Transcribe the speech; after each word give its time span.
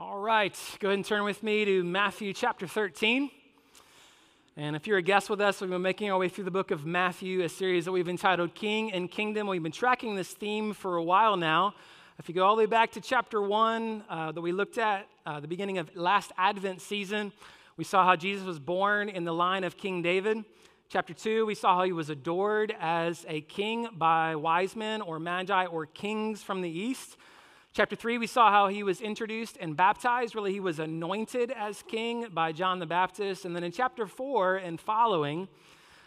All 0.00 0.20
right, 0.20 0.56
go 0.78 0.90
ahead 0.90 0.98
and 0.98 1.04
turn 1.04 1.24
with 1.24 1.42
me 1.42 1.64
to 1.64 1.82
Matthew 1.82 2.32
chapter 2.32 2.68
13. 2.68 3.32
And 4.56 4.76
if 4.76 4.86
you're 4.86 4.98
a 4.98 5.02
guest 5.02 5.28
with 5.28 5.40
us, 5.40 5.60
we've 5.60 5.70
been 5.70 5.82
making 5.82 6.08
our 6.08 6.16
way 6.16 6.28
through 6.28 6.44
the 6.44 6.52
book 6.52 6.70
of 6.70 6.86
Matthew, 6.86 7.42
a 7.42 7.48
series 7.48 7.84
that 7.84 7.90
we've 7.90 8.08
entitled 8.08 8.54
King 8.54 8.92
and 8.92 9.10
Kingdom. 9.10 9.48
We've 9.48 9.60
been 9.60 9.72
tracking 9.72 10.14
this 10.14 10.30
theme 10.30 10.72
for 10.72 10.98
a 10.98 11.02
while 11.02 11.36
now. 11.36 11.74
If 12.16 12.28
you 12.28 12.34
go 12.36 12.46
all 12.46 12.54
the 12.54 12.60
way 12.60 12.66
back 12.66 12.92
to 12.92 13.00
chapter 13.00 13.42
1 13.42 14.04
uh, 14.08 14.30
that 14.30 14.40
we 14.40 14.52
looked 14.52 14.78
at, 14.78 15.08
uh, 15.26 15.40
the 15.40 15.48
beginning 15.48 15.78
of 15.78 15.90
last 15.96 16.30
Advent 16.38 16.80
season, 16.80 17.32
we 17.76 17.82
saw 17.82 18.04
how 18.04 18.14
Jesus 18.14 18.46
was 18.46 18.60
born 18.60 19.08
in 19.08 19.24
the 19.24 19.34
line 19.34 19.64
of 19.64 19.76
King 19.76 20.00
David. 20.00 20.44
Chapter 20.90 21.12
2, 21.12 21.44
we 21.44 21.56
saw 21.56 21.74
how 21.74 21.82
he 21.82 21.92
was 21.92 22.08
adored 22.08 22.72
as 22.78 23.26
a 23.28 23.40
king 23.40 23.88
by 23.96 24.36
wise 24.36 24.76
men 24.76 25.02
or 25.02 25.18
magi 25.18 25.66
or 25.66 25.86
kings 25.86 26.40
from 26.40 26.62
the 26.62 26.70
east. 26.70 27.16
Chapter 27.78 27.94
3, 27.94 28.18
we 28.18 28.26
saw 28.26 28.50
how 28.50 28.66
he 28.66 28.82
was 28.82 29.00
introduced 29.00 29.56
and 29.60 29.76
baptized. 29.76 30.34
Really, 30.34 30.50
he 30.50 30.58
was 30.58 30.80
anointed 30.80 31.52
as 31.52 31.84
king 31.86 32.26
by 32.34 32.50
John 32.50 32.80
the 32.80 32.86
Baptist. 32.86 33.44
And 33.44 33.54
then 33.54 33.62
in 33.62 33.70
chapter 33.70 34.04
4 34.04 34.56
and 34.56 34.80
following, 34.80 35.46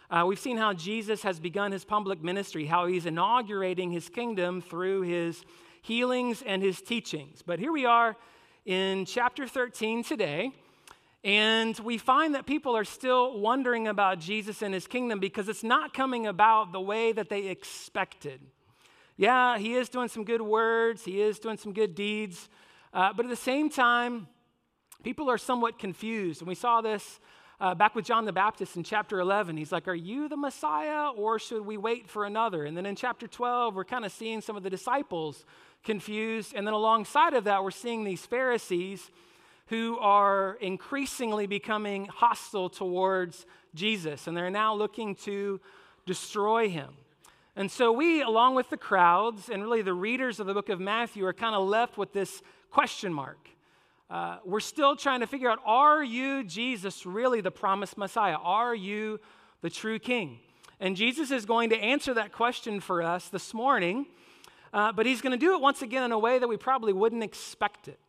uh, 0.10 0.26
we've 0.28 0.38
seen 0.38 0.58
how 0.58 0.74
Jesus 0.74 1.24
has 1.24 1.40
begun 1.40 1.72
his 1.72 1.86
public 1.86 2.22
ministry, 2.22 2.66
how 2.66 2.88
he's 2.88 3.06
inaugurating 3.06 3.90
his 3.90 4.10
kingdom 4.10 4.62
through 4.62 5.04
his 5.04 5.46
healings 5.82 6.44
and 6.46 6.62
his 6.62 6.82
teachings. 6.82 7.42
But 7.42 7.58
here 7.58 7.72
we 7.72 7.86
are 7.86 8.18
in 8.66 9.06
chapter 9.06 9.48
13 9.48 10.04
today. 10.04 10.52
And 11.24 11.80
we 11.80 11.98
find 11.98 12.36
that 12.36 12.46
people 12.46 12.76
are 12.76 12.84
still 12.84 13.40
wondering 13.40 13.88
about 13.88 14.20
Jesus 14.20 14.62
and 14.62 14.74
his 14.74 14.88
kingdom 14.88 15.22
because 15.22 15.48
it's 15.48 15.64
not 15.64 15.94
coming 15.94 16.28
about 16.28 16.74
the 16.74 16.82
way 16.82 17.14
that 17.14 17.30
they 17.30 17.48
expected 17.48 18.42
yeah, 19.18 19.58
he 19.58 19.76
is 19.76 19.90
doing 19.90 20.08
some 20.08 20.24
good 20.24 20.42
words, 20.42 21.04
he 21.04 21.22
is 21.22 21.40
doing 21.40 21.58
some 21.58 21.74
good 21.74 21.96
deeds, 21.96 22.50
uh, 22.94 23.14
but 23.14 23.26
at 23.26 23.30
the 23.30 23.36
same 23.36 23.70
time, 23.70 24.28
people 25.04 25.30
are 25.30 25.38
somewhat 25.38 25.80
confused. 25.80 26.42
And 26.42 26.48
we 26.48 26.56
saw 26.56 26.82
this 26.82 27.20
uh, 27.60 27.76
back 27.76 27.94
with 27.94 28.06
John 28.06 28.26
the 28.26 28.34
Baptist 28.34 28.76
in 28.76 28.84
chapter 28.84 29.20
11. 29.20 29.56
He's 29.56 29.72
like, 29.72 29.88
Are 29.88 29.96
you 29.96 30.28
the 30.28 30.36
Messiah 30.38 31.12
or 31.12 31.38
should 31.40 31.66
we 31.66 31.78
wait 31.78 32.10
for 32.10 32.26
another? 32.26 32.66
And 32.66 32.76
then 32.76 32.86
in 32.86 32.96
chapter 32.96 33.28
12, 33.28 33.76
we're 33.76 33.86
kind 33.86 34.04
of 34.04 34.12
seeing 34.12 34.42
some 34.42 34.58
of 34.58 34.64
the 34.64 34.70
disciples 34.70 35.46
confused. 35.84 36.54
And 36.56 36.66
then 36.66 36.74
alongside 36.74 37.34
of 37.34 37.44
that, 37.46 37.64
we're 37.64 37.72
seeing 37.72 38.04
these 38.04 38.26
Pharisees 38.26 39.12
who 39.68 39.98
are 40.00 40.58
increasingly 40.60 41.48
becoming 41.48 42.06
hostile 42.08 42.70
towards 42.70 43.46
Jesus. 43.74 44.28
And 44.28 44.36
they're 44.36 44.50
now 44.50 44.74
looking 44.76 45.16
to 45.16 45.62
destroy 46.06 46.68
him. 46.68 46.96
And 47.56 47.70
so 47.70 47.92
we, 47.92 48.22
along 48.22 48.56
with 48.56 48.70
the 48.70 48.78
crowds 48.78 49.50
and 49.50 49.62
really 49.62 49.82
the 49.82 49.94
readers 49.94 50.40
of 50.40 50.48
the 50.48 50.54
book 50.54 50.70
of 50.70 50.80
Matthew, 50.80 51.26
are 51.26 51.34
kind 51.34 51.56
of 51.56 51.68
left 51.68 51.98
with 51.98 52.14
this 52.14 52.42
question 52.70 53.14
mark. 53.14 53.50
Uh, 54.10 54.38
we're 54.46 54.60
still 54.60 54.96
trying 54.96 55.20
to 55.22 55.28
figure 55.28 55.50
out 55.50 55.60
are 55.66 56.04
you, 56.04 56.44
Jesus, 56.44 57.06
really 57.06 57.42
the 57.42 57.52
promised 57.52 57.98
Messiah? 57.98 58.36
Are 58.36 58.76
you 58.76 59.20
the 59.62 59.70
true 59.70 60.00
King? 60.00 60.40
And 60.80 60.96
Jesus 60.96 61.30
is 61.32 61.46
going 61.46 61.70
to 61.70 61.78
answer 61.78 62.14
that 62.14 62.32
question 62.32 62.80
for 62.80 63.04
us 63.04 63.30
this 63.30 63.54
morning, 63.54 64.08
uh, 64.74 64.92
but 64.92 65.06
he's 65.06 65.22
going 65.22 65.32
to 65.32 65.38
do 65.38 65.54
it 65.54 65.62
once 65.62 65.82
again 65.82 66.04
in 66.04 66.12
a 66.12 66.20
way 66.20 66.40
that 66.40 66.48
we 66.48 66.58
probably 66.58 66.92
wouldn't 66.92 67.24
expect 67.24 67.88
it. 67.88 68.00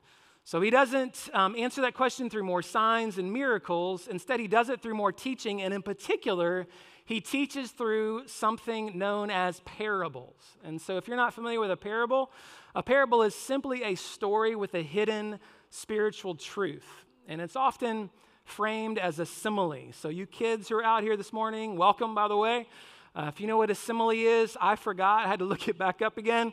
So 0.44 0.60
he 0.60 0.70
doesn't 0.70 1.30
um, 1.32 1.54
answer 1.56 1.82
that 1.82 1.94
question 1.94 2.28
through 2.28 2.42
more 2.42 2.62
signs 2.62 3.16
and 3.16 3.32
miracles. 3.32 4.08
Instead, 4.08 4.40
he 4.40 4.48
does 4.48 4.68
it 4.68 4.82
through 4.82 4.94
more 4.94 5.12
teaching, 5.12 5.62
and 5.62 5.72
in 5.72 5.82
particular, 5.82 6.66
he 7.04 7.20
teaches 7.20 7.70
through 7.70 8.26
something 8.26 8.98
known 8.98 9.30
as 9.30 9.60
parables. 9.60 10.40
And 10.64 10.80
so, 10.80 10.96
if 10.96 11.06
you're 11.06 11.16
not 11.16 11.32
familiar 11.32 11.60
with 11.60 11.70
a 11.70 11.76
parable, 11.76 12.32
a 12.74 12.82
parable 12.82 13.22
is 13.22 13.34
simply 13.34 13.84
a 13.84 13.94
story 13.94 14.56
with 14.56 14.74
a 14.74 14.82
hidden 14.82 15.38
spiritual 15.70 16.34
truth. 16.34 17.06
And 17.28 17.40
it's 17.40 17.56
often 17.56 18.10
framed 18.44 18.98
as 18.98 19.20
a 19.20 19.26
simile. 19.26 19.92
So, 19.92 20.08
you 20.08 20.26
kids 20.26 20.68
who 20.68 20.76
are 20.76 20.84
out 20.84 21.04
here 21.04 21.16
this 21.16 21.32
morning, 21.32 21.76
welcome, 21.76 22.16
by 22.16 22.26
the 22.26 22.36
way. 22.36 22.66
Uh, 23.14 23.26
if 23.28 23.40
you 23.40 23.46
know 23.46 23.58
what 23.58 23.70
a 23.70 23.74
simile 23.74 24.10
is, 24.10 24.56
I 24.60 24.76
forgot. 24.76 25.26
I 25.26 25.28
had 25.28 25.40
to 25.40 25.44
look 25.44 25.68
it 25.68 25.76
back 25.76 26.00
up 26.00 26.16
again. 26.16 26.52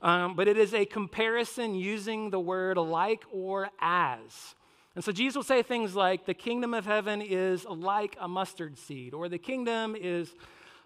Um, 0.00 0.36
but 0.36 0.48
it 0.48 0.56
is 0.56 0.72
a 0.72 0.86
comparison 0.86 1.74
using 1.74 2.30
the 2.30 2.40
word 2.40 2.78
like 2.78 3.24
or 3.30 3.68
as. 3.80 4.54
And 4.94 5.04
so 5.04 5.12
Jesus 5.12 5.36
will 5.36 5.42
say 5.42 5.62
things 5.62 5.94
like, 5.94 6.24
the 6.24 6.34
kingdom 6.34 6.72
of 6.72 6.86
heaven 6.86 7.20
is 7.20 7.64
like 7.66 8.16
a 8.18 8.26
mustard 8.26 8.78
seed, 8.78 9.12
or 9.12 9.28
the 9.28 9.38
kingdom 9.38 9.94
is 9.94 10.34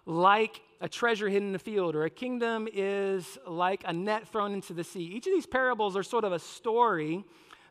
like 0.05 0.61
a 0.81 0.89
treasure 0.89 1.29
hidden 1.29 1.47
in 1.47 1.53
the 1.53 1.59
field, 1.59 1.95
or 1.95 2.03
a 2.03 2.09
kingdom 2.09 2.67
is 2.71 3.37
like 3.47 3.83
a 3.87 3.93
net 3.93 4.27
thrown 4.27 4.53
into 4.53 4.73
the 4.73 4.83
sea. 4.83 5.03
Each 5.03 5.25
of 5.25 5.33
these 5.33 5.45
parables 5.45 5.95
are 5.95 6.03
sort 6.03 6.25
of 6.25 6.33
a 6.33 6.39
story 6.39 7.23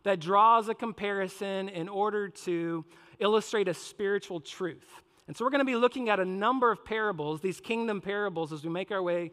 that 0.05 0.21
draws 0.21 0.69
a 0.69 0.75
comparison 0.75 1.69
in 1.69 1.89
order 1.89 2.29
to 2.29 2.85
illustrate 3.19 3.69
a 3.69 3.75
spiritual 3.75 4.41
truth. 4.41 5.03
And 5.33 5.37
so 5.39 5.47
we're 5.47 5.51
going 5.51 5.61
to 5.61 5.65
be 5.65 5.77
looking 5.77 6.11
at 6.11 6.21
a 6.21 6.27
number 6.27 6.71
of 6.71 6.85
parables, 6.85 7.41
these 7.41 7.59
kingdom 7.59 8.03
parables, 8.03 8.53
as 8.53 8.65
we 8.65 8.69
make 8.69 8.93
our 8.93 9.03
way 9.03 9.33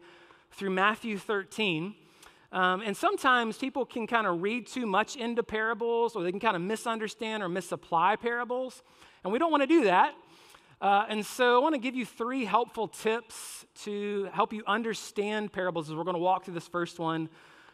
through 0.50 0.70
Matthew 0.70 1.18
13. 1.18 1.94
Um, 2.52 2.80
and 2.80 2.96
sometimes 2.96 3.58
people 3.58 3.84
can 3.84 4.06
kind 4.06 4.26
of 4.26 4.40
read 4.40 4.66
too 4.66 4.86
much 4.86 5.16
into 5.16 5.42
parables, 5.42 6.16
or 6.16 6.22
they 6.22 6.30
can 6.30 6.40
kind 6.40 6.56
of 6.56 6.62
misunderstand 6.62 7.42
or 7.42 7.50
misapply 7.50 8.16
parables. 8.16 8.82
And 9.24 9.30
we 9.30 9.38
don't 9.38 9.50
want 9.50 9.62
to 9.62 9.66
do 9.66 9.84
that. 9.84 10.14
Uh, 10.80 11.04
and 11.10 11.26
so 11.26 11.58
I 11.58 11.62
want 11.62 11.74
to 11.74 11.78
give 11.78 11.94
you 11.94 12.06
three 12.06 12.46
helpful 12.46 12.88
tips 12.88 13.66
to 13.82 14.30
help 14.32 14.54
you 14.54 14.62
understand 14.66 15.52
parables 15.52 15.90
as 15.90 15.96
we're 15.96 16.04
going 16.04 16.14
to 16.14 16.18
walk 16.18 16.46
through 16.46 16.54
this 16.54 16.66
first 16.66 16.98
one 16.98 17.28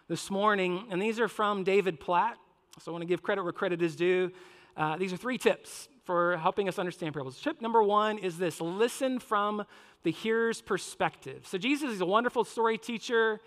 this 0.08 0.32
morning. 0.32 0.88
And 0.90 1.00
these 1.00 1.20
are 1.20 1.28
from 1.28 1.62
David 1.62 2.00
Platt. 2.00 2.38
So 2.80 2.90
I 2.90 2.92
want 2.92 3.02
to 3.02 3.06
give 3.06 3.22
credit 3.22 3.44
where 3.44 3.52
credit 3.52 3.82
is 3.82 3.94
due. 3.94 4.32
Uh, 4.76 4.96
these 4.96 5.12
are 5.12 5.16
three 5.16 5.38
tips 5.38 5.86
for 6.06 6.36
helping 6.36 6.68
us 6.68 6.78
understand 6.78 7.12
parables. 7.12 7.40
Tip 7.40 7.60
number 7.60 7.82
one 7.82 8.16
is 8.18 8.38
this 8.38 8.60
listen 8.60 9.18
from 9.18 9.64
the 10.04 10.12
hearer's 10.12 10.62
perspective. 10.62 11.46
So 11.46 11.58
Jesus 11.58 11.92
is 11.92 12.00
a 12.00 12.06
wonderful 12.06 12.44
story 12.44 12.78
teacher. 12.78 13.40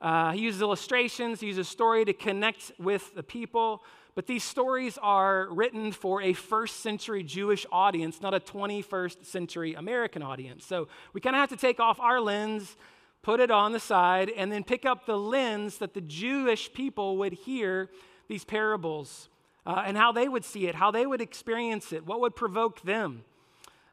Uh, 0.00 0.32
he 0.32 0.42
uses 0.42 0.62
illustrations, 0.62 1.40
he 1.40 1.48
uses 1.48 1.68
story 1.68 2.04
to 2.04 2.12
connect 2.12 2.72
with 2.78 3.14
the 3.14 3.22
people. 3.22 3.82
But 4.14 4.26
these 4.26 4.44
stories 4.44 4.96
are 5.02 5.48
written 5.50 5.90
for 5.90 6.22
a 6.22 6.34
first 6.34 6.80
century 6.80 7.24
Jewish 7.24 7.66
audience, 7.72 8.22
not 8.22 8.32
a 8.32 8.38
21st 8.38 9.26
century 9.26 9.74
American 9.74 10.22
audience. 10.22 10.64
So 10.64 10.86
we 11.14 11.20
kind 11.20 11.34
of 11.34 11.40
have 11.40 11.50
to 11.50 11.56
take 11.56 11.80
off 11.80 11.98
our 11.98 12.20
lens, 12.20 12.76
put 13.22 13.40
it 13.40 13.50
on 13.50 13.72
the 13.72 13.80
side, 13.80 14.30
and 14.30 14.52
then 14.52 14.62
pick 14.62 14.84
up 14.84 15.06
the 15.06 15.18
lens 15.18 15.78
that 15.78 15.94
the 15.94 16.00
Jewish 16.00 16.72
people 16.72 17.16
would 17.16 17.32
hear 17.32 17.90
these 18.28 18.44
parables 18.44 19.28
uh, 19.66 19.82
and 19.86 19.96
how 19.96 20.12
they 20.12 20.28
would 20.28 20.44
see 20.44 20.66
it, 20.66 20.74
how 20.74 20.90
they 20.90 21.06
would 21.06 21.20
experience 21.20 21.92
it, 21.92 22.06
what 22.06 22.20
would 22.20 22.36
provoke 22.36 22.82
them. 22.82 23.24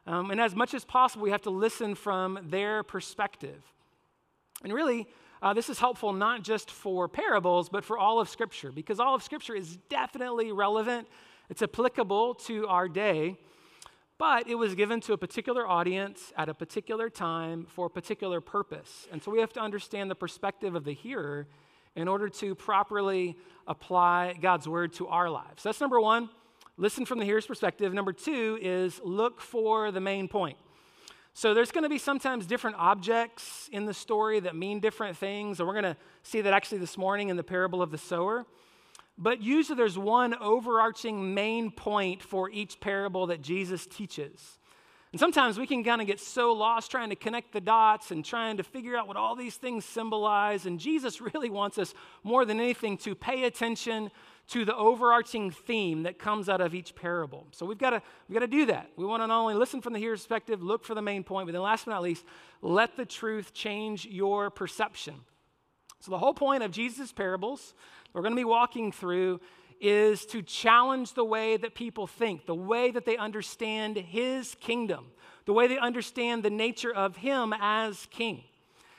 Um, 0.06 0.30
and 0.30 0.40
as 0.40 0.54
much 0.54 0.74
as 0.74 0.84
possible, 0.84 1.24
we 1.24 1.30
have 1.30 1.42
to 1.42 1.50
listen 1.50 1.94
from 1.94 2.38
their 2.42 2.82
perspective. 2.82 3.62
And 4.62 4.72
really, 4.72 5.06
uh, 5.40 5.54
this 5.54 5.68
is 5.68 5.78
helpful 5.78 6.12
not 6.12 6.42
just 6.42 6.70
for 6.70 7.08
parables, 7.08 7.68
but 7.68 7.84
for 7.84 7.98
all 7.98 8.20
of 8.20 8.28
Scripture, 8.28 8.70
because 8.70 9.00
all 9.00 9.14
of 9.14 9.22
Scripture 9.22 9.54
is 9.54 9.76
definitely 9.88 10.52
relevant. 10.52 11.08
It's 11.48 11.62
applicable 11.62 12.34
to 12.46 12.66
our 12.68 12.88
day, 12.88 13.36
but 14.18 14.48
it 14.48 14.54
was 14.54 14.74
given 14.74 15.00
to 15.02 15.12
a 15.14 15.18
particular 15.18 15.66
audience 15.66 16.32
at 16.36 16.48
a 16.48 16.54
particular 16.54 17.10
time 17.10 17.66
for 17.68 17.86
a 17.86 17.90
particular 17.90 18.40
purpose. 18.40 19.08
And 19.10 19.22
so 19.22 19.30
we 19.30 19.40
have 19.40 19.52
to 19.54 19.60
understand 19.60 20.10
the 20.10 20.14
perspective 20.14 20.74
of 20.74 20.84
the 20.84 20.94
hearer 20.94 21.48
in 21.96 22.08
order 22.08 22.28
to 22.28 22.54
properly 22.54 23.36
apply 23.66 24.34
God's 24.40 24.68
word 24.68 24.92
to 24.94 25.08
our 25.08 25.30
lives. 25.30 25.62
That's 25.62 25.80
number 25.80 26.00
one. 26.00 26.30
Listen 26.76 27.04
from 27.04 27.18
the 27.18 27.24
hearer's 27.24 27.46
perspective. 27.46 27.92
Number 27.92 28.12
two 28.12 28.58
is 28.60 29.00
look 29.04 29.40
for 29.40 29.90
the 29.90 30.00
main 30.00 30.26
point. 30.26 30.56
So 31.34 31.54
there's 31.54 31.70
going 31.70 31.84
to 31.84 31.88
be 31.88 31.98
sometimes 31.98 32.46
different 32.46 32.76
objects 32.78 33.68
in 33.72 33.86
the 33.86 33.94
story 33.94 34.40
that 34.40 34.54
mean 34.54 34.80
different 34.80 35.16
things, 35.16 35.60
and 35.60 35.66
we're 35.66 35.80
going 35.80 35.94
to 35.94 35.96
see 36.22 36.42
that 36.42 36.52
actually 36.52 36.78
this 36.78 36.98
morning 36.98 37.30
in 37.30 37.36
the 37.36 37.42
parable 37.42 37.80
of 37.80 37.90
the 37.90 37.98
sower. 37.98 38.44
But 39.16 39.42
usually 39.42 39.76
there's 39.76 39.98
one 39.98 40.34
overarching 40.34 41.34
main 41.34 41.70
point 41.70 42.22
for 42.22 42.50
each 42.50 42.80
parable 42.80 43.26
that 43.28 43.40
Jesus 43.40 43.86
teaches. 43.86 44.58
And 45.12 45.20
sometimes 45.20 45.58
we 45.58 45.66
can 45.66 45.84
kind 45.84 46.00
of 46.00 46.06
get 46.06 46.20
so 46.20 46.52
lost 46.52 46.90
trying 46.90 47.10
to 47.10 47.16
connect 47.16 47.52
the 47.52 47.60
dots 47.60 48.10
and 48.10 48.24
trying 48.24 48.56
to 48.56 48.62
figure 48.62 48.96
out 48.96 49.06
what 49.06 49.18
all 49.18 49.36
these 49.36 49.56
things 49.56 49.84
symbolize. 49.84 50.64
And 50.64 50.80
Jesus 50.80 51.20
really 51.34 51.50
wants 51.50 51.76
us 51.78 51.92
more 52.22 52.44
than 52.44 52.58
anything 52.58 52.96
to 52.98 53.14
pay 53.14 53.44
attention 53.44 54.10
to 54.48 54.64
the 54.64 54.74
overarching 54.74 55.50
theme 55.50 56.02
that 56.02 56.18
comes 56.18 56.48
out 56.48 56.60
of 56.60 56.74
each 56.74 56.94
parable. 56.94 57.46
So 57.52 57.64
we've 57.66 57.78
got 57.78 57.90
to 57.90 58.02
we've 58.28 58.34
got 58.34 58.40
to 58.40 58.46
do 58.46 58.66
that. 58.66 58.90
We 58.96 59.04
want 59.04 59.22
to 59.22 59.26
not 59.26 59.40
only 59.40 59.54
listen 59.54 59.80
from 59.80 59.92
the 59.92 59.98
hearer's 59.98 60.20
perspective, 60.20 60.62
look 60.62 60.84
for 60.84 60.94
the 60.94 61.02
main 61.02 61.22
point, 61.24 61.46
but 61.46 61.52
then 61.52 61.62
last 61.62 61.84
but 61.84 61.92
not 61.92 62.02
least, 62.02 62.24
let 62.60 62.96
the 62.96 63.04
truth 63.04 63.52
change 63.52 64.06
your 64.06 64.50
perception. 64.50 65.14
So 66.00 66.10
the 66.10 66.18
whole 66.18 66.34
point 66.34 66.62
of 66.64 66.72
Jesus' 66.72 67.12
parables 67.12 67.74
we're 68.12 68.22
going 68.22 68.32
to 68.32 68.40
be 68.40 68.44
walking 68.44 68.92
through 68.92 69.40
is 69.82 70.24
to 70.26 70.40
challenge 70.42 71.14
the 71.14 71.24
way 71.24 71.56
that 71.56 71.74
people 71.74 72.06
think, 72.06 72.46
the 72.46 72.54
way 72.54 72.92
that 72.92 73.04
they 73.04 73.16
understand 73.16 73.96
his 73.96 74.54
kingdom, 74.60 75.06
the 75.44 75.52
way 75.52 75.66
they 75.66 75.76
understand 75.76 76.44
the 76.44 76.50
nature 76.50 76.94
of 76.94 77.16
him 77.16 77.52
as 77.60 78.06
king. 78.06 78.44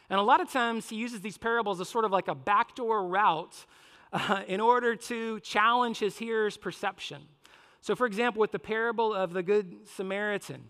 And 0.10 0.20
a 0.20 0.24
lot 0.24 0.42
of 0.42 0.52
times 0.52 0.90
he 0.90 0.98
uses 0.98 1.22
these 1.22 1.38
parables 1.38 1.80
as 1.80 1.88
sort 1.88 2.04
of 2.04 2.12
like 2.12 2.28
a 2.28 2.36
backdoor 2.36 3.08
route 3.08 3.66
uh, 4.12 4.44
in 4.46 4.60
order 4.60 4.96
to 4.96 5.40
challenge 5.40 6.00
his 6.00 6.18
hearers' 6.18 6.58
perception. 6.58 7.24
So, 7.80 7.96
for 7.96 8.06
example, 8.06 8.42
with 8.42 8.52
the 8.52 8.60
parable 8.60 9.14
of 9.14 9.32
the 9.32 9.42
Good 9.42 9.88
Samaritan, 9.88 10.66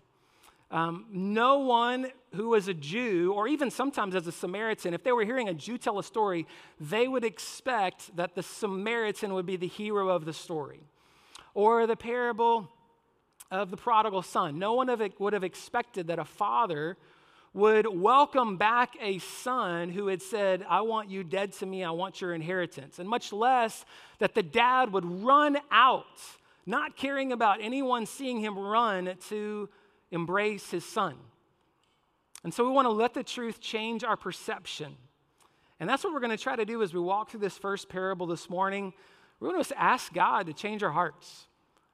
um, 0.74 1.06
no 1.12 1.60
one 1.60 2.08
who 2.36 2.50
was 2.50 2.68
a 2.68 2.74
Jew, 2.74 3.32
or 3.36 3.48
even 3.48 3.70
sometimes 3.70 4.16
as 4.16 4.26
a 4.26 4.32
Samaritan, 4.32 4.96
if 4.96 5.04
they 5.04 5.12
were 5.12 5.24
hearing 5.24 5.48
a 5.48 5.54
Jew 5.54 5.78
tell 5.78 6.00
a 6.00 6.04
story, 6.04 6.48
they 6.80 7.08
would 7.08 7.24
expect 7.24 8.16
that 8.16 8.34
the 8.34 8.42
Samaritan 8.42 9.36
would 9.36 9.46
be 9.46 9.56
the 9.56 9.68
hero 9.68 10.10
of 10.10 10.26
the 10.26 10.34
story. 10.34 10.82
Or 11.54 11.86
the 11.86 11.96
parable 11.96 12.70
of 13.52 13.70
the 13.70 13.78
prodigal 13.78 14.24
son. 14.24 14.58
No 14.58 14.74
one 14.74 14.90
would 15.20 15.34
have 15.34 15.44
expected 15.44 16.08
that 16.08 16.18
a 16.18 16.26
father 16.26 16.98
would 17.54 17.86
welcome 17.86 18.58
back 18.58 18.96
a 19.00 19.20
son 19.20 19.90
who 19.90 20.08
had 20.08 20.24
said, 20.24 20.66
I 20.68 20.82
want 20.82 21.12
you 21.12 21.24
dead 21.24 21.54
to 21.54 21.68
me, 21.68 21.84
I 21.84 21.92
want 21.92 22.20
your 22.20 22.34
inheritance. 22.34 22.98
And 22.98 23.08
much 23.08 23.32
less 23.32 23.86
that 24.18 24.34
the 24.34 24.42
dad 24.42 24.92
would 24.92 25.06
run 25.06 25.60
out, 25.70 26.20
not 26.66 26.98
caring 26.98 27.32
about 27.32 27.62
anyone 27.62 28.08
seeing 28.08 28.40
him 28.40 28.58
run 28.58 29.16
to 29.30 29.70
embrace 30.14 30.72
his 30.72 30.86
son. 30.86 31.16
And 32.44 32.54
so 32.54 32.66
we 32.66 32.72
want 32.72 32.86
to 32.86 32.92
let 32.92 33.14
the 33.14 33.24
truth 33.24 33.60
change 33.60 34.04
our 34.04 34.16
perception. 34.16 34.96
And 35.80 35.90
that's 35.90 36.04
what 36.04 36.14
we're 36.14 36.20
going 36.20 36.36
to 36.36 36.42
try 36.42 36.56
to 36.56 36.66
do 36.66 36.82
as 36.82 36.94
we 36.94 37.00
walk 37.00 37.32
through 37.32 37.40
this 37.42 37.58
first 37.58 37.90
parable 37.90 38.28
this 38.28 38.50
morning. 38.50 38.94
We're 39.40 39.52
going 39.52 39.64
to 39.64 39.82
ask 39.82 40.14
God 40.14 40.46
to 40.46 40.54
change 40.54 40.84
our 40.84 40.92
hearts. 40.92 41.48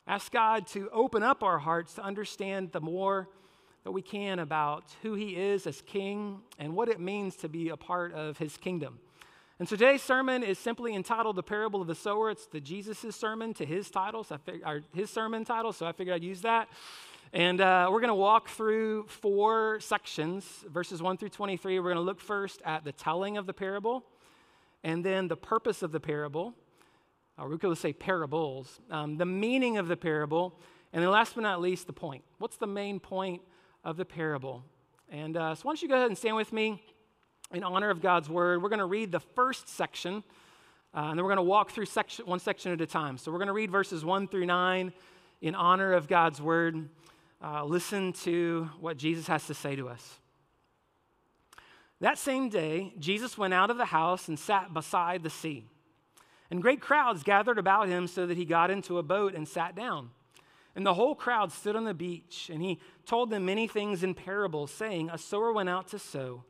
Ask 0.05 0.31
God 0.31 0.67
to 0.67 0.89
open 0.91 1.23
up 1.23 1.43
our 1.43 1.59
hearts 1.59 1.95
to 1.95 2.03
understand 2.03 2.71
the 2.71 2.81
more 2.81 3.29
that 3.83 3.91
we 3.91 4.01
can 4.01 4.39
about 4.39 4.83
who 5.01 5.13
He 5.13 5.35
is 5.35 5.65
as 5.65 5.81
King 5.81 6.41
and 6.57 6.75
what 6.75 6.89
it 6.89 6.99
means 6.99 7.35
to 7.37 7.49
be 7.49 7.69
a 7.69 7.77
part 7.77 8.13
of 8.13 8.37
His 8.37 8.57
kingdom. 8.57 8.99
And 9.59 9.67
so 9.67 9.75
today's 9.75 10.01
sermon 10.01 10.41
is 10.41 10.57
simply 10.57 10.95
entitled 10.95 11.35
The 11.35 11.43
Parable 11.43 11.81
of 11.81 11.87
the 11.87 11.95
Sower. 11.95 12.31
It's 12.31 12.45
the 12.45 12.61
Jesus' 12.61 13.13
sermon 13.13 13.53
to 13.55 13.65
his 13.65 13.91
title, 13.91 14.23
so 14.23 14.37
fig- 14.37 14.61
or 14.65 14.83
his 14.93 15.09
sermon 15.09 15.43
title, 15.43 15.73
so 15.73 15.85
I 15.85 15.91
figured 15.91 16.15
I'd 16.15 16.23
use 16.23 16.41
that. 16.41 16.69
And 17.31 17.61
uh, 17.61 17.89
we're 17.91 17.99
going 17.99 18.07
to 18.07 18.15
walk 18.15 18.49
through 18.49 19.05
four 19.05 19.79
sections, 19.81 20.65
verses 20.67 20.99
1 20.99 21.17
through 21.17 21.29
23. 21.29 21.77
We're 21.77 21.83
going 21.83 21.95
to 21.95 22.01
look 22.01 22.19
first 22.19 22.59
at 22.65 22.83
the 22.83 22.91
telling 22.91 23.37
of 23.37 23.45
the 23.45 23.53
parable, 23.53 24.03
and 24.83 25.05
then 25.05 25.27
the 25.27 25.37
purpose 25.37 25.83
of 25.83 25.91
the 25.91 25.99
parable, 25.99 26.55
or 27.37 27.47
we 27.47 27.59
could 27.59 27.77
say 27.77 27.93
parables, 27.93 28.79
um, 28.89 29.17
the 29.17 29.27
meaning 29.27 29.77
of 29.77 29.87
the 29.87 29.95
parable, 29.95 30.57
and 30.91 31.03
then 31.03 31.11
last 31.11 31.35
but 31.35 31.41
not 31.41 31.61
least, 31.61 31.85
the 31.85 31.93
point. 31.93 32.23
What's 32.39 32.57
the 32.57 32.65
main 32.65 32.99
point 32.99 33.43
of 33.83 33.95
the 33.95 34.05
parable? 34.05 34.63
And 35.11 35.37
uh, 35.37 35.53
so 35.53 35.61
why 35.63 35.73
don't 35.73 35.83
you 35.83 35.87
go 35.87 35.97
ahead 35.97 36.07
and 36.07 36.17
stand 36.17 36.35
with 36.35 36.51
me 36.51 36.81
in 37.53 37.63
honor 37.63 37.91
of 37.91 38.01
God's 38.01 38.27
word. 38.27 38.63
We're 38.63 38.69
going 38.69 38.79
to 38.79 38.85
read 38.85 39.11
the 39.11 39.19
first 39.19 39.69
section, 39.69 40.23
uh, 40.95 41.01
and 41.01 41.11
then 41.11 41.23
we're 41.23 41.35
going 41.35 41.37
to 41.37 41.43
walk 41.43 41.69
through 41.69 41.85
section, 41.85 42.25
one 42.25 42.39
section 42.39 42.71
at 42.71 42.81
a 42.81 42.87
time. 42.87 43.19
So 43.19 43.31
we're 43.31 43.37
going 43.37 43.49
to 43.49 43.53
read 43.53 43.69
verses 43.69 44.03
1 44.03 44.29
through 44.29 44.47
9 44.47 44.91
in 45.41 45.53
honor 45.53 45.93
of 45.93 46.07
God's 46.07 46.41
word 46.41 46.89
uh, 47.43 47.63
listen 47.63 48.13
to 48.13 48.69
what 48.79 48.97
Jesus 48.97 49.27
has 49.27 49.47
to 49.47 49.53
say 49.53 49.75
to 49.75 49.87
us. 49.87 50.19
That 52.01 52.17
same 52.17 52.49
day, 52.49 52.93
Jesus 52.97 53.37
went 53.37 53.53
out 53.53 53.69
of 53.69 53.77
the 53.77 53.85
house 53.85 54.27
and 54.27 54.39
sat 54.39 54.73
beside 54.73 55.23
the 55.23 55.29
sea. 55.29 55.65
And 56.49 56.61
great 56.61 56.81
crowds 56.81 57.23
gathered 57.23 57.57
about 57.57 57.89
him 57.89 58.07
so 58.07 58.25
that 58.25 58.37
he 58.37 58.45
got 58.45 58.71
into 58.71 58.97
a 58.97 59.03
boat 59.03 59.35
and 59.35 59.47
sat 59.47 59.75
down. 59.75 60.09
And 60.75 60.85
the 60.85 60.93
whole 60.93 61.15
crowd 61.15 61.51
stood 61.51 61.75
on 61.75 61.83
the 61.83 61.93
beach, 61.93 62.49
and 62.51 62.61
he 62.61 62.79
told 63.05 63.29
them 63.29 63.45
many 63.45 63.67
things 63.67 64.03
in 64.03 64.13
parables, 64.13 64.71
saying, 64.71 65.09
A 65.09 65.17
sower 65.17 65.51
went 65.51 65.69
out 65.69 65.89
to 65.89 65.99
sow. 65.99 66.45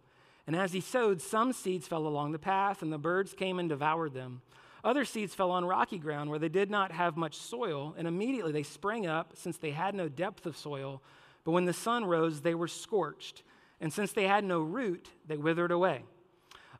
And 0.45 0.55
as 0.55 0.73
he 0.73 0.81
sowed, 0.81 1.21
some 1.21 1.53
seeds 1.53 1.87
fell 1.87 2.05
along 2.05 2.31
the 2.31 2.39
path, 2.39 2.81
and 2.81 2.91
the 2.93 2.97
birds 2.97 3.33
came 3.33 3.59
and 3.59 3.69
devoured 3.69 4.13
them. 4.13 4.41
Other 4.83 5.05
seeds 5.05 5.35
fell 5.35 5.51
on 5.51 5.65
rocky 5.65 5.97
ground 5.97 6.29
where 6.29 6.39
they 6.39 6.49
did 6.49 6.69
not 6.69 6.91
have 6.91 7.17
much 7.17 7.35
soil, 7.35 7.93
and 7.97 8.07
immediately 8.07 8.51
they 8.51 8.63
sprang 8.63 9.05
up, 9.05 9.33
since 9.35 9.57
they 9.57 9.71
had 9.71 9.93
no 9.93 10.07
depth 10.07 10.45
of 10.45 10.55
soil. 10.55 11.01
But 11.43 11.51
when 11.51 11.65
the 11.65 11.73
sun 11.73 12.05
rose, 12.05 12.41
they 12.41 12.55
were 12.55 12.67
scorched, 12.67 13.43
and 13.81 13.91
since 13.91 14.11
they 14.11 14.27
had 14.27 14.43
no 14.43 14.61
root, 14.61 15.09
they 15.27 15.37
withered 15.37 15.71
away. 15.71 16.03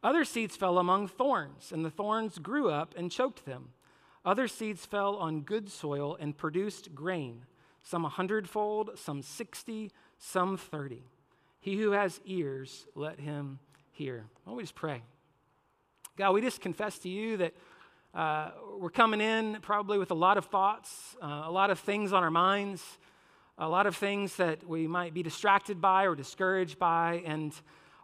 Other 0.02 0.24
seeds 0.24 0.56
fell 0.56 0.78
among 0.78 1.10
thorns, 1.10 1.72
and 1.74 1.84
the 1.84 1.90
thorns 1.90 2.40
grew 2.40 2.70
up 2.70 2.94
and 2.98 3.12
choked 3.12 3.46
them. 3.46 3.70
Other 4.24 4.48
seeds 4.48 4.86
fell 4.86 5.16
on 5.16 5.42
good 5.42 5.70
soil 5.70 6.18
and 6.20 6.38
produced 6.38 6.96
grain, 6.96 7.46
some 7.84 8.06
a 8.06 8.10
hundredfold, 8.10 8.92
some 8.96 9.22
sixty, 9.22 9.92
some 10.18 10.58
thirty. 10.58 11.04
He 11.60 11.78
who 11.78 11.92
has 11.92 12.22
ears, 12.26 12.86
let 12.96 13.20
him 13.20 13.60
hear. 13.92 14.26
Why 14.44 14.52
don't 14.52 14.58
we 14.58 14.64
just 14.64 14.76
pray? 14.76 15.02
God, 16.18 16.32
we 16.32 16.42
just 16.42 16.62
confess 16.62 17.00
to 17.00 17.10
you 17.10 17.38
that 17.38 17.54
uh, 18.14 18.52
we're 18.80 18.90
coming 18.90 19.22
in 19.22 19.58
probably 19.62 20.00
with 20.00 20.10
a 20.12 20.16
lot 20.16 20.38
of 20.38 20.46
thoughts, 20.46 21.16
uh, 21.22 21.44
a 21.46 21.52
lot 21.52 21.70
of 21.70 21.80
things 21.80 22.12
on 22.12 22.24
our 22.24 22.32
minds, 22.32 22.98
a 23.58 23.70
lot 23.70 23.86
of 23.86 23.96
things 23.96 24.36
that 24.38 24.68
we 24.68 24.88
might 24.88 25.14
be 25.14 25.22
distracted 25.22 25.80
by 25.80 26.06
or 26.06 26.16
discouraged 26.16 26.80
by, 26.80 27.22
and 27.26 27.54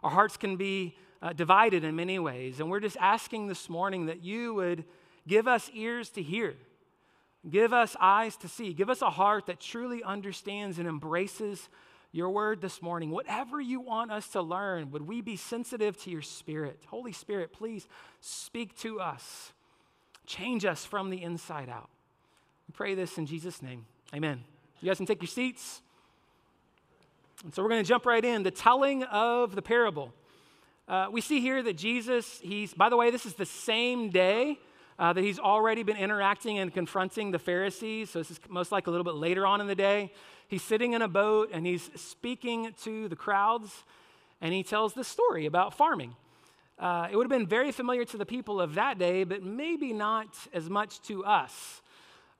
our 0.02 0.10
hearts 0.10 0.36
can 0.36 0.56
be 0.56 0.96
uh, 1.22 1.32
divided 1.32 1.82
in 1.82 1.96
many 1.96 2.18
ways. 2.18 2.60
And 2.60 2.70
we're 2.70 2.80
just 2.80 2.96
asking 3.00 3.48
this 3.48 3.68
morning 3.68 4.06
that 4.06 4.22
you 4.22 4.54
would 4.54 4.84
give 5.26 5.48
us 5.48 5.70
ears 5.74 6.10
to 6.10 6.22
hear, 6.22 6.54
give 7.48 7.72
us 7.72 7.96
eyes 8.00 8.36
to 8.38 8.48
see, 8.48 8.72
give 8.72 8.90
us 8.90 9.02
a 9.02 9.10
heart 9.10 9.46
that 9.46 9.58
truly 9.58 10.04
understands 10.04 10.78
and 10.78 10.86
embraces 10.86 11.68
your 12.12 12.30
word 12.30 12.60
this 12.60 12.80
morning. 12.80 13.10
Whatever 13.10 13.60
you 13.60 13.80
want 13.80 14.12
us 14.12 14.28
to 14.28 14.40
learn, 14.40 14.92
would 14.92 15.02
we 15.02 15.20
be 15.20 15.36
sensitive 15.36 16.00
to 16.04 16.10
your 16.10 16.22
spirit? 16.22 16.84
Holy 16.86 17.12
Spirit, 17.12 17.52
please 17.52 17.88
speak 18.20 18.78
to 18.78 19.00
us. 19.00 19.52
Change 20.26 20.64
us 20.64 20.84
from 20.84 21.10
the 21.10 21.22
inside 21.22 21.68
out. 21.68 21.88
We 22.68 22.72
pray 22.72 22.94
this 22.94 23.16
in 23.16 23.26
Jesus' 23.26 23.62
name. 23.62 23.86
Amen. 24.14 24.42
You 24.80 24.88
guys 24.88 24.96
can 24.96 25.06
take 25.06 25.22
your 25.22 25.28
seats. 25.28 25.80
And 27.44 27.54
so 27.54 27.62
we're 27.62 27.68
going 27.68 27.82
to 27.82 27.88
jump 27.88 28.06
right 28.06 28.24
in. 28.24 28.42
The 28.42 28.50
telling 28.50 29.04
of 29.04 29.54
the 29.54 29.62
parable. 29.62 30.12
Uh, 30.88 31.08
we 31.10 31.20
see 31.20 31.40
here 31.40 31.62
that 31.62 31.76
Jesus, 31.76 32.40
he's, 32.42 32.74
by 32.74 32.88
the 32.88 32.96
way, 32.96 33.10
this 33.10 33.26
is 33.26 33.34
the 33.34 33.46
same 33.46 34.10
day 34.10 34.58
uh, 34.98 35.12
that 35.12 35.22
he's 35.22 35.38
already 35.38 35.82
been 35.82 35.96
interacting 35.96 36.58
and 36.58 36.72
confronting 36.72 37.30
the 37.30 37.38
Pharisees. 37.38 38.10
So 38.10 38.20
this 38.20 38.30
is 38.30 38.40
most 38.48 38.72
likely 38.72 38.90
a 38.90 38.92
little 38.92 39.04
bit 39.04 39.14
later 39.14 39.46
on 39.46 39.60
in 39.60 39.66
the 39.66 39.74
day. 39.74 40.12
He's 40.48 40.62
sitting 40.62 40.92
in 40.92 41.02
a 41.02 41.08
boat 41.08 41.50
and 41.52 41.66
he's 41.66 41.90
speaking 41.96 42.72
to 42.84 43.08
the 43.08 43.16
crowds, 43.16 43.84
and 44.40 44.52
he 44.52 44.62
tells 44.62 44.94
this 44.94 45.08
story 45.08 45.46
about 45.46 45.74
farming. 45.74 46.14
Uh, 46.78 47.08
it 47.10 47.16
would 47.16 47.24
have 47.24 47.30
been 47.30 47.46
very 47.46 47.72
familiar 47.72 48.04
to 48.04 48.18
the 48.18 48.26
people 48.26 48.60
of 48.60 48.74
that 48.74 48.98
day, 48.98 49.24
but 49.24 49.42
maybe 49.42 49.94
not 49.94 50.28
as 50.52 50.68
much 50.68 51.00
to 51.02 51.24
us. 51.24 51.80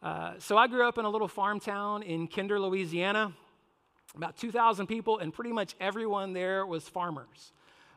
Uh, 0.02 0.34
so 0.38 0.58
I 0.58 0.66
grew 0.66 0.86
up 0.86 0.98
in 0.98 1.06
a 1.06 1.10
little 1.10 1.28
farm 1.28 1.58
town 1.58 2.02
in 2.02 2.28
Kinder, 2.28 2.60
Louisiana, 2.60 3.32
about 4.14 4.36
2,000 4.36 4.86
people, 4.86 5.18
and 5.18 5.32
pretty 5.32 5.52
much 5.52 5.74
everyone 5.80 6.34
there 6.34 6.66
was 6.66 6.86
farmers. 6.86 7.52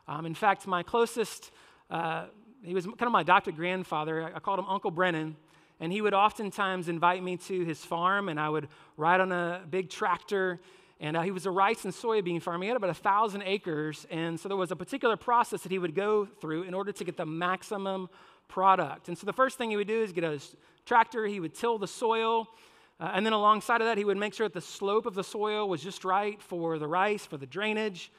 Um, 0.08 0.24
in 0.24 0.34
fact, 0.34 0.66
my 0.66 0.82
closest, 0.82 1.50
uh, 1.90 2.26
he 2.62 2.72
was 2.72 2.86
kind 2.86 3.02
of 3.02 3.12
my 3.12 3.20
adopted 3.20 3.54
grandfather. 3.54 4.22
I, 4.22 4.36
I 4.36 4.40
called 4.40 4.58
him 4.58 4.66
Uncle 4.66 4.90
Brennan. 4.90 5.36
And 5.78 5.90
he 5.90 6.02
would 6.02 6.12
oftentimes 6.12 6.88
invite 6.88 7.22
me 7.22 7.38
to 7.38 7.64
his 7.64 7.82
farm, 7.82 8.28
and 8.28 8.38
I 8.38 8.50
would 8.50 8.68
ride 8.98 9.20
on 9.20 9.32
a 9.32 9.62
big 9.68 9.88
tractor 9.88 10.60
and 11.00 11.16
uh, 11.16 11.22
he 11.22 11.30
was 11.30 11.46
a 11.46 11.50
rice 11.50 11.86
and 11.86 11.94
soybean 11.94 12.42
farmer. 12.42 12.64
He 12.64 12.68
had 12.68 12.76
about 12.76 12.90
a 12.90 12.94
thousand 12.94 13.42
acres. 13.46 14.06
And 14.10 14.38
so 14.38 14.48
there 14.48 14.56
was 14.56 14.70
a 14.70 14.76
particular 14.76 15.16
process 15.16 15.62
that 15.62 15.72
he 15.72 15.78
would 15.78 15.94
go 15.94 16.26
through 16.26 16.64
in 16.64 16.74
order 16.74 16.92
to 16.92 17.04
get 17.04 17.16
the 17.16 17.24
maximum 17.24 18.10
product. 18.48 19.08
And 19.08 19.16
so 19.16 19.24
the 19.24 19.32
first 19.32 19.56
thing 19.56 19.70
he 19.70 19.76
would 19.76 19.88
do 19.88 20.02
is 20.02 20.12
get 20.12 20.24
a 20.24 20.38
tractor, 20.84 21.26
he 21.26 21.40
would 21.40 21.54
till 21.54 21.78
the 21.78 21.88
soil. 21.88 22.48
Uh, 23.00 23.12
and 23.14 23.24
then 23.24 23.32
alongside 23.32 23.80
of 23.80 23.86
that, 23.86 23.96
he 23.96 24.04
would 24.04 24.18
make 24.18 24.34
sure 24.34 24.46
that 24.46 24.52
the 24.52 24.60
slope 24.60 25.06
of 25.06 25.14
the 25.14 25.24
soil 25.24 25.66
was 25.70 25.82
just 25.82 26.04
right 26.04 26.40
for 26.42 26.78
the 26.78 26.86
rice, 26.86 27.24
for 27.24 27.38
the 27.38 27.46
drainage. 27.46 28.12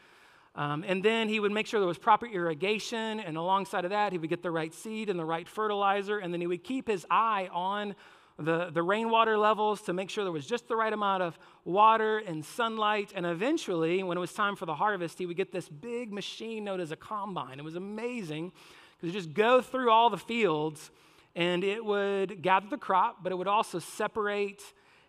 Um, 0.55 0.83
and 0.85 1.03
then 1.03 1.29
he 1.29 1.39
would 1.39 1.51
make 1.51 1.67
sure 1.67 1.79
there 1.79 1.88
was 1.88 2.00
proper 2.00 2.25
irrigation. 2.25 3.19
And 3.19 3.38
alongside 3.38 3.85
of 3.85 3.91
that, 3.91 4.11
he 4.11 4.17
would 4.17 4.29
get 4.31 4.41
the 4.41 4.50
right 4.50 4.73
seed 4.73 5.07
and 5.07 5.19
the 5.19 5.25
right 5.25 5.47
fertilizer. 5.47 6.17
And 6.17 6.33
then 6.33 6.41
he 6.41 6.47
would 6.47 6.63
keep 6.63 6.88
his 6.88 7.05
eye 7.11 7.47
on 7.53 7.93
the, 8.38 8.69
the 8.71 8.81
rainwater 8.81 9.38
levels 9.38 9.81
to 9.83 9.93
make 9.93 10.09
sure 10.09 10.23
there 10.23 10.33
was 10.33 10.45
just 10.45 10.67
the 10.67 10.75
right 10.75 10.91
amount 10.91 11.23
of 11.23 11.38
water 11.65 12.19
and 12.19 12.43
sunlight. 12.43 13.11
And 13.15 13.25
eventually, 13.25 14.03
when 14.03 14.17
it 14.17 14.21
was 14.21 14.33
time 14.33 14.55
for 14.55 14.65
the 14.65 14.75
harvest, 14.75 15.19
he 15.19 15.25
would 15.25 15.38
get 15.38 15.51
this 15.51 15.69
big 15.69 16.11
machine 16.11 16.63
known 16.63 16.79
as 16.79 16.91
a 16.91 16.95
combine. 16.95 17.59
It 17.59 17.65
was 17.65 17.75
amazing 17.75 18.51
because 19.00 19.13
it 19.13 19.17
just 19.17 19.33
go 19.33 19.61
through 19.61 19.91
all 19.91 20.09
the 20.09 20.17
fields 20.17 20.91
and 21.35 21.63
it 21.63 21.83
would 21.83 22.41
gather 22.41 22.67
the 22.69 22.77
crop, 22.77 23.23
but 23.23 23.31
it 23.31 23.35
would 23.35 23.47
also 23.47 23.79
separate 23.79 24.61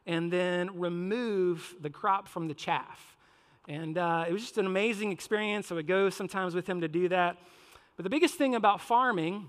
and 0.06 0.32
then 0.32 0.78
remove 0.78 1.74
the 1.80 1.90
crop 1.90 2.28
from 2.28 2.48
the 2.48 2.54
chaff. 2.54 3.16
And 3.68 3.96
uh, 3.96 4.24
it 4.28 4.32
was 4.32 4.42
just 4.42 4.58
an 4.58 4.66
amazing 4.66 5.12
experience. 5.12 5.70
I 5.70 5.74
would 5.76 5.86
go 5.86 6.10
sometimes 6.10 6.54
with 6.54 6.66
him 6.66 6.80
to 6.80 6.88
do 6.88 7.08
that. 7.08 7.38
But 7.96 8.04
the 8.04 8.10
biggest 8.10 8.34
thing 8.34 8.54
about 8.54 8.80
farming 8.80 9.48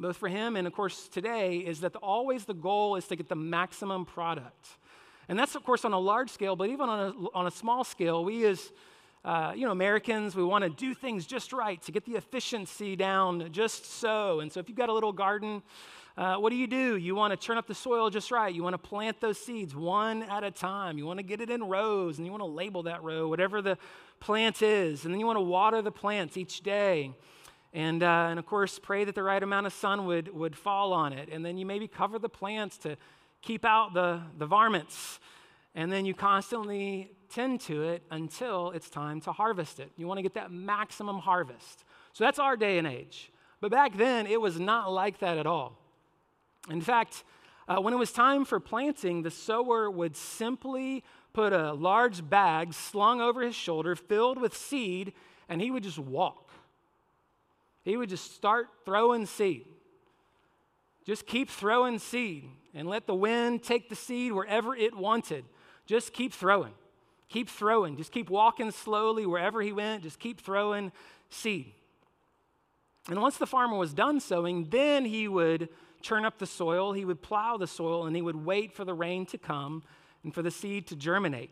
both 0.00 0.16
for 0.16 0.28
him 0.28 0.56
and 0.56 0.66
of 0.66 0.72
course 0.72 1.08
today, 1.08 1.58
is 1.58 1.80
that 1.80 1.94
always 1.96 2.44
the 2.44 2.54
goal 2.54 2.96
is 2.96 3.06
to 3.08 3.16
get 3.16 3.28
the 3.28 3.36
maximum 3.36 4.04
product. 4.04 4.68
And 5.28 5.38
that's 5.38 5.54
of 5.54 5.64
course 5.64 5.84
on 5.84 5.92
a 5.92 5.98
large 5.98 6.30
scale, 6.30 6.56
but 6.56 6.68
even 6.68 6.88
on 6.88 7.00
a, 7.00 7.36
on 7.36 7.46
a 7.46 7.50
small 7.50 7.84
scale, 7.84 8.24
we 8.24 8.44
as 8.46 8.72
uh, 9.22 9.52
you 9.54 9.66
know, 9.66 9.72
Americans, 9.72 10.34
we 10.34 10.42
want 10.42 10.64
to 10.64 10.70
do 10.70 10.94
things 10.94 11.26
just 11.26 11.52
right 11.52 11.82
to 11.82 11.92
get 11.92 12.06
the 12.06 12.16
efficiency 12.16 12.96
down 12.96 13.52
just 13.52 13.84
so. 13.84 14.40
And 14.40 14.50
so 14.50 14.60
if 14.60 14.68
you've 14.68 14.78
got 14.78 14.88
a 14.88 14.94
little 14.94 15.12
garden, 15.12 15.62
uh, 16.16 16.36
what 16.36 16.50
do 16.50 16.56
you 16.56 16.66
do? 16.66 16.96
You 16.96 17.14
want 17.14 17.32
to 17.32 17.36
turn 17.36 17.58
up 17.58 17.66
the 17.66 17.74
soil 17.74 18.08
just 18.08 18.30
right. 18.30 18.54
You 18.54 18.62
want 18.62 18.74
to 18.74 18.78
plant 18.78 19.20
those 19.20 19.38
seeds 19.38 19.74
one 19.74 20.22
at 20.22 20.42
a 20.42 20.50
time. 20.50 20.96
You 20.96 21.04
want 21.04 21.18
to 21.18 21.22
get 21.22 21.40
it 21.40 21.50
in 21.50 21.62
rows 21.64 22.16
and 22.16 22.26
you 22.26 22.32
want 22.32 22.42
to 22.42 22.46
label 22.46 22.84
that 22.84 23.02
row, 23.02 23.28
whatever 23.28 23.60
the 23.60 23.76
plant 24.20 24.62
is. 24.62 25.04
And 25.04 25.12
then 25.12 25.20
you 25.20 25.26
want 25.26 25.36
to 25.36 25.42
water 25.42 25.82
the 25.82 25.92
plants 25.92 26.38
each 26.38 26.62
day. 26.62 27.12
And, 27.72 28.02
uh, 28.02 28.26
and 28.30 28.38
of 28.38 28.46
course, 28.46 28.78
pray 28.78 29.04
that 29.04 29.14
the 29.14 29.22
right 29.22 29.42
amount 29.42 29.66
of 29.66 29.72
sun 29.72 30.06
would, 30.06 30.34
would 30.34 30.56
fall 30.56 30.92
on 30.92 31.12
it. 31.12 31.28
And 31.30 31.44
then 31.44 31.56
you 31.56 31.64
maybe 31.64 31.86
cover 31.86 32.18
the 32.18 32.28
plants 32.28 32.78
to 32.78 32.96
keep 33.42 33.64
out 33.64 33.94
the, 33.94 34.20
the 34.38 34.46
varmints. 34.46 35.20
And 35.74 35.92
then 35.92 36.04
you 36.04 36.14
constantly 36.14 37.12
tend 37.28 37.60
to 37.62 37.84
it 37.84 38.02
until 38.10 38.72
it's 38.72 38.90
time 38.90 39.20
to 39.20 39.32
harvest 39.32 39.78
it. 39.78 39.90
You 39.96 40.08
want 40.08 40.18
to 40.18 40.22
get 40.22 40.34
that 40.34 40.50
maximum 40.50 41.18
harvest. 41.18 41.84
So 42.12 42.24
that's 42.24 42.40
our 42.40 42.56
day 42.56 42.78
and 42.78 42.86
age. 42.86 43.30
But 43.60 43.70
back 43.70 43.96
then, 43.96 44.26
it 44.26 44.40
was 44.40 44.58
not 44.58 44.90
like 44.92 45.20
that 45.20 45.38
at 45.38 45.46
all. 45.46 45.78
In 46.68 46.80
fact, 46.80 47.24
uh, 47.68 47.80
when 47.80 47.94
it 47.94 47.98
was 47.98 48.10
time 48.10 48.44
for 48.44 48.58
planting, 48.58 49.22
the 49.22 49.30
sower 49.30 49.88
would 49.88 50.16
simply 50.16 51.04
put 51.32 51.52
a 51.52 51.72
large 51.72 52.28
bag 52.28 52.74
slung 52.74 53.20
over 53.20 53.42
his 53.42 53.54
shoulder 53.54 53.94
filled 53.94 54.40
with 54.40 54.56
seed, 54.56 55.12
and 55.48 55.60
he 55.60 55.70
would 55.70 55.84
just 55.84 55.98
walk. 55.98 56.49
He 57.82 57.96
would 57.96 58.08
just 58.08 58.34
start 58.34 58.68
throwing 58.84 59.26
seed. 59.26 59.66
Just 61.06 61.26
keep 61.26 61.48
throwing 61.48 61.98
seed 61.98 62.50
and 62.74 62.88
let 62.88 63.06
the 63.06 63.14
wind 63.14 63.62
take 63.62 63.88
the 63.88 63.96
seed 63.96 64.32
wherever 64.32 64.76
it 64.76 64.94
wanted. 64.96 65.44
Just 65.86 66.12
keep 66.12 66.32
throwing. 66.32 66.74
Keep 67.28 67.48
throwing. 67.48 67.96
Just 67.96 68.12
keep 68.12 68.28
walking 68.28 68.70
slowly 68.70 69.26
wherever 69.26 69.62
he 69.62 69.72
went. 69.72 70.02
Just 70.02 70.18
keep 70.18 70.40
throwing 70.40 70.92
seed. 71.30 71.72
And 73.08 73.20
once 73.20 73.38
the 73.38 73.46
farmer 73.46 73.76
was 73.76 73.94
done 73.94 74.20
sowing, 74.20 74.68
then 74.70 75.04
he 75.04 75.26
would 75.26 75.68
churn 76.02 76.24
up 76.24 76.38
the 76.38 76.46
soil, 76.46 76.92
he 76.92 77.04
would 77.04 77.22
plow 77.22 77.56
the 77.56 77.66
soil, 77.66 78.06
and 78.06 78.16
he 78.16 78.22
would 78.22 78.36
wait 78.36 78.72
for 78.72 78.84
the 78.84 78.94
rain 78.94 79.26
to 79.26 79.38
come 79.38 79.82
and 80.22 80.34
for 80.34 80.42
the 80.42 80.50
seed 80.50 80.86
to 80.88 80.96
germinate. 80.96 81.50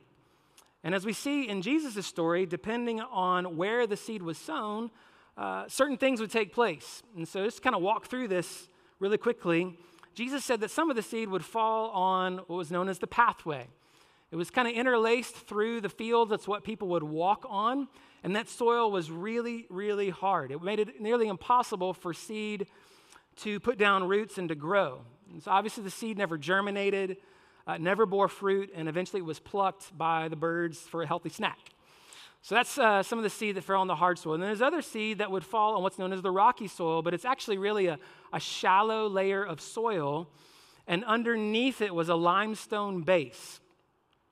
And 0.85 0.95
as 0.95 1.05
we 1.05 1.13
see 1.13 1.49
in 1.49 1.63
Jesus' 1.63 2.07
story, 2.07 2.47
depending 2.47 3.01
on 3.01 3.57
where 3.57 3.87
the 3.87 3.97
seed 3.97 4.23
was 4.23 4.39
sown, 4.39 4.91
uh, 5.39 5.69
certain 5.69 5.97
things 5.97 6.21
would 6.21 6.33
take 6.33 6.53
place. 6.53 7.03
And 7.17 7.27
so, 7.27 7.45
just 7.45 7.63
kind 7.63 7.77
of 7.77 7.81
walk 7.81 8.07
through 8.07 8.27
this 8.27 8.69
really 8.99 9.19
quickly. 9.19 9.79
Jesus 10.15 10.45
said 10.45 10.61
that 10.61 10.71
some 10.73 10.91
of 10.91 10.97
the 10.97 11.03
seed 11.03 11.29
would 11.29 11.45
fall 11.45 11.91
on 11.91 12.39
what 12.39 12.57
was 12.57 12.73
known 12.73 12.89
as 12.89 12.99
the 12.99 13.07
pathway. 13.07 13.69
It 14.33 14.37
was 14.37 14.51
kind 14.51 14.67
of 14.67 14.75
interlaced 14.75 15.35
through 15.35 15.81
the 15.81 15.89
fields. 15.89 16.31
That's 16.31 16.49
what 16.49 16.65
people 16.65 16.89
would 16.89 17.05
walk 17.05 17.47
on. 17.49 17.87
And 18.25 18.35
that 18.35 18.49
soil 18.49 18.91
was 18.91 19.13
really, 19.13 19.67
really 19.71 20.11
hard. 20.11 20.51
It 20.51 20.61
made 20.61 20.81
it 20.81 21.01
nearly 21.01 21.29
impossible 21.29 21.95
for 21.95 22.13
seed 22.13 22.67
to 23.37 23.61
put 23.61 23.79
down 23.79 24.09
roots 24.09 24.39
and 24.39 24.49
to 24.49 24.57
grow. 24.57 25.03
And 25.33 25.41
so 25.41 25.53
obviously, 25.53 25.85
the 25.85 25.91
seed 25.91 26.19
never 26.19 26.37
germinated, 26.37 27.19
uh, 27.65 27.79
never 27.79 28.07
bore 28.07 28.27
fruit, 28.27 28.73
and 28.75 28.89
eventually 28.89 29.21
it 29.21 29.25
was 29.25 29.39
plucked 29.39 29.97
by 29.97 30.27
the 30.27 30.37
birds 30.37 30.81
for 30.81 31.05
a 31.05 31.07
healthy 31.07 31.29
snack. 31.29 31.59
So 32.43 32.55
that's 32.55 32.79
uh, 32.79 33.03
some 33.03 33.19
of 33.19 33.25
the 33.25 33.31
seed 33.31 33.57
that 33.57 33.65
fell 33.65 33.81
on 33.81 33.89
the 33.89 33.97
hard 33.97 34.19
soil. 34.19 34.35
And 34.35 34.43
then 34.43 34.49
there's 34.49 34.63
other 34.63 34.83
seed 34.83 35.19
that 35.19 35.31
would 35.31 35.45
fall 35.45 35.77
on 35.77 35.83
what's 35.83 35.99
known 35.99 36.13
as 36.13 36.23
the 36.23 36.31
rocky 36.31 36.69
soil, 36.69 37.03
but 37.03 37.13
it's 37.13 37.25
actually 37.25 37.59
really 37.59 37.87
a, 37.87 37.99
a 38.33 38.41
shallow 38.41 39.09
layer 39.09 39.45
of 39.45 39.61
soil, 39.61 40.29
and 40.87 41.05
underneath 41.05 41.81
it 41.81 41.95
was 41.95 42.09
a 42.09 42.15
limestone 42.15 43.03
base. 43.03 43.61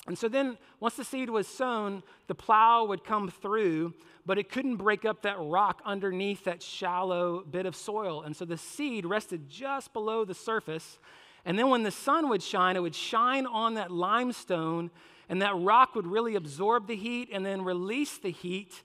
And 0.06 0.16
so 0.16 0.28
then, 0.28 0.56
once 0.78 0.94
the 0.94 1.04
seed 1.04 1.30
was 1.30 1.48
sown, 1.48 2.02
the 2.28 2.34
plow 2.34 2.84
would 2.84 3.02
come 3.02 3.28
through, 3.28 3.92
but 4.24 4.38
it 4.38 4.50
couldn't 4.50 4.76
break 4.76 5.04
up 5.04 5.22
that 5.22 5.36
rock 5.38 5.82
underneath 5.84 6.44
that 6.44 6.62
shallow 6.62 7.42
bit 7.42 7.66
of 7.66 7.74
soil. 7.74 8.22
And 8.22 8.36
so 8.36 8.44
the 8.44 8.56
seed 8.56 9.04
rested 9.04 9.48
just 9.48 9.92
below 9.92 10.24
the 10.24 10.34
surface. 10.34 11.00
And 11.44 11.58
then, 11.58 11.70
when 11.70 11.82
the 11.82 11.90
sun 11.90 12.28
would 12.28 12.42
shine, 12.42 12.76
it 12.76 12.82
would 12.82 12.94
shine 12.94 13.46
on 13.46 13.74
that 13.74 13.90
limestone, 13.90 14.90
and 15.28 15.42
that 15.42 15.56
rock 15.56 15.94
would 15.94 16.06
really 16.06 16.34
absorb 16.34 16.86
the 16.86 16.96
heat 16.96 17.28
and 17.32 17.44
then 17.44 17.62
release 17.62 18.18
the 18.18 18.30
heat 18.30 18.82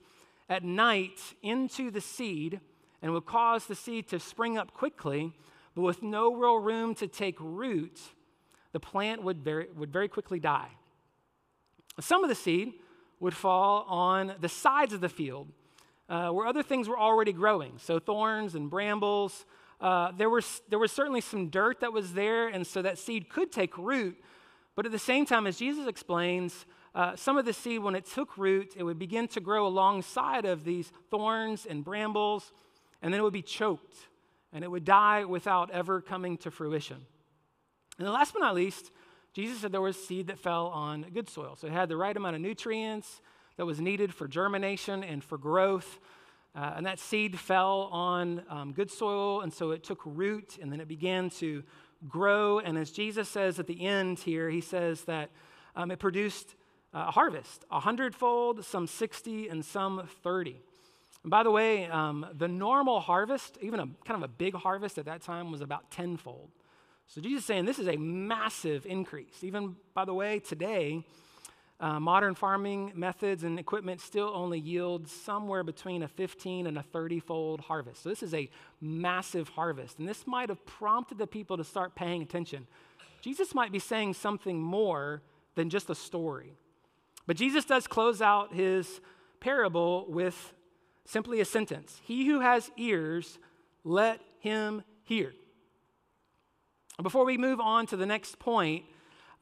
at 0.49 0.63
night 0.63 1.19
into 1.41 1.91
the 1.91 2.01
seed 2.01 2.59
and 3.01 3.13
would 3.13 3.25
cause 3.25 3.65
the 3.65 3.75
seed 3.75 4.07
to 4.09 4.19
spring 4.19 4.57
up 4.57 4.73
quickly, 4.73 5.33
but 5.75 5.81
with 5.81 6.03
no 6.03 6.33
real 6.35 6.59
room 6.59 6.93
to 6.95 7.07
take 7.07 7.35
root, 7.39 7.99
the 8.71 8.79
plant 8.79 9.23
would 9.23 9.43
very, 9.43 9.67
would 9.75 9.91
very 9.91 10.07
quickly 10.07 10.39
die. 10.39 10.69
Some 11.99 12.23
of 12.23 12.29
the 12.29 12.35
seed 12.35 12.73
would 13.19 13.33
fall 13.33 13.85
on 13.87 14.33
the 14.39 14.49
sides 14.49 14.93
of 14.93 15.01
the 15.01 15.09
field 15.09 15.47
uh, 16.11 16.29
where 16.29 16.45
other 16.45 16.61
things 16.61 16.89
were 16.89 16.99
already 16.99 17.31
growing. 17.31 17.77
So, 17.77 17.97
thorns 17.97 18.53
and 18.53 18.69
brambles. 18.69 19.45
Uh, 19.79 20.11
there, 20.11 20.29
was, 20.29 20.61
there 20.69 20.77
was 20.77 20.91
certainly 20.91 21.21
some 21.21 21.49
dirt 21.49 21.79
that 21.79 21.93
was 21.93 22.13
there, 22.13 22.49
and 22.49 22.67
so 22.67 22.81
that 22.81 22.99
seed 22.99 23.29
could 23.29 23.51
take 23.51 23.75
root. 23.77 24.17
But 24.75 24.85
at 24.85 24.91
the 24.91 24.99
same 24.99 25.25
time, 25.25 25.47
as 25.47 25.57
Jesus 25.57 25.87
explains, 25.87 26.65
uh, 26.95 27.15
some 27.15 27.37
of 27.37 27.45
the 27.45 27.53
seed, 27.53 27.81
when 27.81 27.95
it 27.95 28.05
took 28.05 28.37
root, 28.37 28.73
it 28.75 28.83
would 28.83 28.99
begin 28.99 29.27
to 29.29 29.39
grow 29.39 29.67
alongside 29.67 30.45
of 30.45 30.63
these 30.63 30.91
thorns 31.09 31.65
and 31.65 31.83
brambles, 31.83 32.51
and 33.01 33.13
then 33.13 33.19
it 33.19 33.23
would 33.23 33.33
be 33.33 33.41
choked, 33.41 33.95
and 34.53 34.63
it 34.63 34.71
would 34.71 34.85
die 34.85 35.25
without 35.25 35.71
ever 35.71 36.01
coming 36.01 36.37
to 36.37 36.51
fruition. 36.51 36.97
And 37.97 38.07
then, 38.07 38.13
last 38.13 38.33
but 38.33 38.39
not 38.39 38.55
least, 38.55 38.91
Jesus 39.33 39.59
said 39.59 39.71
there 39.71 39.81
was 39.81 39.95
seed 39.95 40.27
that 40.27 40.39
fell 40.39 40.67
on 40.67 41.05
good 41.13 41.29
soil. 41.29 41.55
So 41.55 41.67
it 41.67 41.73
had 41.73 41.87
the 41.87 41.97
right 41.97 42.15
amount 42.15 42.35
of 42.35 42.41
nutrients 42.41 43.21
that 43.57 43.65
was 43.65 43.79
needed 43.79 44.13
for 44.13 44.27
germination 44.27 45.03
and 45.03 45.23
for 45.23 45.37
growth. 45.37 45.99
Uh, 46.53 46.73
and 46.75 46.85
that 46.85 46.99
seed 46.99 47.39
fell 47.39 47.89
on 47.91 48.43
um, 48.49 48.73
good 48.73 48.91
soil, 48.91 49.41
and 49.41 49.53
so 49.53 49.71
it 49.71 49.83
took 49.83 50.01
root, 50.03 50.57
and 50.61 50.69
then 50.69 50.81
it 50.81 50.87
began 50.87 51.29
to 51.29 51.63
grow. 52.07 52.59
And 52.59 52.77
as 52.77 52.91
Jesus 52.91 53.29
says 53.29 53.59
at 53.59 53.67
the 53.67 53.85
end 53.85 54.19
here, 54.19 54.49
he 54.49 54.61
says 54.61 55.03
that 55.03 55.29
um, 55.75 55.91
it 55.91 55.99
produced 55.99 56.55
a 56.93 57.11
harvest, 57.11 57.65
a 57.71 57.79
hundredfold, 57.79 58.65
some 58.65 58.87
60, 58.87 59.47
and 59.47 59.63
some 59.63 60.07
30. 60.23 60.59
And 61.23 61.29
by 61.29 61.43
the 61.43 61.51
way, 61.51 61.85
um, 61.85 62.25
the 62.33 62.47
normal 62.47 62.99
harvest, 62.99 63.57
even 63.61 63.79
a 63.79 63.87
kind 64.05 64.21
of 64.21 64.23
a 64.23 64.27
big 64.27 64.55
harvest 64.55 64.97
at 64.97 65.05
that 65.05 65.21
time, 65.21 65.51
was 65.51 65.61
about 65.61 65.91
tenfold. 65.91 66.49
So 67.07 67.21
Jesus 67.21 67.41
is 67.41 67.45
saying 67.45 67.65
this 67.65 67.79
is 67.79 67.87
a 67.87 67.97
massive 67.97 68.85
increase. 68.85 69.43
Even, 69.43 69.75
by 69.93 70.05
the 70.05 70.13
way, 70.13 70.39
today, 70.39 71.05
uh, 71.81 71.99
modern 71.99 72.35
farming 72.35 72.91
methods 72.95 73.43
and 73.43 73.57
equipment 73.57 73.99
still 73.99 74.31
only 74.35 74.59
yield 74.59 75.07
somewhere 75.07 75.63
between 75.63 76.03
a 76.03 76.07
15 76.07 76.67
and 76.67 76.77
a 76.77 76.83
30 76.83 77.19
fold 77.19 77.59
harvest. 77.61 78.03
So 78.03 78.09
this 78.09 78.21
is 78.21 78.35
a 78.35 78.49
massive 78.79 79.49
harvest. 79.49 79.97
And 79.97 80.07
this 80.07 80.27
might 80.27 80.49
have 80.49 80.63
prompted 80.65 81.17
the 81.17 81.25
people 81.25 81.57
to 81.57 81.63
start 81.63 81.95
paying 81.95 82.21
attention. 82.21 82.67
Jesus 83.21 83.55
might 83.55 83.71
be 83.71 83.79
saying 83.79 84.13
something 84.13 84.61
more 84.61 85.23
than 85.55 85.71
just 85.71 85.89
a 85.89 85.95
story. 85.95 86.53
But 87.25 87.35
Jesus 87.35 87.65
does 87.65 87.87
close 87.87 88.21
out 88.21 88.53
his 88.53 89.01
parable 89.39 90.05
with 90.07 90.53
simply 91.05 91.41
a 91.41 91.45
sentence 91.45 91.99
He 92.03 92.27
who 92.27 92.41
has 92.41 92.69
ears, 92.77 93.39
let 93.83 94.21
him 94.39 94.83
hear. 95.03 95.33
Before 97.01 97.25
we 97.25 97.39
move 97.39 97.59
on 97.59 97.87
to 97.87 97.97
the 97.97 98.05
next 98.05 98.37
point, 98.37 98.85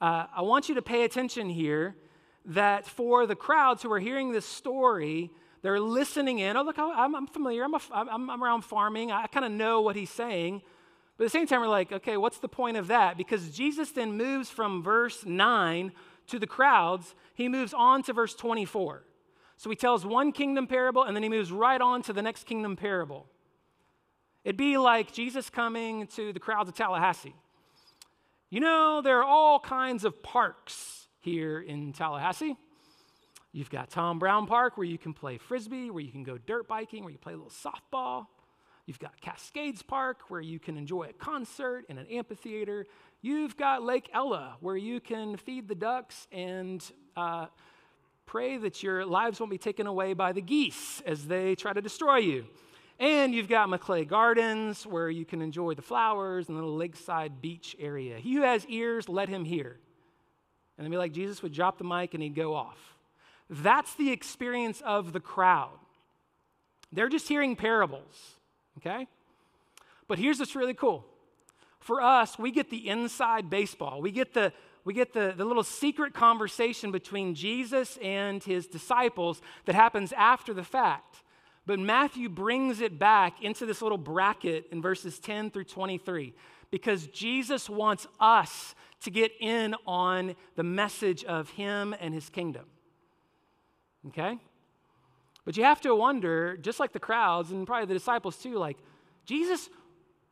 uh, 0.00 0.26
I 0.34 0.40
want 0.40 0.70
you 0.70 0.74
to 0.76 0.82
pay 0.82 1.04
attention 1.04 1.50
here 1.50 1.96
that 2.44 2.86
for 2.86 3.26
the 3.26 3.36
crowds 3.36 3.82
who 3.82 3.92
are 3.92 3.98
hearing 3.98 4.32
this 4.32 4.46
story, 4.46 5.30
they're 5.62 5.80
listening 5.80 6.38
in. 6.38 6.56
Oh, 6.56 6.62
look, 6.62 6.78
I'm, 6.78 7.14
I'm 7.14 7.26
familiar. 7.26 7.64
I'm, 7.64 7.74
a, 7.74 7.80
I'm, 7.92 8.30
I'm 8.30 8.42
around 8.42 8.62
farming. 8.62 9.12
I 9.12 9.26
kind 9.26 9.44
of 9.44 9.52
know 9.52 9.80
what 9.80 9.96
he's 9.96 10.10
saying. 10.10 10.62
But 11.16 11.24
at 11.24 11.26
the 11.32 11.38
same 11.38 11.46
time, 11.46 11.60
we're 11.60 11.68
like, 11.68 11.92
okay, 11.92 12.16
what's 12.16 12.38
the 12.38 12.48
point 12.48 12.76
of 12.76 12.86
that? 12.86 13.18
Because 13.18 13.50
Jesus 13.50 13.90
then 13.90 14.16
moves 14.16 14.48
from 14.48 14.82
verse 14.82 15.24
9 15.26 15.92
to 16.28 16.38
the 16.38 16.46
crowds, 16.46 17.14
he 17.34 17.48
moves 17.48 17.74
on 17.74 18.02
to 18.04 18.12
verse 18.12 18.34
24. 18.34 19.04
So 19.56 19.68
he 19.68 19.76
tells 19.76 20.06
one 20.06 20.32
kingdom 20.32 20.66
parable 20.66 21.02
and 21.04 21.14
then 21.14 21.22
he 21.22 21.28
moves 21.28 21.52
right 21.52 21.80
on 21.80 22.02
to 22.02 22.14
the 22.14 22.22
next 22.22 22.44
kingdom 22.44 22.76
parable. 22.76 23.26
It'd 24.44 24.56
be 24.56 24.78
like 24.78 25.12
Jesus 25.12 25.50
coming 25.50 26.06
to 26.08 26.32
the 26.32 26.40
crowds 26.40 26.70
of 26.70 26.74
Tallahassee. 26.74 27.34
You 28.48 28.60
know, 28.60 29.02
there 29.02 29.18
are 29.18 29.24
all 29.24 29.60
kinds 29.60 30.04
of 30.04 30.22
parks 30.22 30.89
here 31.20 31.60
in 31.60 31.92
Tallahassee. 31.92 32.56
You've 33.52 33.70
got 33.70 33.90
Tom 33.90 34.18
Brown 34.18 34.46
Park 34.46 34.76
where 34.76 34.86
you 34.86 34.98
can 34.98 35.12
play 35.12 35.38
frisbee, 35.38 35.90
where 35.90 36.02
you 36.02 36.12
can 36.12 36.22
go 36.22 36.38
dirt 36.38 36.68
biking, 36.68 37.02
where 37.02 37.12
you 37.12 37.18
play 37.18 37.32
a 37.32 37.36
little 37.36 37.50
softball. 37.50 38.26
You've 38.86 38.98
got 38.98 39.20
Cascades 39.20 39.82
Park 39.82 40.22
where 40.28 40.40
you 40.40 40.58
can 40.58 40.76
enjoy 40.76 41.04
a 41.04 41.12
concert 41.12 41.84
in 41.88 41.98
an 41.98 42.06
amphitheater. 42.08 42.86
You've 43.22 43.56
got 43.56 43.82
Lake 43.82 44.08
Ella 44.12 44.56
where 44.60 44.76
you 44.76 45.00
can 45.00 45.36
feed 45.36 45.68
the 45.68 45.74
ducks 45.74 46.26
and 46.32 46.82
uh, 47.16 47.46
pray 48.26 48.56
that 48.56 48.82
your 48.82 49.04
lives 49.04 49.40
won't 49.40 49.50
be 49.50 49.58
taken 49.58 49.86
away 49.86 50.14
by 50.14 50.32
the 50.32 50.40
geese 50.40 51.02
as 51.06 51.26
they 51.26 51.54
try 51.54 51.72
to 51.72 51.82
destroy 51.82 52.16
you. 52.16 52.46
And 52.98 53.34
you've 53.34 53.48
got 53.48 53.68
Maclay 53.68 54.04
Gardens, 54.04 54.86
where 54.86 55.08
you 55.08 55.24
can 55.24 55.40
enjoy 55.40 55.74
the 55.74 55.82
flowers 55.82 56.48
and 56.48 56.58
the 56.58 56.62
lakeside 56.62 57.40
beach 57.40 57.74
area. 57.78 58.18
He 58.18 58.34
who 58.34 58.42
has 58.42 58.66
ears, 58.66 59.08
let 59.08 59.28
him 59.28 59.44
hear. 59.44 59.78
And 60.80 60.86
then 60.86 60.92
be 60.92 60.96
like 60.96 61.12
Jesus 61.12 61.42
would 61.42 61.52
drop 61.52 61.76
the 61.76 61.84
mic 61.84 62.14
and 62.14 62.22
he'd 62.22 62.34
go 62.34 62.54
off. 62.54 62.78
That's 63.50 63.92
the 63.96 64.10
experience 64.10 64.80
of 64.80 65.12
the 65.12 65.20
crowd. 65.20 65.78
They're 66.90 67.10
just 67.10 67.28
hearing 67.28 67.54
parables, 67.54 68.36
okay? 68.78 69.06
But 70.08 70.18
here's 70.18 70.38
what's 70.38 70.56
really 70.56 70.72
cool. 70.72 71.04
for 71.80 72.00
us, 72.00 72.38
we 72.38 72.50
get 72.50 72.70
the 72.70 72.88
inside 72.88 73.50
baseball. 73.50 74.00
We 74.00 74.10
get 74.10 74.32
the 74.32 74.54
we 74.82 74.94
get 74.94 75.12
the, 75.12 75.34
the 75.36 75.44
little 75.44 75.64
secret 75.64 76.14
conversation 76.14 76.90
between 76.90 77.34
Jesus 77.34 77.98
and 78.00 78.42
his 78.42 78.66
disciples 78.66 79.42
that 79.66 79.74
happens 79.74 80.14
after 80.14 80.54
the 80.54 80.64
fact. 80.64 81.16
But 81.66 81.78
Matthew 81.78 82.30
brings 82.30 82.80
it 82.80 82.98
back 82.98 83.42
into 83.42 83.66
this 83.66 83.82
little 83.82 83.98
bracket 83.98 84.68
in 84.72 84.80
verses 84.80 85.18
10 85.18 85.50
through 85.50 85.64
23 85.64 86.32
because 86.70 87.06
Jesus 87.08 87.68
wants 87.68 88.06
us 88.18 88.74
to 89.02 89.10
get 89.10 89.32
in 89.40 89.74
on 89.86 90.34
the 90.56 90.62
message 90.62 91.24
of 91.24 91.50
him 91.50 91.94
and 92.00 92.12
his 92.12 92.28
kingdom. 92.28 92.66
Okay? 94.08 94.38
But 95.44 95.56
you 95.56 95.64
have 95.64 95.80
to 95.82 95.94
wonder, 95.94 96.56
just 96.56 96.80
like 96.80 96.92
the 96.92 97.00
crowds 97.00 97.50
and 97.50 97.66
probably 97.66 97.86
the 97.86 97.94
disciples 97.94 98.36
too, 98.36 98.56
like, 98.56 98.76
Jesus, 99.24 99.68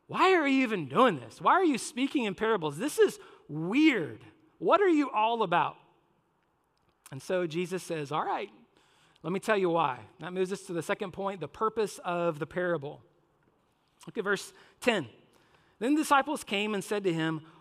why 0.07 0.33
are 0.33 0.47
you 0.47 0.63
even 0.63 0.87
doing 0.87 1.19
this? 1.19 1.41
Why 1.41 1.53
are 1.53 1.63
you 1.63 1.77
speaking 1.77 2.25
in 2.25 2.35
parables? 2.35 2.77
This 2.77 2.99
is 2.99 3.19
weird. 3.47 4.23
What 4.59 4.81
are 4.81 4.89
you 4.89 5.09
all 5.11 5.43
about? 5.43 5.77
And 7.11 7.21
so 7.21 7.47
Jesus 7.47 7.81
says, 7.83 8.11
All 8.11 8.25
right, 8.25 8.49
let 9.23 9.33
me 9.33 9.39
tell 9.39 9.57
you 9.57 9.69
why. 9.69 9.99
That 10.19 10.33
moves 10.33 10.51
us 10.53 10.61
to 10.63 10.73
the 10.73 10.81
second 10.81 11.11
point 11.11 11.41
the 11.41 11.47
purpose 11.47 11.99
of 12.03 12.39
the 12.39 12.45
parable. 12.45 13.01
Look 14.07 14.17
at 14.17 14.23
verse 14.23 14.53
10. 14.81 15.07
Then 15.79 15.95
the 15.95 16.01
disciples 16.01 16.43
came 16.43 16.73
and 16.73 16.83
said 16.83 17.03
to 17.03 17.13
him, 17.13 17.41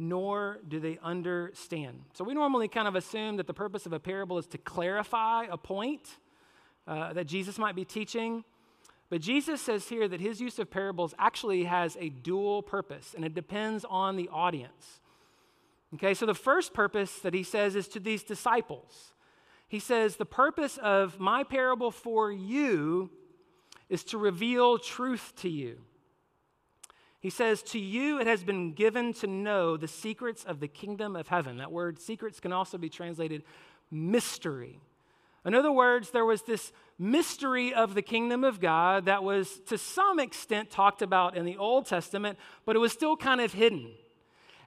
nor 0.00 0.58
do 0.66 0.80
they 0.80 0.98
understand. 1.02 2.00
So 2.14 2.24
we 2.24 2.32
normally 2.32 2.68
kind 2.68 2.88
of 2.88 2.96
assume 2.96 3.36
that 3.36 3.46
the 3.46 3.54
purpose 3.54 3.84
of 3.84 3.92
a 3.92 4.00
parable 4.00 4.38
is 4.38 4.46
to 4.48 4.58
clarify 4.58 5.44
a 5.44 5.58
point 5.58 6.08
uh, 6.86 7.12
that 7.12 7.26
Jesus 7.26 7.58
might 7.58 7.76
be 7.76 7.84
teaching. 7.84 8.42
But 9.10 9.20
Jesus 9.20 9.60
says 9.60 9.88
here 9.88 10.08
that 10.08 10.20
his 10.20 10.40
use 10.40 10.58
of 10.58 10.70
parables 10.70 11.14
actually 11.18 11.64
has 11.64 11.98
a 12.00 12.08
dual 12.08 12.62
purpose, 12.62 13.14
and 13.14 13.24
it 13.24 13.34
depends 13.34 13.84
on 13.84 14.16
the 14.16 14.28
audience. 14.32 15.00
Okay, 15.94 16.14
so 16.14 16.24
the 16.24 16.34
first 16.34 16.72
purpose 16.72 17.18
that 17.18 17.34
he 17.34 17.42
says 17.42 17.76
is 17.76 17.86
to 17.88 18.00
these 18.00 18.22
disciples. 18.22 19.12
He 19.68 19.80
says, 19.80 20.16
The 20.16 20.24
purpose 20.24 20.78
of 20.78 21.20
my 21.20 21.44
parable 21.44 21.90
for 21.90 22.32
you 22.32 23.10
is 23.90 24.02
to 24.04 24.18
reveal 24.18 24.78
truth 24.78 25.32
to 25.38 25.48
you. 25.50 25.78
He 27.20 27.30
says, 27.30 27.62
To 27.62 27.78
you 27.78 28.18
it 28.18 28.26
has 28.26 28.42
been 28.42 28.72
given 28.72 29.12
to 29.14 29.26
know 29.26 29.76
the 29.76 29.88
secrets 29.88 30.44
of 30.44 30.58
the 30.58 30.68
kingdom 30.68 31.14
of 31.14 31.28
heaven. 31.28 31.58
That 31.58 31.70
word 31.70 32.00
secrets 32.00 32.40
can 32.40 32.52
also 32.52 32.78
be 32.78 32.88
translated 32.88 33.44
mystery. 33.90 34.80
In 35.44 35.54
other 35.54 35.72
words, 35.72 36.10
there 36.10 36.24
was 36.24 36.42
this 36.42 36.72
mystery 36.98 37.72
of 37.72 37.94
the 37.94 38.02
kingdom 38.02 38.44
of 38.44 38.60
God 38.60 39.06
that 39.06 39.22
was 39.22 39.60
to 39.66 39.78
some 39.78 40.18
extent 40.18 40.70
talked 40.70 41.02
about 41.02 41.36
in 41.36 41.44
the 41.44 41.56
Old 41.56 41.86
Testament, 41.86 42.38
but 42.66 42.76
it 42.76 42.78
was 42.78 42.92
still 42.92 43.16
kind 43.16 43.40
of 43.40 43.52
hidden. 43.52 43.92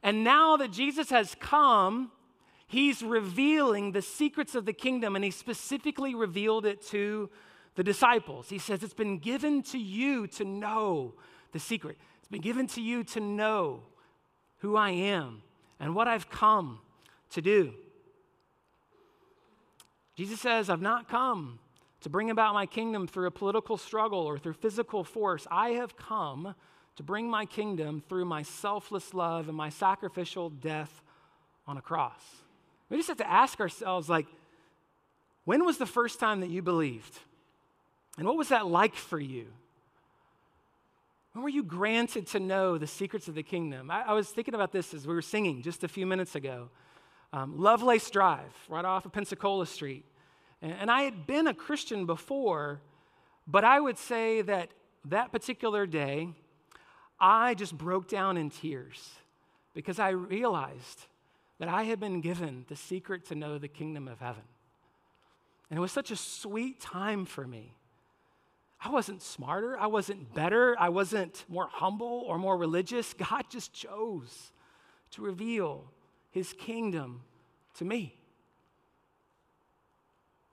And 0.02 0.24
now 0.24 0.58
that 0.58 0.72
Jesus 0.72 1.10
has 1.12 1.36
come, 1.40 2.12
he's 2.68 3.04
revealing 3.04 3.92
the 3.92 4.02
secrets 4.02 4.56
of 4.56 4.66
the 4.66 4.74
kingdom, 4.74 5.16
and 5.16 5.24
he 5.24 5.32
specifically 5.32 6.16
revealed 6.16 6.66
it 6.66 6.82
to 6.88 7.30
the 7.76 7.84
disciples. 7.84 8.50
He 8.50 8.60
says, 8.60 8.84
It's 8.84 8.94
been 8.94 9.20
given 9.20 9.62
to 9.64 9.78
you 9.78 10.28
to 10.28 10.44
know 10.44 11.14
the 11.52 11.60
secret. 11.60 11.98
Been 12.34 12.42
given 12.42 12.66
to 12.70 12.82
you 12.82 13.04
to 13.04 13.20
know 13.20 13.84
who 14.58 14.76
I 14.76 14.90
am 14.90 15.44
and 15.80 15.94
what 15.94 16.08
I've 16.08 16.32
come 16.32 16.80
to 17.30 17.44
do. 17.44 17.76
Jesus 20.16 20.42
says, 20.42 20.68
I've 20.68 20.82
not 20.82 21.08
come 21.08 21.60
to 22.02 22.10
bring 22.10 22.32
about 22.32 22.56
my 22.56 22.66
kingdom 22.66 23.06
through 23.06 23.28
a 23.28 23.32
political 23.32 23.78
struggle 23.78 24.22
or 24.22 24.40
through 24.40 24.54
physical 24.54 25.04
force. 25.04 25.46
I 25.52 25.74
have 25.74 25.96
come 25.96 26.56
to 26.96 27.04
bring 27.04 27.30
my 27.30 27.46
kingdom 27.46 28.02
through 28.10 28.26
my 28.26 28.42
selfless 28.42 29.14
love 29.14 29.48
and 29.48 29.56
my 29.56 29.70
sacrificial 29.70 30.50
death 30.50 31.04
on 31.68 31.78
a 31.78 31.82
cross. 31.82 32.24
We 32.90 32.98
just 32.98 33.10
have 33.10 33.18
to 33.18 33.30
ask 33.30 33.60
ourselves, 33.60 34.10
like, 34.10 34.26
when 35.46 35.64
was 35.66 35.78
the 35.78 35.86
first 35.86 36.20
time 36.20 36.40
that 36.40 36.50
you 36.50 36.64
believed? 36.64 37.20
And 38.18 38.26
what 38.26 38.38
was 38.38 38.50
that 38.50 38.66
like 38.66 38.96
for 38.96 39.20
you? 39.20 39.50
When 41.34 41.42
were 41.42 41.50
you 41.50 41.64
granted 41.64 42.28
to 42.28 42.40
know 42.40 42.78
the 42.78 42.86
secrets 42.86 43.28
of 43.28 43.34
the 43.34 43.42
kingdom? 43.42 43.90
I, 43.90 44.04
I 44.04 44.14
was 44.14 44.30
thinking 44.30 44.54
about 44.54 44.72
this 44.72 44.94
as 44.94 45.08
we 45.08 45.16
were 45.16 45.22
singing 45.22 45.64
just 45.64 45.84
a 45.84 45.88
few 45.88 46.06
minutes 46.06 46.36
ago. 46.36 46.70
Um, 47.34 47.58
Lovelace 47.58 48.12
Drive, 48.12 48.54
right 48.70 48.86
off 48.86 49.06
of 49.06 49.12
Pensacola 49.12 49.66
Street. 49.66 50.06
And, 50.62 50.72
and 50.74 50.92
I 50.92 51.02
had 51.02 51.26
been 51.26 51.48
a 51.48 51.54
Christian 51.54 52.06
before, 52.06 52.82
but 53.48 53.64
I 53.64 53.80
would 53.80 53.98
say 53.98 54.44
that 54.44 54.70
that 55.06 55.32
particular 55.32 55.88
day, 55.88 56.30
I 57.20 57.56
just 57.56 57.76
broke 57.76 58.08
down 58.08 58.38
in 58.38 58.52
tears 58.52 59.10
because 59.74 59.98
I 59.98 60.10
realized 60.10 61.08
that 61.58 61.68
I 61.68 61.84
had 61.84 62.00
been 62.00 62.22
given 62.22 62.66
the 62.68 62.76
secret 62.76 63.26
to 63.30 63.36
know 63.36 63.58
the 63.58 63.68
kingdom 63.68 64.08
of 64.08 64.20
heaven. 64.20 64.44
And 65.72 65.80
it 65.80 65.82
was 65.82 65.92
such 65.92 66.12
a 66.12 66.16
sweet 66.16 66.80
time 66.80 67.26
for 67.26 67.48
me. 67.48 67.74
I 68.86 68.90
wasn't 68.90 69.22
smarter, 69.22 69.80
I 69.80 69.88
wasn't 69.88 70.34
better, 70.34 70.76
I 70.78 70.90
wasn't 70.90 71.46
more 71.48 71.70
humble 71.72 72.26
or 72.28 72.38
more 72.38 72.58
religious. 72.58 73.14
God 73.32 73.46
just 73.50 73.74
chose 73.74 74.52
to 75.12 75.22
reveal 75.22 75.86
his 76.32 76.54
kingdom 76.54 77.22
to 77.76 77.86
me. 77.86 78.18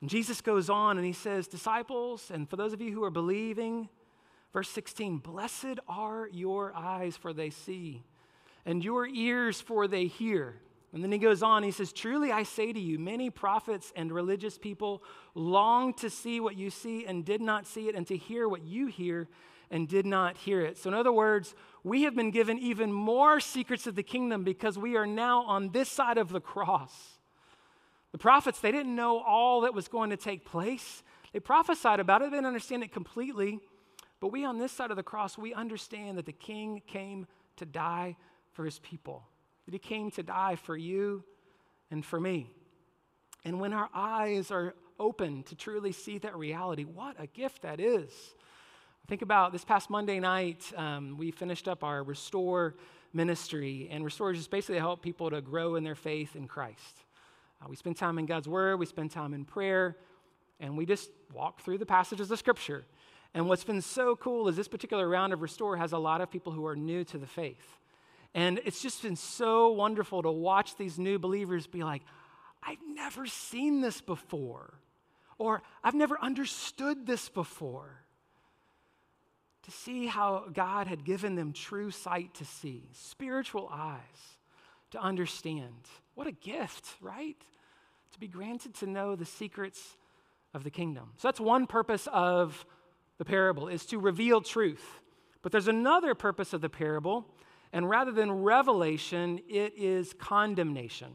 And 0.00 0.08
Jesus 0.08 0.40
goes 0.40 0.70
on 0.70 0.96
and 0.96 1.04
he 1.04 1.12
says, 1.12 1.48
Disciples, 1.48 2.30
and 2.30 2.48
for 2.48 2.56
those 2.56 2.72
of 2.72 2.80
you 2.80 2.92
who 2.92 3.02
are 3.02 3.10
believing, 3.10 3.88
verse 4.52 4.70
16, 4.70 5.18
blessed 5.18 5.80
are 5.88 6.28
your 6.32 6.72
eyes, 6.74 7.16
for 7.16 7.32
they 7.32 7.50
see, 7.50 8.04
and 8.64 8.84
your 8.84 9.06
ears, 9.06 9.60
for 9.60 9.88
they 9.88 10.06
hear. 10.06 10.60
And 10.92 11.04
then 11.04 11.12
he 11.12 11.18
goes 11.18 11.42
on, 11.42 11.62
he 11.62 11.70
says, 11.70 11.92
Truly 11.92 12.32
I 12.32 12.42
say 12.42 12.72
to 12.72 12.80
you, 12.80 12.98
many 12.98 13.30
prophets 13.30 13.92
and 13.94 14.10
religious 14.10 14.58
people 14.58 15.02
long 15.34 15.94
to 15.94 16.10
see 16.10 16.40
what 16.40 16.56
you 16.56 16.70
see 16.70 17.06
and 17.06 17.24
did 17.24 17.40
not 17.40 17.66
see 17.66 17.88
it, 17.88 17.94
and 17.94 18.06
to 18.08 18.16
hear 18.16 18.48
what 18.48 18.64
you 18.64 18.88
hear 18.88 19.28
and 19.70 19.88
did 19.88 20.04
not 20.04 20.36
hear 20.36 20.60
it. 20.62 20.76
So, 20.76 20.88
in 20.88 20.94
other 20.94 21.12
words, 21.12 21.54
we 21.84 22.02
have 22.02 22.16
been 22.16 22.32
given 22.32 22.58
even 22.58 22.92
more 22.92 23.38
secrets 23.38 23.86
of 23.86 23.94
the 23.94 24.02
kingdom 24.02 24.42
because 24.42 24.76
we 24.76 24.96
are 24.96 25.06
now 25.06 25.44
on 25.44 25.70
this 25.70 25.88
side 25.88 26.18
of 26.18 26.30
the 26.30 26.40
cross. 26.40 26.92
The 28.10 28.18
prophets, 28.18 28.58
they 28.58 28.72
didn't 28.72 28.96
know 28.96 29.20
all 29.20 29.60
that 29.60 29.72
was 29.72 29.86
going 29.86 30.10
to 30.10 30.16
take 30.16 30.44
place. 30.44 31.04
They 31.32 31.38
prophesied 31.38 32.00
about 32.00 32.22
it, 32.22 32.30
they 32.30 32.38
didn't 32.38 32.46
understand 32.46 32.82
it 32.82 32.92
completely. 32.92 33.60
But 34.18 34.32
we 34.32 34.44
on 34.44 34.58
this 34.58 34.72
side 34.72 34.90
of 34.90 34.96
the 34.96 35.04
cross, 35.04 35.38
we 35.38 35.54
understand 35.54 36.18
that 36.18 36.26
the 36.26 36.32
king 36.32 36.82
came 36.88 37.28
to 37.56 37.64
die 37.64 38.16
for 38.52 38.64
his 38.64 38.80
people 38.80 39.29
that 39.70 39.74
he 39.74 39.88
came 39.88 40.10
to 40.10 40.22
die 40.24 40.56
for 40.56 40.76
you 40.76 41.22
and 41.92 42.04
for 42.04 42.18
me. 42.18 42.50
And 43.44 43.60
when 43.60 43.72
our 43.72 43.88
eyes 43.94 44.50
are 44.50 44.74
open 44.98 45.44
to 45.44 45.54
truly 45.54 45.92
see 45.92 46.18
that 46.18 46.36
reality, 46.36 46.82
what 46.82 47.14
a 47.20 47.28
gift 47.28 47.62
that 47.62 47.78
is. 47.78 48.10
Think 49.06 49.22
about 49.22 49.52
this 49.52 49.64
past 49.64 49.88
Monday 49.88 50.18
night, 50.18 50.72
um, 50.76 51.16
we 51.16 51.30
finished 51.30 51.68
up 51.68 51.84
our 51.84 52.02
Restore 52.02 52.74
ministry, 53.12 53.88
and 53.92 54.04
Restore 54.04 54.32
is 54.32 54.38
just 54.38 54.50
basically 54.50 54.78
help 54.78 55.02
people 55.02 55.30
to 55.30 55.40
grow 55.40 55.76
in 55.76 55.84
their 55.84 55.94
faith 55.94 56.34
in 56.34 56.48
Christ. 56.48 57.04
Uh, 57.62 57.66
we 57.68 57.76
spend 57.76 57.96
time 57.96 58.18
in 58.18 58.26
God's 58.26 58.48
Word, 58.48 58.78
we 58.78 58.86
spend 58.86 59.12
time 59.12 59.34
in 59.34 59.44
prayer, 59.44 59.96
and 60.58 60.76
we 60.76 60.84
just 60.84 61.10
walk 61.32 61.60
through 61.60 61.78
the 61.78 61.86
passages 61.86 62.30
of 62.32 62.38
Scripture. 62.40 62.84
And 63.34 63.48
what's 63.48 63.64
been 63.64 63.82
so 63.82 64.16
cool 64.16 64.48
is 64.48 64.56
this 64.56 64.68
particular 64.68 65.08
round 65.08 65.32
of 65.32 65.42
Restore 65.42 65.76
has 65.76 65.92
a 65.92 65.98
lot 65.98 66.20
of 66.20 66.28
people 66.28 66.52
who 66.52 66.66
are 66.66 66.74
new 66.74 67.04
to 67.04 67.18
the 67.18 67.26
faith. 67.26 67.76
And 68.34 68.60
it's 68.64 68.80
just 68.80 69.02
been 69.02 69.16
so 69.16 69.70
wonderful 69.70 70.22
to 70.22 70.30
watch 70.30 70.76
these 70.76 70.98
new 70.98 71.18
believers 71.18 71.66
be 71.66 71.82
like, 71.82 72.02
I've 72.62 72.78
never 72.86 73.26
seen 73.26 73.80
this 73.80 74.00
before, 74.00 74.74
or 75.38 75.62
I've 75.82 75.94
never 75.94 76.18
understood 76.20 77.06
this 77.06 77.28
before. 77.28 78.04
To 79.64 79.70
see 79.70 80.06
how 80.06 80.46
God 80.52 80.86
had 80.86 81.04
given 81.04 81.34
them 81.34 81.52
true 81.52 81.90
sight 81.90 82.34
to 82.34 82.44
see, 82.44 82.88
spiritual 82.92 83.68
eyes 83.70 84.38
to 84.92 85.00
understand. 85.00 85.88
What 86.14 86.26
a 86.26 86.32
gift, 86.32 86.88
right? 87.00 87.36
To 88.12 88.18
be 88.18 88.26
granted 88.26 88.74
to 88.76 88.86
know 88.86 89.16
the 89.16 89.24
secrets 89.24 89.96
of 90.54 90.64
the 90.64 90.70
kingdom. 90.70 91.10
So 91.16 91.28
that's 91.28 91.40
one 91.40 91.66
purpose 91.66 92.08
of 92.12 92.64
the 93.18 93.24
parable 93.24 93.68
is 93.68 93.86
to 93.86 93.98
reveal 93.98 94.40
truth. 94.40 95.00
But 95.42 95.52
there's 95.52 95.68
another 95.68 96.14
purpose 96.14 96.52
of 96.52 96.60
the 96.60 96.68
parable 96.68 97.26
and 97.72 97.88
rather 97.88 98.12
than 98.12 98.42
revelation, 98.42 99.40
it 99.48 99.74
is 99.76 100.12
condemnation. 100.14 101.12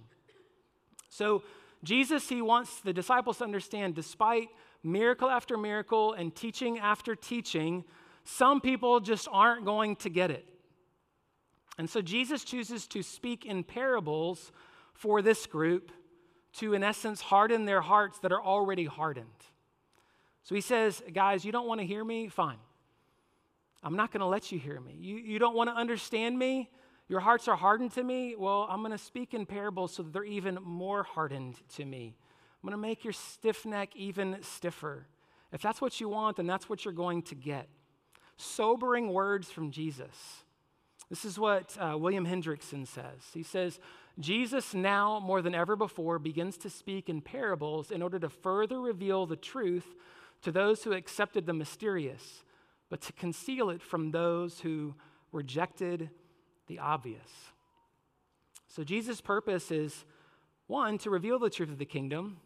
So 1.10 1.44
Jesus, 1.84 2.28
he 2.30 2.42
wants 2.42 2.80
the 2.82 2.94
disciples 2.94 3.38
to 3.38 3.44
understand, 3.44 3.96
despite 3.96 4.48
miracle 4.84 5.30
after 5.30 5.58
miracle 5.58 6.14
and 6.14 6.34
teaching 6.34 6.80
after 6.80 7.16
teaching, 7.16 7.84
some 8.24 8.62
people 8.62 9.00
just 9.00 9.28
aren't 9.32 9.66
going 9.66 9.96
to 9.98 10.10
get 10.10 10.32
it. 10.32 10.46
And 11.78 11.90
so 11.90 12.02
Jesus 12.02 12.44
chooses 12.44 12.88
to 12.88 13.04
speak 13.04 13.46
in 13.46 13.64
parables 13.64 14.52
for 14.94 15.22
this 15.22 15.46
group 15.46 15.92
to, 16.54 16.74
in 16.74 16.84
essence, 16.84 17.20
harden 17.22 17.66
their 17.66 17.82
hearts 17.82 18.20
that 18.20 18.32
are 18.32 18.42
already 18.42 18.86
hardened. 18.86 19.28
So 20.44 20.56
he 20.56 20.62
says, 20.62 21.04
Guys, 21.14 21.44
you 21.44 21.52
don't 21.52 21.68
want 21.68 21.82
to 21.82 21.88
hear 21.88 22.04
me? 22.04 22.30
Fine. 22.30 22.58
I'm 23.86 23.96
not 23.96 24.12
going 24.12 24.22
to 24.22 24.26
let 24.26 24.52
you 24.52 24.58
hear 24.58 24.82
me. 24.82 24.98
You, 25.00 25.18
you 25.18 25.38
don't 25.38 25.56
want 25.56 25.70
to 25.70 25.76
understand 25.76 26.38
me? 26.40 26.72
Your 27.08 27.20
hearts 27.20 27.48
are 27.48 27.56
hardened 27.56 27.94
to 27.94 28.04
me? 28.04 28.36
Well, 28.36 28.68
I'm 28.68 28.80
going 28.80 28.92
to 28.92 28.98
speak 28.98 29.36
in 29.36 29.46
parables 29.46 29.94
so 29.94 30.02
that 30.02 30.12
they're 30.12 30.26
even 30.26 30.58
more 30.64 31.04
hardened 31.04 31.56
to 31.76 31.86
me. 31.86 32.16
I'm 32.64 32.68
going 32.68 32.72
to 32.72 32.82
make 32.82 33.04
your 33.04 33.14
stiff 33.14 33.64
neck 33.64 33.96
even 33.96 34.38
stiffer. 34.42 35.06
If 35.52 35.62
that's 35.62 35.82
what 35.82 36.02
you 36.02 36.10
want, 36.10 36.38
then 36.38 36.48
that's 36.48 36.68
what 36.68 36.84
you're 36.84 36.96
going 36.96 37.22
to 37.24 37.36
get. 37.36 37.70
Sobering 38.38 39.14
words 39.14 39.52
from 39.52 39.70
Jesus. 39.70 40.44
This 41.10 41.24
is 41.24 41.38
what 41.38 41.78
uh, 41.80 41.96
William 41.96 42.26
Hendriksen 42.26 42.88
says. 42.88 43.22
He 43.36 43.44
says, 43.44 43.80
Jesus 44.20 44.74
now, 44.74 45.20
more 45.20 45.44
than 45.44 45.54
ever 45.54 45.76
before, 45.76 46.18
begins 46.18 46.58
to 46.58 46.72
speak 46.72 47.08
in 47.08 47.22
parables 47.22 47.92
in 47.92 48.02
order 48.02 48.18
to 48.18 48.30
further 48.30 48.82
reveal 48.82 49.28
the 49.28 49.36
truth 49.36 49.94
to 50.42 50.52
those 50.52 50.84
who 50.84 50.94
accepted 50.94 51.46
the 51.46 51.54
mysterious, 51.54 52.44
but 52.90 53.02
to 53.02 53.14
conceal 53.14 53.70
it 53.70 53.82
from 53.82 54.12
those 54.12 54.60
who 54.60 54.96
rejected 55.32 56.10
the 56.68 56.80
obvious. 56.80 57.30
So, 58.68 58.84
Jesus' 58.84 59.22
purpose 59.22 59.72
is 59.72 60.06
one, 60.68 60.98
to 61.00 61.10
reveal 61.10 61.40
the 61.40 61.50
truth 61.50 61.70
of 61.70 61.78
the 61.78 61.86
kingdom 61.86 62.38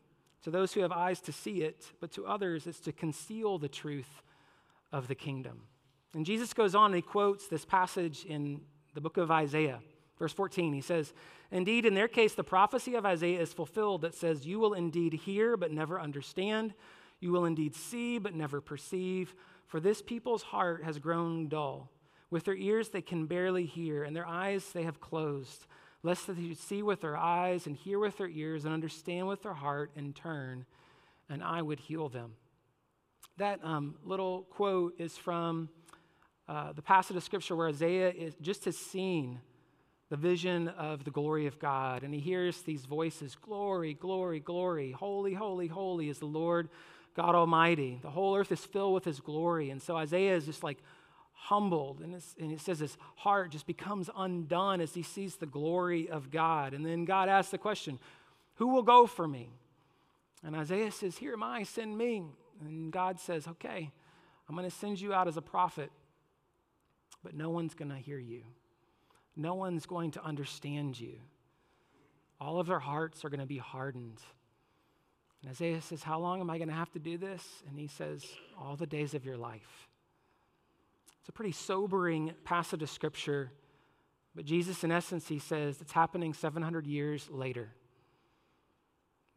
to 0.44 0.52
those 0.52 0.74
who 0.74 0.82
have 0.82 0.92
eyes 0.92 1.20
to 1.22 1.32
see 1.32 1.62
it, 1.62 1.92
but 2.00 2.12
to 2.14 2.26
others, 2.26 2.66
it's 2.66 2.80
to 2.82 2.92
conceal 2.92 3.58
the 3.58 3.68
truth 3.68 4.22
of 4.92 5.08
the 5.08 5.16
kingdom. 5.16 5.64
And 6.14 6.26
Jesus 6.26 6.54
goes 6.54 6.76
on 6.76 6.88
and 6.88 6.96
he 6.96 7.02
quotes 7.02 7.48
this 7.48 7.66
passage 7.66 8.26
in 8.26 8.62
the 8.94 9.02
book 9.02 9.18
of 9.18 9.30
Isaiah, 9.32 9.80
verse 10.18 10.34
14. 10.34 10.74
He 10.74 10.82
says, 10.82 11.14
Indeed, 11.52 11.86
in 11.86 11.94
their 11.94 12.08
case, 12.08 12.36
the 12.36 12.44
prophecy 12.44 12.96
of 12.96 13.06
Isaiah 13.06 13.42
is 13.42 13.54
fulfilled 13.54 14.02
that 14.02 14.16
says, 14.16 14.46
You 14.46 14.60
will 14.60 14.74
indeed 14.74 15.14
hear, 15.14 15.58
but 15.58 15.72
never 15.72 16.00
understand. 16.00 16.74
You 17.20 17.32
will 17.32 17.46
indeed 17.46 17.76
see, 17.76 18.18
but 18.18 18.34
never 18.34 18.62
perceive. 18.62 19.36
For 19.70 19.80
this 19.80 20.02
people's 20.02 20.42
heart 20.42 20.84
has 20.84 20.98
grown 20.98 21.48
dull. 21.48 21.92
With 22.32 22.46
their 22.46 22.56
ears 22.56 22.90
they 22.90 23.04
can 23.04 23.28
barely 23.28 23.66
hear, 23.66 24.04
and 24.04 24.16
their 24.16 24.26
eyes 24.26 24.72
they 24.74 24.82
have 24.82 25.00
closed, 25.00 25.68
lest 26.02 26.26
they 26.26 26.48
should 26.48 26.58
see 26.58 26.82
with 26.82 27.02
their 27.02 27.16
eyes 27.16 27.68
and 27.68 27.76
hear 27.76 28.00
with 28.00 28.18
their 28.18 28.30
ears 28.30 28.66
and 28.66 28.74
understand 28.74 29.28
with 29.28 29.44
their 29.44 29.54
heart 29.54 29.92
and 29.96 30.16
turn, 30.16 30.66
and 31.30 31.44
I 31.44 31.62
would 31.62 31.80
heal 31.80 32.10
them. 32.10 32.34
That 33.38 33.64
um, 33.64 33.96
little 34.04 34.48
quote 34.50 34.96
is 34.98 35.16
from 35.18 35.70
uh, 36.48 36.74
the 36.74 36.82
passage 36.82 37.16
of 37.16 37.24
scripture 37.24 37.56
where 37.56 37.68
Isaiah 37.68 38.10
is, 38.10 38.34
just 38.42 38.66
has 38.66 38.76
seen 38.76 39.40
the 40.10 40.18
vision 40.18 40.68
of 40.70 41.04
the 41.04 41.12
glory 41.12 41.46
of 41.46 41.60
God, 41.60 42.02
and 42.02 42.12
he 42.12 42.20
hears 42.20 42.64
these 42.64 42.86
voices 42.86 43.36
Glory, 43.36 43.94
glory, 43.94 44.40
glory, 44.40 44.94
holy, 44.94 45.36
holy, 45.36 45.68
holy 45.68 46.10
is 46.10 46.18
the 46.18 46.26
Lord 46.26 46.70
God 47.16 47.36
Almighty. 47.36 48.00
The 48.02 48.10
whole 48.10 48.36
earth 48.36 48.52
is 48.52 48.64
filled 48.64 48.94
with 48.94 49.06
his 49.06 49.20
glory. 49.20 49.70
And 49.70 49.82
so 49.82 49.96
Isaiah 49.96 50.36
is 50.36 50.46
just 50.46 50.64
like 50.64 50.78
humbled, 51.34 52.02
and, 52.02 52.22
and 52.40 52.52
it 52.52 52.60
says 52.60 52.80
his 52.80 52.98
heart 53.16 53.52
just 53.52 53.66
becomes 53.66 54.10
undone 54.16 54.82
as 54.82 54.94
he 54.94 55.04
sees 55.04 55.38
the 55.38 55.46
glory 55.46 56.10
of 56.10 56.32
God. 56.32 56.74
And 56.74 56.86
then 56.86 57.06
God 57.06 57.30
asks 57.30 57.52
the 57.52 57.58
question, 57.58 58.00
Who 58.56 58.68
will 58.68 58.84
go 58.84 59.08
for 59.08 59.28
me? 59.28 59.50
And 60.44 60.56
Isaiah 60.56 60.92
says, 60.92 61.18
Here 61.18 61.34
am 61.34 61.44
I, 61.44 61.64
send 61.64 61.98
me. 61.98 62.24
And 62.62 62.92
God 62.92 63.20
says, 63.20 63.48
Okay, 63.48 63.92
I'm 64.48 64.56
going 64.56 64.70
to 64.70 64.76
send 64.76 65.00
you 65.00 65.14
out 65.14 65.28
as 65.28 65.38
a 65.38 65.42
prophet 65.42 65.92
but 67.24 67.36
no 67.36 67.50
one's 67.50 67.74
going 67.74 67.92
to 67.92 67.98
hear 67.98 68.20
you. 68.20 68.44
No 69.36 69.56
one's 69.56 69.86
going 69.86 70.12
to 70.12 70.24
understand 70.24 71.00
you. 71.00 71.20
All 72.40 72.60
of 72.60 72.68
their 72.68 72.80
hearts 72.80 73.26
are 73.26 73.30
going 73.30 73.42
to 73.42 73.46
be 73.46 73.58
hardened. 73.58 74.20
And 75.42 75.52
Isaiah 75.52 75.82
says, 75.82 76.04
How 76.04 76.20
long 76.20 76.42
am 76.42 76.50
I 76.50 76.58
going 76.58 76.70
to 76.70 76.76
have 76.76 76.92
to 76.92 77.00
do 77.00 77.18
this? 77.18 77.44
And 77.68 77.80
he 77.80 77.88
says, 77.88 78.26
All 78.58 78.76
the 78.76 78.88
days 78.88 79.14
of 79.14 79.26
your 79.26 79.38
life. 79.38 79.88
It's 81.20 81.30
a 81.30 81.32
pretty 81.32 81.52
sobering 81.52 82.34
passage 82.44 82.82
of 82.82 82.90
scripture, 82.90 83.52
but 84.36 84.46
Jesus, 84.46 84.84
in 84.84 84.92
essence, 84.92 85.28
he 85.28 85.40
says 85.40 85.82
it's 85.82 85.92
happening 85.92 86.34
700 86.34 86.88
years 86.88 87.30
later. 87.30 87.70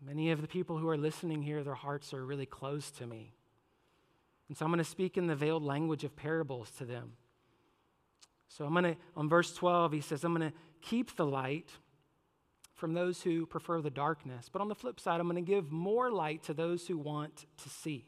Many 0.05 0.31
of 0.31 0.41
the 0.41 0.49
people 0.49 0.79
who 0.79 0.89
are 0.89 0.97
listening 0.97 1.43
here, 1.43 1.63
their 1.63 1.75
hearts 1.75 2.13
are 2.13 2.25
really 2.25 2.47
closed 2.47 2.99
to 2.99 3.07
me. 3.07 3.33
And 4.49 4.57
so 4.57 4.65
I'm 4.65 4.71
going 4.71 4.79
to 4.79 4.85
speak 4.85 5.17
in 5.17 5.27
the 5.27 5.37
veiled 5.37 5.63
language 5.63 6.05
of 6.05 6.15
parables 6.17 6.71
to 6.79 6.85
them. 6.85 7.13
So 8.49 8.65
I'm 8.65 8.73
going 8.73 8.85
to, 8.85 8.97
on 9.17 9.29
verse 9.29 9.55
12, 9.55 9.93
he 9.93 10.01
says, 10.01 10.25
I'm 10.25 10.35
going 10.35 10.51
to 10.51 10.57
keep 10.83 11.17
the 11.17 11.25
light 11.25 11.71
from 12.83 12.95
those 12.95 13.23
who 13.23 13.47
prefer 13.47 13.81
the 13.81 13.91
darkness. 13.91 14.51
But 14.53 14.61
on 14.61 14.67
the 14.67 14.75
flip 14.75 14.99
side, 14.99 15.21
I'm 15.21 15.29
going 15.29 15.37
to 15.37 15.49
give 15.49 15.71
more 15.71 16.11
light 16.11 16.43
to 16.43 16.53
those 16.53 16.85
who 16.89 16.99
want 16.99 17.47
to 17.59 17.69
see. 17.69 18.05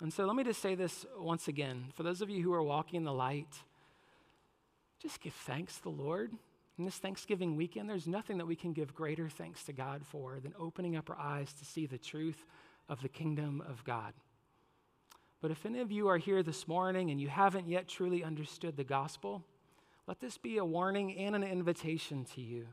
And 0.00 0.12
so 0.12 0.24
let 0.24 0.36
me 0.36 0.44
just 0.44 0.62
say 0.62 0.76
this 0.76 1.04
once 1.18 1.48
again. 1.48 1.86
For 1.94 2.04
those 2.04 2.22
of 2.22 2.30
you 2.30 2.44
who 2.44 2.54
are 2.54 2.62
walking 2.62 2.98
in 2.98 3.02
the 3.02 3.12
light, 3.12 3.52
just 5.02 5.20
give 5.20 5.32
thanks 5.32 5.78
to 5.78 5.82
the 5.82 5.88
Lord. 5.88 6.30
In 6.78 6.84
this 6.84 6.98
Thanksgiving 6.98 7.56
weekend, 7.56 7.90
there's 7.90 8.06
nothing 8.06 8.38
that 8.38 8.46
we 8.46 8.54
can 8.54 8.72
give 8.72 8.94
greater 8.94 9.28
thanks 9.28 9.64
to 9.64 9.72
God 9.72 10.06
for 10.06 10.38
than 10.38 10.54
opening 10.56 10.94
up 10.94 11.10
our 11.10 11.18
eyes 11.18 11.52
to 11.54 11.64
see 11.64 11.86
the 11.86 11.98
truth 11.98 12.46
of 12.88 13.02
the 13.02 13.08
kingdom 13.08 13.64
of 13.68 13.82
God. 13.82 14.12
But 15.42 15.50
if 15.50 15.66
any 15.66 15.80
of 15.80 15.90
you 15.90 16.06
are 16.06 16.18
here 16.18 16.44
this 16.44 16.68
morning 16.68 17.10
and 17.10 17.20
you 17.20 17.26
haven't 17.26 17.66
yet 17.66 17.88
truly 17.88 18.22
understood 18.22 18.76
the 18.76 18.84
gospel, 18.84 19.42
let 20.06 20.20
this 20.20 20.36
be 20.36 20.58
a 20.58 20.64
warning 20.64 21.16
and 21.16 21.34
an 21.34 21.42
invitation 21.42 22.24
to 22.34 22.40
you. 22.40 22.66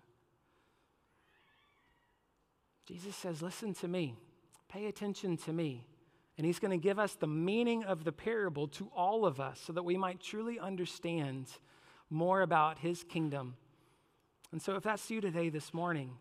Jesus 2.87 3.15
says, 3.15 3.41
Listen 3.41 3.73
to 3.75 3.87
me, 3.87 4.15
pay 4.69 4.87
attention 4.87 5.37
to 5.37 5.53
me. 5.53 5.87
And 6.37 6.45
he's 6.45 6.59
going 6.59 6.71
to 6.71 6.81
give 6.83 6.97
us 6.97 7.15
the 7.15 7.27
meaning 7.27 7.83
of 7.83 8.03
the 8.03 8.11
parable 8.11 8.67
to 8.69 8.89
all 8.95 9.25
of 9.25 9.39
us 9.39 9.61
so 9.65 9.73
that 9.73 9.83
we 9.83 9.97
might 9.97 10.19
truly 10.19 10.59
understand 10.59 11.47
more 12.09 12.41
about 12.41 12.79
his 12.79 13.03
kingdom. 13.03 13.55
And 14.51 14.61
so, 14.61 14.75
if 14.75 14.83
that's 14.83 15.09
you 15.09 15.21
today, 15.21 15.49
this 15.49 15.73
morning, 15.73 16.11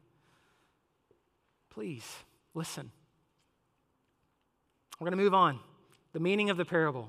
please 1.71 2.05
listen. 2.55 2.91
We're 4.99 5.07
going 5.07 5.19
to 5.19 5.25
move 5.25 5.35
on 5.35 5.59
the 6.13 6.21
meaning 6.21 6.51
of 6.51 6.57
the 6.57 6.65
parable. 6.65 7.09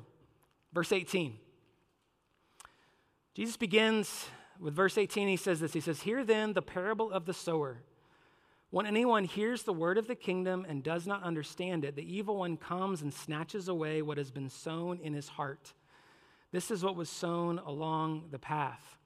Verse 0.74 0.92
18. 0.92 1.38
Jesus 3.34 3.56
begins 3.58 4.28
with 4.60 4.74
verse 4.74 4.98
18. 4.98 5.28
He 5.28 5.38
says 5.38 5.60
this 5.60 5.74
He 5.74 5.80
says, 5.80 6.02
Hear 6.02 6.24
then 6.24 6.54
the 6.54 6.62
parable 6.62 7.12
of 7.12 7.26
the 7.26 7.34
sower. 7.34 7.82
When 8.70 8.86
anyone 8.86 9.26
hears 9.26 9.63
the 9.63 9.74
word 9.74 9.98
of 9.98 10.08
the 10.08 10.15
kingdom 10.15 10.65
and 10.67 10.82
does 10.82 11.06
not 11.06 11.24
understand 11.24 11.84
it, 11.84 11.98
the 11.98 12.15
evil 12.15 12.38
one 12.38 12.56
comes 12.56 13.02
and 13.02 13.13
snatches 13.13 13.67
away 13.67 14.02
what 14.02 14.17
has 14.17 14.32
been 14.32 14.50
sown 14.50 15.00
in 15.04 15.13
his 15.13 15.28
heart. 15.28 15.74
This 16.54 16.72
is 16.72 16.84
what 16.84 16.96
was 16.96 17.10
sown 17.10 17.60
along 17.60 18.30
the 18.32 18.39
path. 18.39 18.98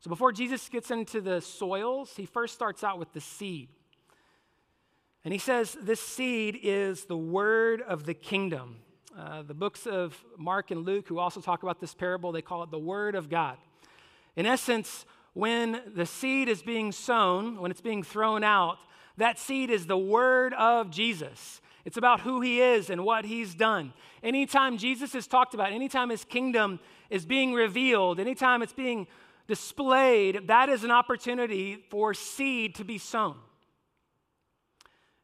So 0.00 0.10
before 0.10 0.32
Jesus 0.32 0.68
gets 0.68 0.90
into 0.90 1.20
the 1.20 1.40
soils, 1.40 2.14
he 2.16 2.26
first 2.26 2.54
starts 2.54 2.84
out 2.84 2.98
with 2.98 3.12
the 3.12 3.20
seed. 3.20 3.70
And 5.24 5.32
he 5.32 5.38
says 5.38 5.76
this 5.80 6.00
seed 6.00 6.58
is 6.62 7.04
the 7.04 7.16
word 7.16 7.80
of 7.80 8.04
the 8.04 8.14
kingdom. 8.14 8.76
Uh, 9.16 9.42
the 9.42 9.52
books 9.52 9.86
of 9.86 10.24
Mark 10.38 10.70
and 10.70 10.86
Luke, 10.86 11.06
who 11.06 11.18
also 11.18 11.40
talk 11.40 11.62
about 11.62 11.80
this 11.80 11.92
parable, 11.92 12.32
they 12.32 12.40
call 12.40 12.62
it 12.62 12.70
the 12.70 12.78
word 12.78 13.14
of 13.14 13.28
God. 13.28 13.58
In 14.36 14.46
essence, 14.46 15.04
when 15.34 15.82
the 15.94 16.06
seed 16.06 16.48
is 16.48 16.62
being 16.62 16.92
sown, 16.92 17.60
when 17.60 17.70
it's 17.70 17.82
being 17.82 18.02
thrown 18.02 18.42
out, 18.42 18.78
that 19.18 19.38
seed 19.38 19.68
is 19.68 19.86
the 19.86 19.98
word 19.98 20.54
of 20.54 20.90
Jesus. 20.90 21.60
It's 21.84 21.98
about 21.98 22.20
who 22.20 22.40
he 22.40 22.62
is 22.62 22.88
and 22.88 23.04
what 23.04 23.26
he's 23.26 23.54
done. 23.54 23.92
Anytime 24.22 24.78
Jesus 24.78 25.14
is 25.14 25.26
talked 25.26 25.52
about, 25.52 25.72
anytime 25.72 26.08
his 26.08 26.24
kingdom 26.24 26.80
is 27.10 27.26
being 27.26 27.52
revealed, 27.52 28.18
anytime 28.18 28.62
it's 28.62 28.72
being 28.72 29.06
displayed, 29.46 30.46
that 30.46 30.70
is 30.70 30.84
an 30.84 30.90
opportunity 30.90 31.84
for 31.90 32.14
seed 32.14 32.76
to 32.76 32.84
be 32.84 32.96
sown. 32.96 33.36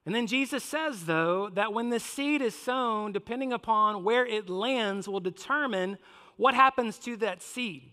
And 0.08 0.14
then 0.14 0.26
Jesus 0.26 0.64
says, 0.64 1.04
though, 1.04 1.50
that 1.50 1.74
when 1.74 1.90
the 1.90 2.00
seed 2.00 2.40
is 2.40 2.54
sown, 2.54 3.12
depending 3.12 3.52
upon 3.52 4.04
where 4.04 4.24
it 4.24 4.48
lands, 4.48 5.06
will 5.06 5.20
determine 5.20 5.98
what 6.38 6.54
happens 6.54 6.98
to 7.00 7.18
that 7.18 7.42
seed. 7.42 7.90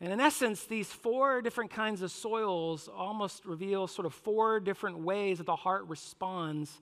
And 0.00 0.12
in 0.12 0.20
essence, 0.20 0.66
these 0.66 0.86
four 0.86 1.42
different 1.42 1.72
kinds 1.72 2.00
of 2.00 2.12
soils 2.12 2.86
almost 2.86 3.44
reveal 3.44 3.88
sort 3.88 4.06
of 4.06 4.14
four 4.14 4.60
different 4.60 5.00
ways 5.00 5.38
that 5.38 5.46
the 5.46 5.56
heart 5.56 5.84
responds 5.88 6.80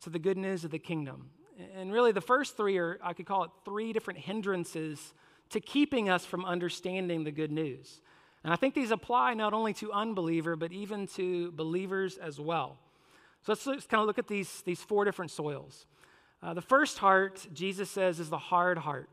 to 0.00 0.10
the 0.10 0.18
good 0.18 0.36
news 0.36 0.64
of 0.64 0.72
the 0.72 0.80
kingdom. 0.80 1.30
And 1.76 1.92
really, 1.92 2.10
the 2.10 2.20
first 2.20 2.56
three 2.56 2.78
are, 2.78 2.98
I 3.00 3.12
could 3.12 3.26
call 3.26 3.44
it 3.44 3.52
three 3.64 3.92
different 3.92 4.18
hindrances 4.18 5.14
to 5.50 5.60
keeping 5.60 6.08
us 6.08 6.26
from 6.26 6.44
understanding 6.44 7.22
the 7.22 7.30
good 7.30 7.52
news. 7.52 8.00
And 8.42 8.52
I 8.52 8.56
think 8.56 8.74
these 8.74 8.90
apply 8.90 9.34
not 9.34 9.52
only 9.54 9.72
to 9.74 9.92
unbeliever, 9.92 10.56
but 10.56 10.72
even 10.72 11.06
to 11.14 11.52
believers 11.52 12.18
as 12.18 12.40
well. 12.40 12.80
So 13.46 13.52
let's, 13.52 13.64
let's 13.64 13.86
kind 13.86 14.00
of 14.00 14.08
look 14.08 14.18
at 14.18 14.26
these, 14.26 14.62
these 14.62 14.80
four 14.80 15.04
different 15.04 15.30
soils. 15.30 15.86
Uh, 16.42 16.52
the 16.52 16.60
first 16.60 16.98
heart, 16.98 17.46
Jesus 17.52 17.88
says, 17.88 18.18
is 18.18 18.28
the 18.28 18.38
hard 18.38 18.76
heart. 18.76 19.08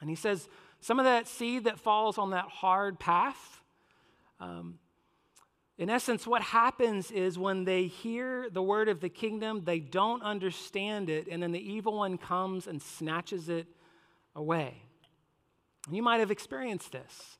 And 0.00 0.10
he 0.10 0.16
says, 0.16 0.48
some 0.80 0.98
of 0.98 1.04
that 1.04 1.28
seed 1.28 1.62
that 1.64 1.78
falls 1.78 2.18
on 2.18 2.30
that 2.30 2.46
hard 2.46 2.98
path, 2.98 3.62
um, 4.40 4.80
in 5.78 5.88
essence, 5.88 6.26
what 6.26 6.42
happens 6.42 7.12
is 7.12 7.38
when 7.38 7.64
they 7.64 7.86
hear 7.86 8.50
the 8.50 8.60
word 8.60 8.88
of 8.88 8.98
the 8.98 9.08
kingdom, 9.08 9.62
they 9.64 9.78
don't 9.78 10.24
understand 10.24 11.08
it, 11.08 11.28
and 11.30 11.40
then 11.40 11.52
the 11.52 11.60
evil 11.60 11.96
one 11.96 12.18
comes 12.18 12.66
and 12.66 12.82
snatches 12.82 13.48
it 13.48 13.68
away. 14.34 14.82
And 15.86 15.94
you 15.94 16.02
might 16.02 16.18
have 16.18 16.32
experienced 16.32 16.90
this. 16.90 17.38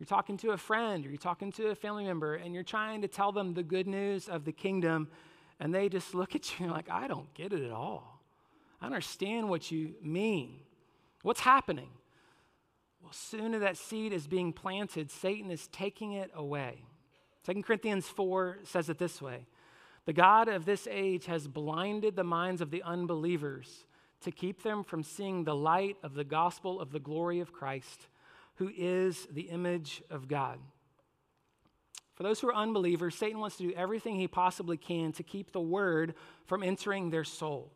You're 0.00 0.08
talking 0.08 0.36
to 0.38 0.50
a 0.50 0.56
friend 0.56 1.06
or 1.06 1.08
you're 1.08 1.18
talking 1.18 1.52
to 1.52 1.68
a 1.68 1.76
family 1.76 2.04
member, 2.04 2.34
and 2.34 2.52
you're 2.52 2.64
trying 2.64 3.02
to 3.02 3.08
tell 3.08 3.30
them 3.30 3.54
the 3.54 3.62
good 3.62 3.86
news 3.86 4.28
of 4.28 4.44
the 4.44 4.52
kingdom, 4.52 5.08
and 5.58 5.74
they 5.74 5.88
just 5.88 6.14
look 6.14 6.34
at 6.34 6.58
you 6.58 6.66
and 6.66 6.72
like, 6.72 6.90
I 6.90 7.08
don't 7.08 7.32
get 7.34 7.52
it 7.52 7.62
at 7.62 7.72
all. 7.72 8.22
I 8.80 8.86
understand 8.86 9.48
what 9.48 9.70
you 9.70 9.94
mean. 10.02 10.60
What's 11.22 11.40
happening? 11.40 11.88
Well, 13.02 13.12
soon 13.12 13.54
as 13.54 13.60
that 13.60 13.76
seed 13.76 14.12
is 14.12 14.26
being 14.26 14.52
planted, 14.52 15.10
Satan 15.10 15.50
is 15.50 15.68
taking 15.68 16.12
it 16.12 16.30
away. 16.34 16.84
2 17.44 17.62
Corinthians 17.62 18.08
4 18.08 18.58
says 18.64 18.88
it 18.90 18.98
this 18.98 19.22
way 19.22 19.46
The 20.04 20.12
God 20.12 20.48
of 20.48 20.64
this 20.64 20.86
age 20.90 21.26
has 21.26 21.48
blinded 21.48 22.16
the 22.16 22.24
minds 22.24 22.60
of 22.60 22.70
the 22.70 22.82
unbelievers 22.82 23.84
to 24.22 24.30
keep 24.30 24.62
them 24.62 24.82
from 24.82 25.02
seeing 25.02 25.44
the 25.44 25.54
light 25.54 25.96
of 26.02 26.14
the 26.14 26.24
gospel 26.24 26.80
of 26.80 26.90
the 26.90 26.98
glory 26.98 27.40
of 27.40 27.52
Christ, 27.52 28.08
who 28.56 28.70
is 28.76 29.28
the 29.30 29.42
image 29.42 30.02
of 30.10 30.26
God. 30.26 30.58
For 32.16 32.22
those 32.22 32.40
who 32.40 32.48
are 32.48 32.54
unbelievers, 32.54 33.14
Satan 33.14 33.38
wants 33.38 33.56
to 33.56 33.68
do 33.68 33.74
everything 33.74 34.16
he 34.16 34.26
possibly 34.26 34.76
can 34.76 35.12
to 35.12 35.22
keep 35.22 35.52
the 35.52 35.60
word 35.60 36.14
from 36.46 36.62
entering 36.62 37.10
their 37.10 37.24
soul. 37.24 37.70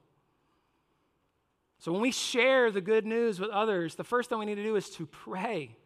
So 1.79 1.93
when 1.93 2.01
we 2.01 2.11
share 2.11 2.71
the 2.71 2.81
good 2.81 3.07
news 3.07 3.39
with 3.39 3.51
others, 3.51 3.95
the 3.95 4.05
first 4.05 4.29
thing 4.29 4.39
we 4.39 4.47
need 4.47 4.57
to 4.57 4.63
do 4.63 4.77
is 4.77 4.91
to 4.91 5.07
pray. 5.07 5.77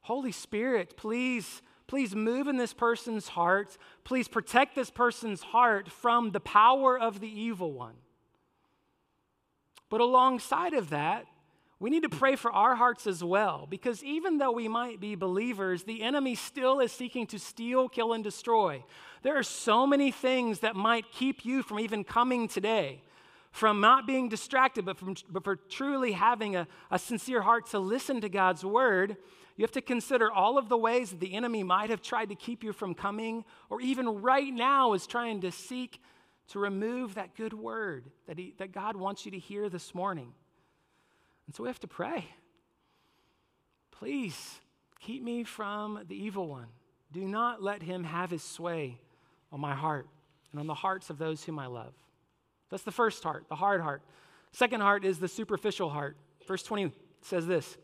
Holy 0.00 0.32
Spirit, 0.32 0.96
please 0.96 1.62
Please 1.92 2.16
move 2.16 2.48
in 2.48 2.56
this 2.56 2.72
person's 2.72 3.28
heart. 3.28 3.76
Please 4.02 4.26
protect 4.26 4.74
this 4.74 4.88
person's 4.88 5.42
heart 5.42 5.90
from 5.90 6.30
the 6.30 6.40
power 6.40 6.98
of 6.98 7.20
the 7.20 7.28
evil 7.28 7.70
one. 7.70 7.96
But 9.90 10.00
alongside 10.00 10.72
of 10.72 10.88
that, 10.88 11.26
we 11.82 11.90
need 11.90 12.04
to 12.04 12.08
pray 12.08 12.36
for 12.36 12.52
our 12.52 12.74
hearts 12.76 13.06
as 13.06 13.22
well, 13.22 13.66
because 13.68 14.02
even 14.04 14.38
though 14.38 14.52
we 14.52 14.68
might 14.68 15.00
be 15.00 15.14
believers, 15.14 15.82
the 15.82 16.02
enemy 16.02 16.34
still 16.34 16.80
is 16.80 16.92
seeking 16.92 17.26
to 17.26 17.38
steal, 17.38 17.88
kill, 17.88 18.12
and 18.12 18.24
destroy. 18.24 18.82
There 19.22 19.38
are 19.38 19.42
so 19.42 19.86
many 19.86 20.10
things 20.10 20.60
that 20.60 20.76
might 20.76 21.10
keep 21.12 21.44
you 21.44 21.62
from 21.62 21.80
even 21.80 22.04
coming 22.04 22.48
today, 22.48 23.02
from 23.50 23.80
not 23.80 24.06
being 24.06 24.28
distracted, 24.28 24.84
but, 24.84 24.96
from, 24.96 25.16
but 25.28 25.44
for 25.44 25.56
truly 25.56 26.12
having 26.12 26.56
a, 26.56 26.66
a 26.90 26.98
sincere 26.98 27.42
heart 27.42 27.66
to 27.70 27.78
listen 27.78 28.20
to 28.22 28.28
God's 28.28 28.64
word 28.64 29.16
you 29.56 29.64
have 29.64 29.72
to 29.72 29.82
consider 29.82 30.32
all 30.32 30.56
of 30.56 30.68
the 30.68 30.78
ways 30.78 31.10
that 31.10 31.20
the 31.20 31.34
enemy 31.34 31.62
might 31.62 31.90
have 31.90 32.00
tried 32.00 32.30
to 32.30 32.34
keep 32.34 32.64
you 32.64 32.72
from 32.72 32.94
coming, 32.94 33.44
or 33.68 33.80
even 33.80 34.22
right 34.22 34.52
now 34.52 34.94
is 34.94 35.06
trying 35.06 35.42
to 35.42 35.52
seek 35.52 36.00
to 36.48 36.58
remove 36.58 37.14
that 37.14 37.36
good 37.36 37.52
word 37.52 38.10
that, 38.26 38.38
he, 38.38 38.54
that 38.58 38.72
God 38.72 38.96
wants 38.96 39.24
you 39.24 39.32
to 39.32 39.38
hear 39.38 39.68
this 39.68 39.94
morning. 39.94 40.32
And 41.46 41.54
so 41.54 41.62
we 41.62 41.68
have 41.68 41.80
to 41.80 41.88
pray. 41.88 42.26
Please 43.90 44.60
keep 45.00 45.22
me 45.22 45.44
from 45.44 46.04
the 46.08 46.16
evil 46.16 46.48
one. 46.48 46.68
Do 47.12 47.26
not 47.26 47.62
let 47.62 47.82
him 47.82 48.04
have 48.04 48.30
his 48.30 48.42
sway 48.42 48.98
on 49.52 49.60
my 49.60 49.74
heart 49.74 50.06
and 50.50 50.60
on 50.60 50.66
the 50.66 50.74
hearts 50.74 51.10
of 51.10 51.18
those 51.18 51.44
whom 51.44 51.58
I 51.58 51.66
love. 51.66 51.92
That's 52.70 52.84
the 52.84 52.90
first 52.90 53.22
heart, 53.22 53.46
the 53.48 53.54
hard 53.54 53.80
heart. 53.80 54.02
Second 54.52 54.80
heart 54.80 55.04
is 55.04 55.18
the 55.18 55.28
superficial 55.28 55.90
heart. 55.90 56.16
Verse 56.46 56.62
20 56.62 56.92
says 57.20 57.46
this 57.46 57.76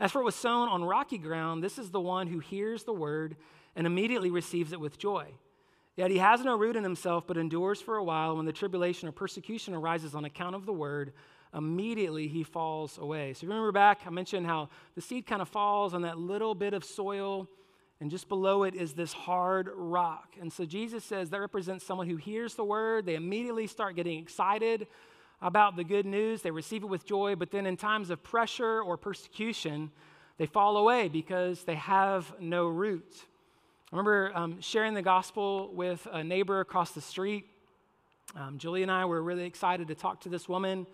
as 0.00 0.10
for 0.12 0.18
what 0.18 0.26
was 0.26 0.34
sown 0.34 0.68
on 0.68 0.84
rocky 0.84 1.18
ground, 1.18 1.62
this 1.62 1.78
is 1.78 1.90
the 1.90 2.00
one 2.00 2.26
who 2.26 2.38
hears 2.38 2.84
the 2.84 2.92
word 2.92 3.36
and 3.76 3.86
immediately 3.86 4.30
receives 4.30 4.72
it 4.72 4.80
with 4.80 4.98
joy. 4.98 5.26
Yet 5.96 6.10
he 6.10 6.18
has 6.18 6.44
no 6.44 6.58
root 6.58 6.74
in 6.74 6.82
himself, 6.82 7.26
but 7.26 7.36
endures 7.36 7.80
for 7.80 7.96
a 7.96 8.04
while. 8.04 8.36
When 8.36 8.46
the 8.46 8.52
tribulation 8.52 9.08
or 9.08 9.12
persecution 9.12 9.74
arises 9.74 10.14
on 10.14 10.24
account 10.24 10.56
of 10.56 10.66
the 10.66 10.72
word, 10.72 11.12
immediately 11.54 12.28
he 12.28 12.42
falls 12.42 12.98
away. 12.98 13.32
So 13.32 13.46
remember 13.46 13.72
back, 13.72 14.00
I 14.06 14.10
mentioned 14.10 14.46
how 14.46 14.68
the 14.94 15.00
seed 15.00 15.26
kind 15.26 15.40
of 15.40 15.48
falls 15.48 15.94
on 15.94 16.02
that 16.02 16.18
little 16.18 16.54
bit 16.54 16.74
of 16.74 16.84
soil, 16.84 17.48
and 18.00 18.10
just 18.10 18.28
below 18.28 18.64
it 18.64 18.74
is 18.74 18.92
this 18.92 19.12
hard 19.12 19.70
rock. 19.74 20.34
And 20.40 20.52
so 20.52 20.64
Jesus 20.64 21.04
says 21.04 21.30
that 21.30 21.40
represents 21.40 21.84
someone 21.84 22.08
who 22.08 22.16
hears 22.16 22.54
the 22.54 22.64
word, 22.64 23.06
they 23.06 23.14
immediately 23.14 23.66
start 23.66 23.96
getting 23.96 24.18
excited 24.18 24.86
about 25.40 25.76
the 25.76 25.84
good 25.84 26.06
news, 26.06 26.42
they 26.42 26.50
receive 26.50 26.82
it 26.82 26.86
with 26.86 27.06
joy, 27.06 27.36
but 27.36 27.50
then 27.50 27.66
in 27.66 27.76
times 27.76 28.10
of 28.10 28.22
pressure 28.22 28.80
or 28.80 28.96
persecution, 28.96 29.90
they 30.38 30.46
fall 30.46 30.76
away 30.76 31.08
because 31.08 31.64
they 31.64 31.76
have 31.76 32.32
no 32.40 32.66
root. 32.66 33.26
I 33.92 33.96
remember 33.96 34.32
um, 34.34 34.60
sharing 34.60 34.94
the 34.94 35.02
gospel 35.02 35.72
with 35.72 36.06
a 36.10 36.24
neighbor 36.24 36.60
across 36.60 36.92
the 36.92 37.00
street. 37.00 37.46
Um, 38.34 38.58
Julie 38.58 38.82
and 38.82 38.90
I 38.90 39.04
were 39.04 39.22
really 39.22 39.44
excited 39.44 39.86
to 39.88 39.94
talk 39.94 40.22
to 40.22 40.28
this 40.28 40.48
woman. 40.48 40.86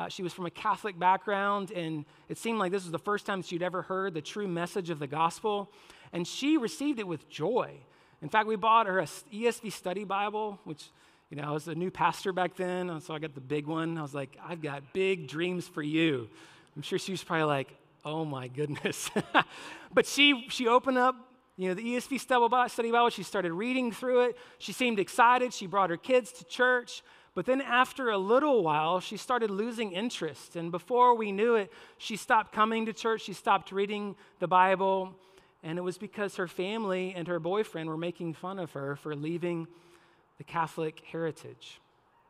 Uh, 0.00 0.08
she 0.08 0.22
was 0.22 0.32
from 0.32 0.46
a 0.46 0.50
Catholic 0.50 0.98
background, 0.98 1.70
and 1.72 2.06
it 2.30 2.38
seemed 2.38 2.58
like 2.58 2.72
this 2.72 2.84
was 2.84 2.90
the 2.90 2.98
first 2.98 3.26
time 3.26 3.42
she'd 3.42 3.62
ever 3.62 3.82
heard 3.82 4.14
the 4.14 4.22
true 4.22 4.48
message 4.48 4.88
of 4.88 4.98
the 4.98 5.06
gospel. 5.06 5.70
And 6.14 6.26
she 6.26 6.56
received 6.56 6.98
it 6.98 7.06
with 7.06 7.28
joy. 7.28 7.74
In 8.22 8.30
fact, 8.30 8.46
we 8.46 8.56
bought 8.56 8.86
her 8.86 9.00
a 9.00 9.04
ESV 9.04 9.70
study 9.70 10.04
Bible, 10.04 10.58
which 10.64 10.90
you 11.28 11.36
know, 11.36 11.42
I 11.42 11.50
was 11.50 11.68
a 11.68 11.74
new 11.74 11.90
pastor 11.90 12.32
back 12.32 12.56
then, 12.56 12.98
so 13.02 13.12
I 13.12 13.18
got 13.18 13.34
the 13.34 13.42
big 13.42 13.66
one. 13.66 13.98
I 13.98 14.02
was 14.02 14.14
like, 14.14 14.38
I've 14.42 14.62
got 14.62 14.94
big 14.94 15.28
dreams 15.28 15.68
for 15.68 15.82
you. 15.82 16.30
I'm 16.74 16.80
sure 16.80 16.98
she 16.98 17.12
was 17.12 17.22
probably 17.22 17.44
like, 17.44 17.68
oh 18.02 18.24
my 18.24 18.48
goodness. 18.48 19.10
but 19.92 20.06
she, 20.06 20.46
she 20.48 20.66
opened 20.66 20.96
up, 20.96 21.14
you 21.58 21.68
know, 21.68 21.74
the 21.74 21.82
ESV 21.82 22.20
study 22.70 22.90
Bible. 22.90 23.10
She 23.10 23.22
started 23.22 23.52
reading 23.52 23.92
through 23.92 24.28
it. 24.28 24.38
She 24.56 24.72
seemed 24.72 24.98
excited. 24.98 25.52
She 25.52 25.66
brought 25.66 25.90
her 25.90 25.98
kids 25.98 26.32
to 26.32 26.44
church. 26.46 27.02
But 27.40 27.46
then 27.46 27.62
after 27.62 28.10
a 28.10 28.18
little 28.18 28.62
while, 28.62 29.00
she 29.00 29.16
started 29.16 29.50
losing 29.50 29.92
interest. 29.92 30.56
And 30.56 30.70
before 30.70 31.16
we 31.16 31.32
knew 31.32 31.54
it, 31.54 31.72
she 31.96 32.16
stopped 32.16 32.52
coming 32.52 32.84
to 32.84 32.92
church. 32.92 33.22
She 33.22 33.32
stopped 33.32 33.72
reading 33.72 34.14
the 34.40 34.46
Bible. 34.46 35.14
And 35.62 35.78
it 35.78 35.80
was 35.80 35.96
because 35.96 36.36
her 36.36 36.46
family 36.46 37.14
and 37.16 37.26
her 37.28 37.40
boyfriend 37.40 37.88
were 37.88 37.96
making 37.96 38.34
fun 38.34 38.58
of 38.58 38.72
her 38.72 38.94
for 38.94 39.16
leaving 39.16 39.68
the 40.36 40.44
Catholic 40.44 41.00
heritage. 41.10 41.80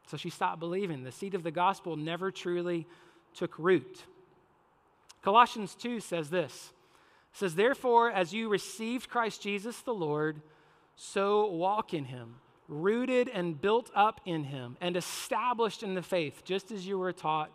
So 0.06 0.16
she 0.16 0.30
stopped 0.30 0.60
believing. 0.60 1.02
The 1.02 1.10
seed 1.10 1.34
of 1.34 1.42
the 1.42 1.50
gospel 1.50 1.96
never 1.96 2.30
truly 2.30 2.86
took 3.34 3.58
root. 3.58 4.04
Colossians 5.22 5.74
2 5.74 5.98
says 5.98 6.30
this. 6.30 6.70
It 7.32 7.38
says, 7.38 7.56
Therefore, 7.56 8.12
as 8.12 8.32
you 8.32 8.48
received 8.48 9.10
Christ 9.10 9.42
Jesus 9.42 9.80
the 9.80 9.92
Lord, 9.92 10.40
so 10.94 11.46
walk 11.46 11.94
in 11.94 12.04
him, 12.04 12.36
rooted 12.70 13.28
and 13.28 13.60
built 13.60 13.90
up 13.94 14.20
in 14.24 14.44
him, 14.44 14.78
and 14.80 14.96
established 14.96 15.82
in 15.82 15.94
the 15.94 16.02
faith, 16.02 16.42
just 16.44 16.70
as 16.70 16.86
you 16.86 16.98
were 16.98 17.12
taught, 17.12 17.50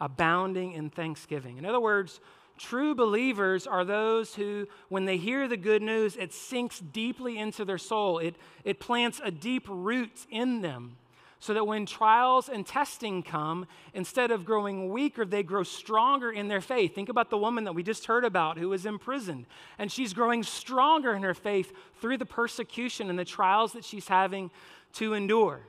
abounding 0.00 0.72
in 0.72 0.90
thanksgiving. 0.90 1.58
In 1.58 1.64
other 1.64 1.80
words, 1.80 2.20
True 2.60 2.94
believers 2.94 3.66
are 3.66 3.86
those 3.86 4.34
who, 4.34 4.68
when 4.90 5.06
they 5.06 5.16
hear 5.16 5.48
the 5.48 5.56
good 5.56 5.80
news, 5.80 6.14
it 6.14 6.34
sinks 6.34 6.78
deeply 6.78 7.38
into 7.38 7.64
their 7.64 7.78
soul. 7.78 8.18
It, 8.18 8.36
it 8.64 8.78
plants 8.78 9.18
a 9.24 9.30
deep 9.30 9.64
root 9.66 10.26
in 10.30 10.60
them 10.60 10.98
so 11.40 11.54
that 11.54 11.66
when 11.66 11.86
trials 11.86 12.48
and 12.48 12.66
testing 12.66 13.22
come, 13.22 13.66
instead 13.94 14.30
of 14.30 14.44
growing 14.44 14.90
weaker, 14.90 15.24
they 15.24 15.42
grow 15.42 15.62
stronger 15.62 16.30
in 16.30 16.48
their 16.48 16.60
faith. 16.60 16.94
Think 16.94 17.08
about 17.08 17.30
the 17.30 17.38
woman 17.38 17.64
that 17.64 17.74
we 17.74 17.82
just 17.82 18.06
heard 18.06 18.24
about 18.24 18.58
who 18.58 18.68
was 18.68 18.86
imprisoned, 18.86 19.46
and 19.78 19.90
she's 19.90 20.12
growing 20.12 20.42
stronger 20.42 21.14
in 21.14 21.22
her 21.22 21.34
faith 21.34 21.72
through 22.00 22.18
the 22.18 22.26
persecution 22.26 23.10
and 23.10 23.18
the 23.18 23.24
trials 23.24 23.72
that 23.72 23.84
she's 23.84 24.06
having 24.06 24.50
to 24.94 25.14
endure. 25.14 25.60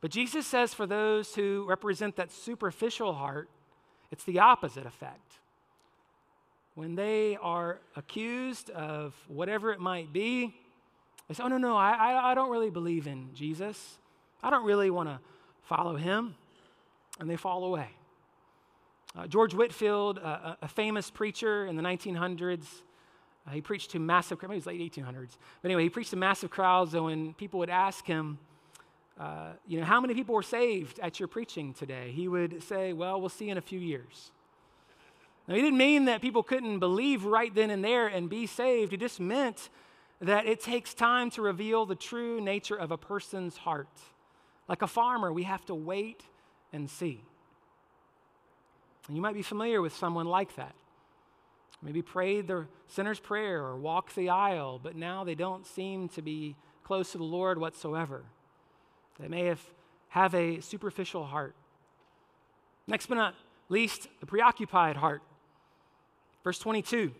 But 0.00 0.10
Jesus 0.10 0.46
says 0.46 0.72
for 0.72 0.86
those 0.86 1.34
who 1.34 1.66
represent 1.68 2.16
that 2.16 2.30
superficial 2.30 3.14
heart, 3.14 3.48
it's 4.10 4.24
the 4.24 4.38
opposite 4.38 4.86
effect 4.86 5.34
when 6.74 6.96
they 6.96 7.36
are 7.40 7.78
accused 7.96 8.70
of 8.70 9.14
whatever 9.28 9.72
it 9.72 9.80
might 9.80 10.12
be, 10.12 10.54
they 11.28 11.34
say, 11.34 11.42
Oh, 11.42 11.48
no, 11.48 11.58
no, 11.58 11.76
I, 11.76 12.30
I 12.30 12.34
don't 12.34 12.50
really 12.50 12.70
believe 12.70 13.06
in 13.06 13.30
Jesus. 13.34 13.98
I 14.44 14.50
don't 14.50 14.66
really 14.66 14.90
want 14.90 15.08
to 15.08 15.18
follow 15.62 15.96
him. 15.96 16.34
And 17.18 17.30
they 17.30 17.36
fall 17.36 17.64
away. 17.64 17.88
Uh, 19.16 19.26
George 19.26 19.54
Whitefield, 19.54 20.18
uh, 20.18 20.56
a 20.60 20.68
famous 20.68 21.10
preacher 21.10 21.66
in 21.66 21.76
the 21.76 21.82
1900s, 21.82 22.66
uh, 23.46 23.50
he 23.52 23.60
preached 23.60 23.92
to 23.92 23.98
massive, 23.98 24.42
maybe 24.42 24.54
it 24.54 24.56
was 24.56 24.66
late 24.66 24.80
1800s. 24.92 25.36
But 25.62 25.68
anyway, 25.68 25.84
he 25.84 25.88
preached 25.88 26.10
to 26.10 26.16
massive 26.16 26.50
crowds. 26.50 26.92
And 26.94 27.04
when 27.04 27.34
people 27.34 27.58
would 27.60 27.70
ask 27.70 28.04
him, 28.04 28.38
uh, 29.18 29.52
you 29.66 29.78
know, 29.78 29.86
how 29.86 30.00
many 30.00 30.12
people 30.12 30.34
were 30.34 30.42
saved 30.42 30.98
at 30.98 31.20
your 31.20 31.28
preaching 31.28 31.72
today? 31.72 32.10
He 32.10 32.26
would 32.26 32.62
say, 32.62 32.92
well, 32.92 33.20
we'll 33.20 33.30
see 33.30 33.48
in 33.48 33.56
a 33.56 33.62
few 33.62 33.78
years. 33.78 34.32
Now, 35.46 35.54
he 35.54 35.62
didn't 35.62 35.78
mean 35.78 36.06
that 36.06 36.20
people 36.20 36.42
couldn't 36.42 36.80
believe 36.80 37.24
right 37.24 37.54
then 37.54 37.70
and 37.70 37.84
there 37.84 38.08
and 38.08 38.28
be 38.28 38.46
saved. 38.46 38.90
He 38.90 38.98
just 38.98 39.20
meant 39.20 39.70
that 40.20 40.46
it 40.46 40.60
takes 40.60 40.92
time 40.92 41.30
to 41.30 41.42
reveal 41.42 41.86
the 41.86 41.94
true 41.94 42.40
nature 42.40 42.76
of 42.76 42.90
a 42.90 42.98
person's 42.98 43.58
heart. 43.58 43.88
Like 44.68 44.82
a 44.82 44.86
farmer, 44.86 45.32
we 45.32 45.44
have 45.44 45.64
to 45.66 45.74
wait 45.74 46.22
and 46.72 46.88
see. 46.88 47.22
And 49.06 49.16
you 49.16 49.22
might 49.22 49.34
be 49.34 49.42
familiar 49.42 49.82
with 49.82 49.94
someone 49.94 50.26
like 50.26 50.56
that. 50.56 50.74
Maybe 51.82 52.00
prayed 52.00 52.46
the 52.46 52.66
sinner's 52.88 53.20
prayer 53.20 53.62
or 53.62 53.76
walked 53.76 54.14
the 54.16 54.30
aisle, 54.30 54.80
but 54.82 54.96
now 54.96 55.22
they 55.24 55.34
don't 55.34 55.66
seem 55.66 56.08
to 56.10 56.22
be 56.22 56.56
close 56.82 57.12
to 57.12 57.18
the 57.18 57.24
Lord 57.24 57.58
whatsoever. 57.58 58.24
They 59.20 59.28
may 59.28 59.44
have, 59.46 59.60
have 60.08 60.34
a 60.34 60.60
superficial 60.60 61.24
heart. 61.24 61.54
Next 62.86 63.06
but 63.06 63.16
not 63.16 63.34
least, 63.68 64.08
the 64.20 64.26
preoccupied 64.26 64.96
heart. 64.96 65.22
Verse 66.42 66.58
22 66.58 67.12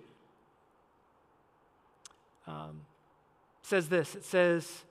um, 2.46 2.82
says 3.62 3.88
this 3.88 4.14
it 4.14 4.24
says, 4.24 4.84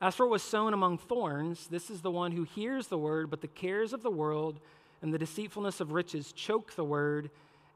As 0.00 0.14
for 0.14 0.26
what 0.26 0.32
was 0.32 0.42
sown 0.42 0.74
among 0.74 0.98
thorns, 0.98 1.66
this 1.66 1.90
is 1.90 2.02
the 2.02 2.10
one 2.10 2.32
who 2.32 2.44
hears 2.44 2.86
the 2.86 2.98
word, 2.98 3.30
but 3.30 3.40
the 3.40 3.48
cares 3.48 3.92
of 3.92 4.02
the 4.02 4.10
world 4.10 4.60
and 5.02 5.12
the 5.12 5.18
deceitfulness 5.18 5.80
of 5.80 5.92
riches 5.92 6.32
choke 6.32 6.74
the 6.74 6.84
word, 6.84 7.30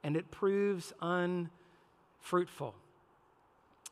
and 0.04 0.16
it 0.16 0.30
proves 0.30 0.92
unfruitful. 1.00 2.74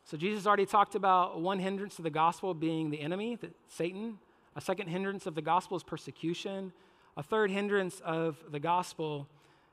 So 0.05 0.17
Jesus 0.17 0.47
already 0.47 0.67
talked 0.67 0.95
about 0.95 1.41
one 1.41 1.59
hindrance 1.59 1.99
of 1.99 2.05
the 2.05 2.11
gospel 2.11 2.55
being 2.55 2.91
the 2.91 3.01
enemy, 3.01 3.37
the, 3.37 3.51
Satan. 3.69 4.19
A 4.57 4.61
second 4.61 4.89
hindrance 4.89 5.27
of 5.27 5.35
the 5.35 5.43
gospel 5.43 5.77
is 5.77 5.85
persecution. 5.85 6.73
A 7.17 7.23
third 7.23 7.51
hindrance 7.51 8.01
of 8.05 8.37
the 8.51 8.59
gospel 8.59 9.29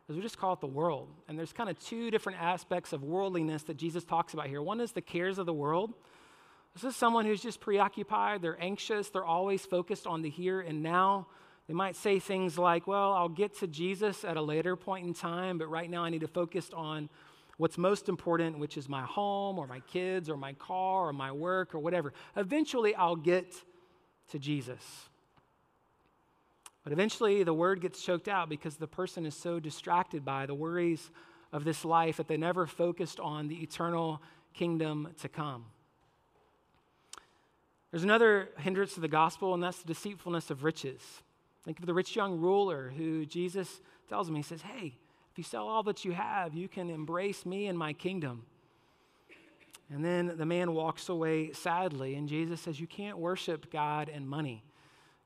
is 0.07 0.15
we 0.15 0.21
just 0.21 0.37
call 0.37 0.53
it 0.53 0.61
the 0.61 0.67
world. 0.67 1.09
And 1.27 1.37
there's 1.37 1.53
kind 1.53 1.69
of 1.69 1.79
two 1.79 2.11
different 2.11 2.39
aspects 2.39 2.93
of 2.93 3.03
worldliness 3.03 3.63
that 3.63 3.77
Jesus 3.77 4.03
talks 4.03 4.33
about 4.33 4.47
here. 4.47 4.61
One 4.61 4.79
is 4.79 4.91
the 4.91 5.01
cares 5.01 5.37
of 5.39 5.45
the 5.45 5.53
world. 5.53 5.93
This 6.77 6.91
is 6.91 6.95
someone 6.95 7.25
who's 7.25 7.41
just 7.41 7.59
preoccupied, 7.59 8.43
they're 8.43 8.61
anxious, 8.61 9.09
they're 9.09 9.25
always 9.25 9.65
focused 9.65 10.05
on 10.05 10.21
the 10.21 10.29
here 10.29 10.61
and 10.61 10.83
now. 10.83 11.25
They 11.67 11.73
might 11.73 11.95
say 11.95 12.19
things 12.19 12.55
like, 12.55 12.85
Well, 12.85 13.13
I'll 13.13 13.29
get 13.29 13.57
to 13.61 13.67
Jesus 13.67 14.23
at 14.23 14.37
a 14.37 14.41
later 14.43 14.75
point 14.75 15.07
in 15.07 15.15
time, 15.15 15.57
but 15.57 15.71
right 15.71 15.89
now 15.89 16.03
I 16.03 16.11
need 16.11 16.21
to 16.21 16.27
focus 16.27 16.69
on 16.75 17.09
what's 17.57 17.79
most 17.79 18.09
important, 18.09 18.59
which 18.59 18.77
is 18.77 18.87
my 18.87 19.01
home 19.01 19.57
or 19.57 19.65
my 19.65 19.79
kids 19.91 20.29
or 20.29 20.37
my 20.37 20.53
car 20.53 21.07
or 21.07 21.13
my 21.13 21.31
work 21.31 21.73
or 21.73 21.79
whatever. 21.79 22.13
Eventually 22.35 22.93
I'll 22.93 23.15
get 23.15 23.55
to 24.29 24.37
Jesus. 24.37 25.09
But 26.83 26.93
eventually, 26.93 27.41
the 27.41 27.55
word 27.55 27.81
gets 27.81 28.03
choked 28.03 28.27
out 28.27 28.49
because 28.49 28.77
the 28.77 28.87
person 28.87 29.25
is 29.25 29.33
so 29.33 29.59
distracted 29.59 30.23
by 30.23 30.45
the 30.45 30.53
worries 30.53 31.09
of 31.51 31.63
this 31.63 31.83
life 31.83 32.17
that 32.17 32.27
they 32.27 32.37
never 32.37 32.67
focused 32.67 33.19
on 33.19 33.47
the 33.47 33.63
eternal 33.63 34.21
kingdom 34.53 35.07
to 35.21 35.27
come. 35.27 35.65
There's 37.91 38.03
another 38.03 38.49
hindrance 38.57 38.93
to 38.95 38.99
the 38.99 39.07
gospel, 39.07 39.53
and 39.53 39.63
that's 39.63 39.79
the 39.79 39.87
deceitfulness 39.87 40.49
of 40.49 40.63
riches. 40.63 41.01
Think 41.63 41.79
of 41.79 41.85
the 41.85 41.93
rich 41.93 42.15
young 42.15 42.39
ruler 42.39 42.93
who 42.95 43.25
Jesus 43.25 43.81
tells 44.09 44.27
him, 44.27 44.35
He 44.35 44.41
says, 44.41 44.61
Hey, 44.61 44.97
if 45.31 45.37
you 45.37 45.43
sell 45.43 45.67
all 45.67 45.83
that 45.83 46.03
you 46.05 46.11
have, 46.11 46.53
you 46.53 46.67
can 46.67 46.89
embrace 46.89 47.45
me 47.45 47.67
and 47.67 47.77
my 47.77 47.93
kingdom. 47.93 48.43
And 49.89 50.03
then 50.03 50.33
the 50.35 50.45
man 50.45 50.73
walks 50.73 51.07
away 51.07 51.53
sadly, 51.53 52.15
and 52.15 52.27
Jesus 52.27 52.59
says, 52.59 52.79
You 52.79 52.87
can't 52.87 53.17
worship 53.17 53.71
God 53.71 54.09
and 54.09 54.27
money. 54.27 54.63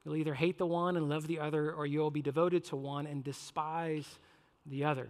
You'll 0.03 0.15
either 0.15 0.33
hate 0.33 0.57
the 0.57 0.65
one 0.65 0.97
and 0.97 1.09
love 1.09 1.27
the 1.27 1.39
other, 1.39 1.71
or 1.71 1.85
you'll 1.85 2.11
be 2.11 2.21
devoted 2.21 2.63
to 2.65 2.75
one 2.75 3.07
and 3.07 3.23
despise 3.23 4.19
the 4.65 4.83
other. 4.83 5.09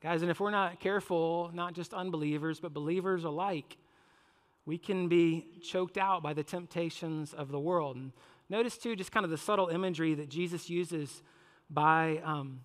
Guys, 0.00 0.22
and 0.22 0.30
if 0.30 0.38
we're 0.38 0.50
not 0.50 0.78
careful, 0.78 1.50
not 1.52 1.74
just 1.74 1.94
unbelievers, 1.94 2.60
but 2.60 2.72
believers 2.72 3.24
alike, 3.24 3.76
we 4.66 4.76
can 4.76 5.08
be 5.08 5.46
choked 5.62 5.96
out 5.96 6.22
by 6.22 6.34
the 6.34 6.42
temptations 6.42 7.32
of 7.32 7.50
the 7.50 7.58
world. 7.58 7.96
And 7.96 8.12
notice, 8.50 8.76
too, 8.76 8.96
just 8.96 9.12
kind 9.12 9.24
of 9.24 9.30
the 9.30 9.38
subtle 9.38 9.68
imagery 9.68 10.14
that 10.14 10.28
Jesus 10.28 10.68
uses 10.68 11.22
by 11.70 12.20
um, 12.24 12.60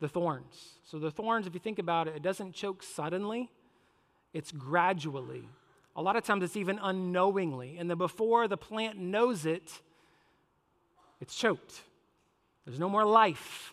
the 0.00 0.08
thorns. 0.08 0.74
So, 0.84 0.98
the 0.98 1.10
thorns, 1.10 1.46
if 1.46 1.54
you 1.54 1.60
think 1.60 1.78
about 1.78 2.08
it, 2.08 2.16
it 2.16 2.22
doesn't 2.22 2.52
choke 2.52 2.82
suddenly, 2.82 3.48
it's 4.34 4.50
gradually. 4.50 5.48
A 5.94 6.02
lot 6.02 6.16
of 6.16 6.24
times 6.24 6.44
it's 6.44 6.56
even 6.56 6.78
unknowingly. 6.82 7.78
And 7.78 7.88
then 7.88 7.96
before 7.96 8.48
the 8.48 8.58
plant 8.58 8.98
knows 8.98 9.46
it, 9.46 9.80
it's 11.20 11.34
choked. 11.34 11.80
There's 12.66 12.78
no 12.78 12.90
more 12.90 13.04
life. 13.04 13.72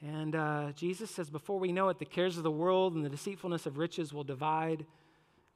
And 0.00 0.36
uh, 0.36 0.72
Jesus 0.76 1.10
says, 1.10 1.30
before 1.30 1.58
we 1.58 1.72
know 1.72 1.88
it, 1.88 1.98
the 1.98 2.04
cares 2.04 2.36
of 2.36 2.44
the 2.44 2.50
world 2.50 2.94
and 2.94 3.04
the 3.04 3.08
deceitfulness 3.08 3.66
of 3.66 3.78
riches 3.78 4.12
will 4.12 4.24
divide 4.24 4.84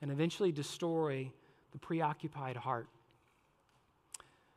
and 0.00 0.11
eventually 0.11 0.52
destroy 0.52 1.30
the 1.72 1.78
preoccupied 1.78 2.56
heart. 2.56 2.88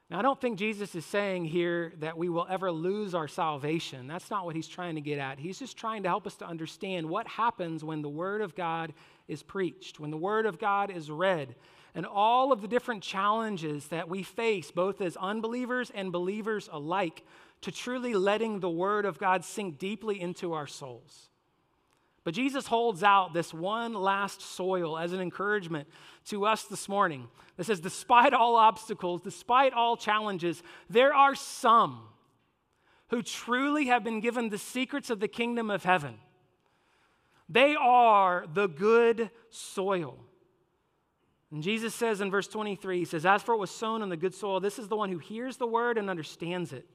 Now, 0.10 0.17
I 0.17 0.21
don't 0.23 0.41
think 0.41 0.58
Jesus 0.58 0.95
is 0.95 1.06
saying 1.06 1.45
here 1.45 1.93
that 1.99 2.17
we 2.17 2.30
will 2.30 2.47
ever 2.49 2.71
lose 2.71 3.13
our 3.13 3.28
salvation. 3.28 4.08
That's 4.08 4.32
not 4.32 4.43
what 4.43 4.56
he's 4.56 4.67
trying 4.67 4.95
to 4.95 5.02
get 5.02 5.19
at. 5.19 5.38
He's 5.38 5.60
just 5.60 5.78
trying 5.78 6.02
to 6.04 6.10
help 6.10 6.25
us 6.25 6.36
to 6.38 6.47
understand 6.47 7.08
what 7.08 7.28
happens 7.28 7.84
when 7.84 8.02
the 8.02 8.10
Word 8.10 8.41
of 8.41 8.56
God 8.56 8.93
is 9.28 9.43
preached, 9.43 9.99
when 9.99 10.10
the 10.10 10.17
Word 10.17 10.47
of 10.47 10.58
God 10.58 10.89
is 10.89 11.12
read, 11.12 11.54
and 11.93 12.08
all 12.08 12.52
of 12.52 12.62
the 12.62 12.67
different 12.67 13.04
challenges 13.04 13.88
that 13.89 14.10
we 14.10 14.23
face, 14.23 14.71
both 14.71 14.99
as 14.99 15.15
unbelievers 15.17 15.91
and 15.93 16.12
believers 16.12 16.69
alike, 16.71 17.23
to 17.62 17.71
truly 17.71 18.15
letting 18.15 18.62
the 18.62 18.69
Word 18.69 19.06
of 19.06 19.19
God 19.19 19.45
sink 19.45 19.78
deeply 19.78 20.19
into 20.19 20.54
our 20.54 20.67
souls. 20.67 21.29
But 22.23 22.34
Jesus 22.34 22.67
holds 22.67 23.03
out 23.03 23.34
this 23.34 23.53
one 23.53 23.93
last 23.93 24.41
soil 24.41 24.97
as 24.97 25.13
an 25.13 25.21
encouragement 25.21 25.88
to 26.25 26.45
us 26.45 26.63
this 26.63 26.89
morning 26.89 27.27
that 27.58 27.65
says, 27.65 27.79
despite 27.79 28.34
all 28.34 28.55
obstacles, 28.55 29.21
despite 29.21 29.73
all 29.73 29.97
challenges, 29.97 30.62
there 30.89 31.13
are 31.13 31.36
some 31.36 32.01
who 33.10 33.21
truly 33.21 33.88
have 33.88 34.03
been 34.03 34.19
given 34.19 34.49
the 34.49 34.58
secrets 34.58 35.10
of 35.10 35.19
the 35.19 35.27
kingdom 35.27 35.69
of 35.69 35.84
heaven. 35.84 36.15
They 37.47 37.75
are 37.75 38.45
the 38.53 38.67
good 38.67 39.32
soil. 39.49 40.19
And 41.51 41.63
Jesus 41.63 41.95
says 41.95 42.21
in 42.21 42.29
verse 42.29 42.47
23, 42.47 42.99
He 42.99 43.05
says, 43.05 43.25
As 43.25 43.41
for 43.41 43.55
what 43.55 43.62
was 43.62 43.71
sown 43.71 44.03
on 44.03 44.10
the 44.10 44.17
good 44.17 44.36
soil, 44.36 44.60
this 44.60 44.77
is 44.77 44.88
the 44.88 44.95
one 44.95 45.12
who 45.12 45.17
hears 45.17 45.58
the 45.58 45.65
word 45.65 45.97
and 45.97 46.10
understands 46.10 46.71
it. 46.73 46.88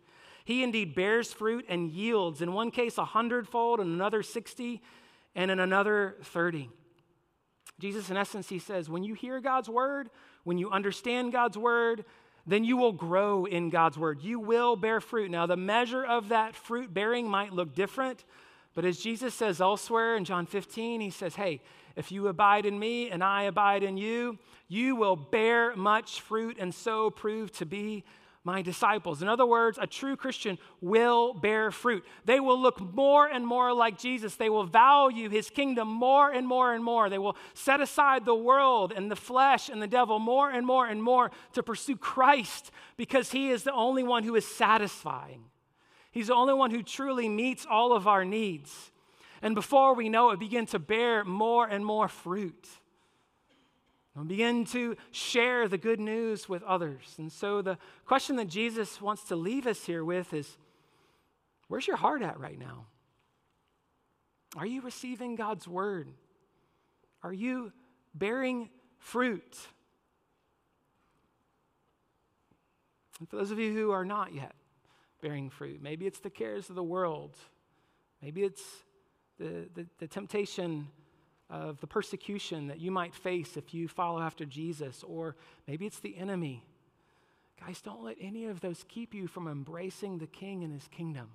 He 0.45 0.63
indeed 0.63 0.95
bears 0.95 1.33
fruit 1.33 1.65
and 1.69 1.91
yields, 1.91 2.41
in 2.41 2.53
one 2.53 2.71
case 2.71 2.99
a 2.99 3.05
hundredfold, 3.05 3.81
in 3.81 3.89
another 3.89 4.23
60, 4.23 4.81
and 5.35 5.51
in 5.51 5.61
another 5.61 6.17
30. 6.23 6.71
Jesus, 7.79 8.11
in 8.11 8.17
essence, 8.17 8.49
he 8.49 8.59
says, 8.59 8.89
when 8.89 9.03
you 9.03 9.15
hear 9.15 9.41
God's 9.41 9.69
word, 9.69 10.09
when 10.45 10.59
you 10.59 10.71
understand 10.71 11.33
God's 11.33 11.59
word, 11.59 12.05
then 12.47 12.65
you 12.65 12.77
will 12.77 12.93
grow 12.93 13.47
in 13.47 13.71
God's 13.71 13.99
word. 13.99 14.23
You 14.23 14.39
will 14.39 14.77
bear 14.77 15.01
fruit. 15.01 15.31
Now, 15.31 15.47
the 15.47 15.57
measure 15.57 16.05
of 16.05 16.29
that 16.29 16.55
fruit 16.55 16.93
bearing 16.93 17.29
might 17.29 17.53
look 17.53 17.75
different, 17.75 18.25
but 18.75 18.85
as 18.85 18.99
Jesus 18.99 19.35
says 19.35 19.61
elsewhere 19.61 20.17
in 20.17 20.25
John 20.25 20.47
15, 20.47 21.01
he 21.01 21.11
says, 21.11 21.37
Hey, 21.37 21.63
if 21.97 22.11
you 22.11 22.29
abide 22.29 22.67
in 22.67 22.79
me 22.79 23.11
and 23.11 23.23
I 23.23 23.45
abide 23.45 23.83
in 23.83 23.97
you, 23.97 24.39
you 24.69 24.97
will 24.97 25.17
bear 25.17 25.75
much 25.77 26.21
fruit 26.21 26.57
and 26.59 26.75
so 26.75 27.11
prove 27.11 27.53
to 27.53 27.67
be 27.67 28.05
my 28.45 28.61
disciples. 28.61 29.23
In 29.23 29.29
other 29.29 29.47
words, 29.47 29.79
a 29.81 29.87
true 29.87 30.17
Christian 30.17 30.59
will 30.83 31.33
bear 31.33 31.71
fruit. 31.71 32.05
They 32.27 32.41
will 32.41 32.61
look 32.61 32.79
more 32.79 33.27
and 33.27 33.47
more 33.47 33.73
like 33.73 33.99
Jesus. 33.99 34.37
They 34.37 34.51
will 34.51 34.65
value 34.65 35.31
his 35.31 35.49
kingdom 35.49 35.89
more 35.89 36.31
and 36.31 36.47
more 36.47 36.75
and 36.75 36.85
more. 36.85 37.09
They 37.09 37.19
will 37.19 37.37
set 37.55 37.81
aside 37.81 38.27
the 38.27 38.35
world 38.35 38.93
and 38.95 39.11
the 39.11 39.17
flesh 39.17 39.71
and 39.71 39.81
the 39.81 39.87
devil 39.87 40.19
more 40.19 40.51
and 40.51 40.67
more 40.67 40.87
and 40.87 41.03
more 41.03 41.31
to 41.55 41.63
pursue 41.63 41.97
Christ 41.97 42.71
because 42.99 43.33
he 43.33 43.49
is 43.49 43.65
the 43.65 43.73
only 43.73 44.03
one 44.03 44.25
who 44.25 44.35
is 44.35 44.47
satisfying. 44.47 45.45
He's 46.13 46.27
the 46.27 46.35
only 46.35 46.55
one 46.55 46.71
who 46.71 46.83
truly 46.83 47.31
meets 47.31 47.67
all 47.69 47.95
of 47.95 48.07
our 48.07 48.27
needs. 48.27 48.93
And 49.41 49.55
before 49.55 49.95
we 49.95 50.11
know 50.11 50.31
it, 50.31 50.39
begin 50.39 50.67
to 50.67 50.79
bear 50.79 51.25
more 51.25 51.67
and 51.67 51.85
more 51.85 52.09
fruit. 52.09 52.69
And 54.17 54.29
begin 54.29 54.65
to 54.67 54.97
share 55.11 55.67
the 55.67 55.79
good 55.79 55.99
news 55.99 56.49
with 56.49 56.63
others. 56.63 57.15
And 57.19 57.33
so 57.33 57.63
the 57.63 57.79
question 58.07 58.37
that 58.37 58.49
Jesus 58.49 59.01
wants 59.01 59.25
to 59.25 59.37
leave 59.37 59.67
us 59.67 59.85
here 59.85 60.05
with 60.05 60.33
is 60.33 60.57
where's 61.67 61.87
your 61.87 61.97
heart 61.97 62.23
at 62.23 62.39
right 62.39 62.59
now? 62.59 62.87
Are 64.57 64.67
you 64.67 64.83
receiving 64.83 65.35
God's 65.35 65.67
word? 65.67 66.09
Are 67.25 67.33
you 67.33 67.73
bearing 68.15 68.71
fruit? 68.99 69.59
And 73.19 73.29
for 73.29 73.37
those 73.37 73.51
of 73.51 73.59
you 73.59 73.73
who 73.73 73.91
are 73.91 74.05
not 74.05 74.33
yet 74.33 74.55
bearing 75.21 75.51
fruit, 75.51 75.83
maybe 75.83 76.07
it's 76.07 76.21
the 76.21 76.31
cares 76.31 76.69
of 76.69 76.77
the 76.77 76.85
world, 76.85 77.37
maybe 78.23 78.45
it's 78.45 78.63
the, 79.39 79.69
the, 79.75 79.87
the 79.99 80.07
temptation 80.07 80.87
of 81.51 81.81
the 81.81 81.87
persecution 81.87 82.69
that 82.69 82.81
you 82.81 82.91
might 82.91 83.15
face 83.15 83.57
if 83.57 83.75
you 83.75 83.89
follow 83.89 84.21
after 84.21 84.45
Jesus, 84.45 85.05
or 85.07 85.37
maybe 85.69 85.87
it's 85.87 86.01
the 86.01 86.17
enemy. 86.17 86.65
Guys, 87.61 87.81
don't 87.81 88.03
let 88.03 88.17
any 88.21 88.47
of 88.47 88.61
those 88.61 88.85
keep 88.89 89.15
you 89.15 89.27
from 89.27 89.47
embracing 89.47 90.19
the 90.19 90.27
king 90.27 90.65
and 90.65 90.73
his 90.73 90.89
kingdom. 90.89 91.29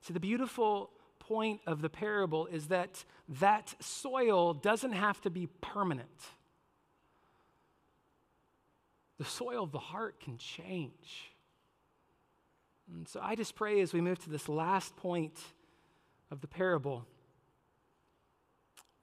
See, 0.00 0.12
the 0.12 0.20
beautiful 0.20 0.90
point 1.18 1.60
of 1.66 1.80
the 1.80 1.88
parable 1.88 2.46
is 2.46 2.68
that 2.68 3.04
that 3.40 3.74
soil 3.80 4.52
doesn't 4.52 4.92
have 4.92 5.20
to 5.22 5.30
be 5.30 5.48
permanent. 5.60 6.08
The 9.18 9.24
soil 9.24 9.62
of 9.62 9.72
the 9.72 9.78
heart 9.78 10.20
can 10.20 10.36
change. 10.36 11.32
And 12.92 13.08
so 13.08 13.20
I 13.22 13.34
just 13.34 13.54
pray 13.54 13.80
as 13.80 13.94
we 13.94 14.00
move 14.00 14.18
to 14.24 14.30
this 14.30 14.48
last 14.48 14.96
point 14.96 15.38
of 16.30 16.40
the 16.40 16.48
parable 16.48 17.06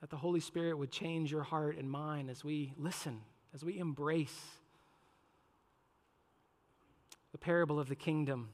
that 0.02 0.10
the 0.10 0.18
Holy 0.18 0.40
Spirit 0.40 0.78
would 0.78 0.92
change 0.92 1.32
your 1.32 1.44
heart 1.44 1.78
and 1.78 1.90
mind 1.90 2.30
as 2.30 2.44
we 2.44 2.74
listen, 2.78 3.22
as 3.54 3.64
we 3.64 3.78
embrace 3.78 4.38
the 7.32 7.38
parable 7.38 7.80
of 7.80 7.88
the 7.88 7.96
kingdom 7.96 8.50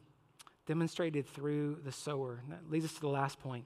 demonstrated 0.66 1.26
through 1.26 1.80
the 1.84 1.92
sower. 1.92 2.42
And 2.44 2.52
that 2.52 2.70
leads 2.70 2.86
us 2.86 2.94
to 2.96 3.02
the 3.02 3.08
last 3.08 3.40
point. 3.40 3.66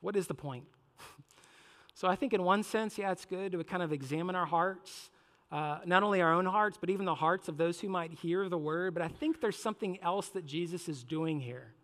What 0.00 0.16
is 0.16 0.26
the 0.26 0.34
point? 0.34 0.64
so 1.94 2.08
I 2.08 2.16
think, 2.16 2.32
in 2.32 2.42
one 2.42 2.62
sense, 2.62 2.98
yeah, 2.98 3.12
it's 3.12 3.26
good 3.26 3.52
to 3.52 3.62
kind 3.62 3.82
of 3.82 3.92
examine 3.92 4.34
our 4.34 4.46
hearts, 4.46 5.10
uh, 5.52 5.80
not 5.84 6.02
only 6.02 6.22
our 6.22 6.32
own 6.32 6.46
hearts, 6.46 6.78
but 6.80 6.88
even 6.88 7.04
the 7.04 7.14
hearts 7.14 7.48
of 7.48 7.58
those 7.58 7.80
who 7.80 7.88
might 7.88 8.12
hear 8.12 8.48
the 8.48 8.58
word. 8.58 8.94
But 8.94 9.02
I 9.02 9.08
think 9.08 9.40
there's 9.40 9.58
something 9.58 10.00
else 10.02 10.28
that 10.30 10.46
Jesus 10.46 10.88
is 10.88 11.04
doing 11.04 11.40
here. 11.40 11.74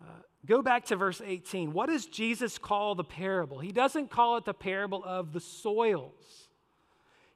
Uh, 0.00 0.06
go 0.46 0.62
back 0.62 0.84
to 0.86 0.96
verse 0.96 1.20
18. 1.24 1.72
What 1.72 1.88
does 1.88 2.06
Jesus 2.06 2.58
call 2.58 2.94
the 2.94 3.04
parable? 3.04 3.58
He 3.58 3.72
doesn't 3.72 4.10
call 4.10 4.36
it 4.36 4.44
the 4.44 4.54
parable 4.54 5.02
of 5.04 5.32
the 5.32 5.40
soils, 5.40 6.48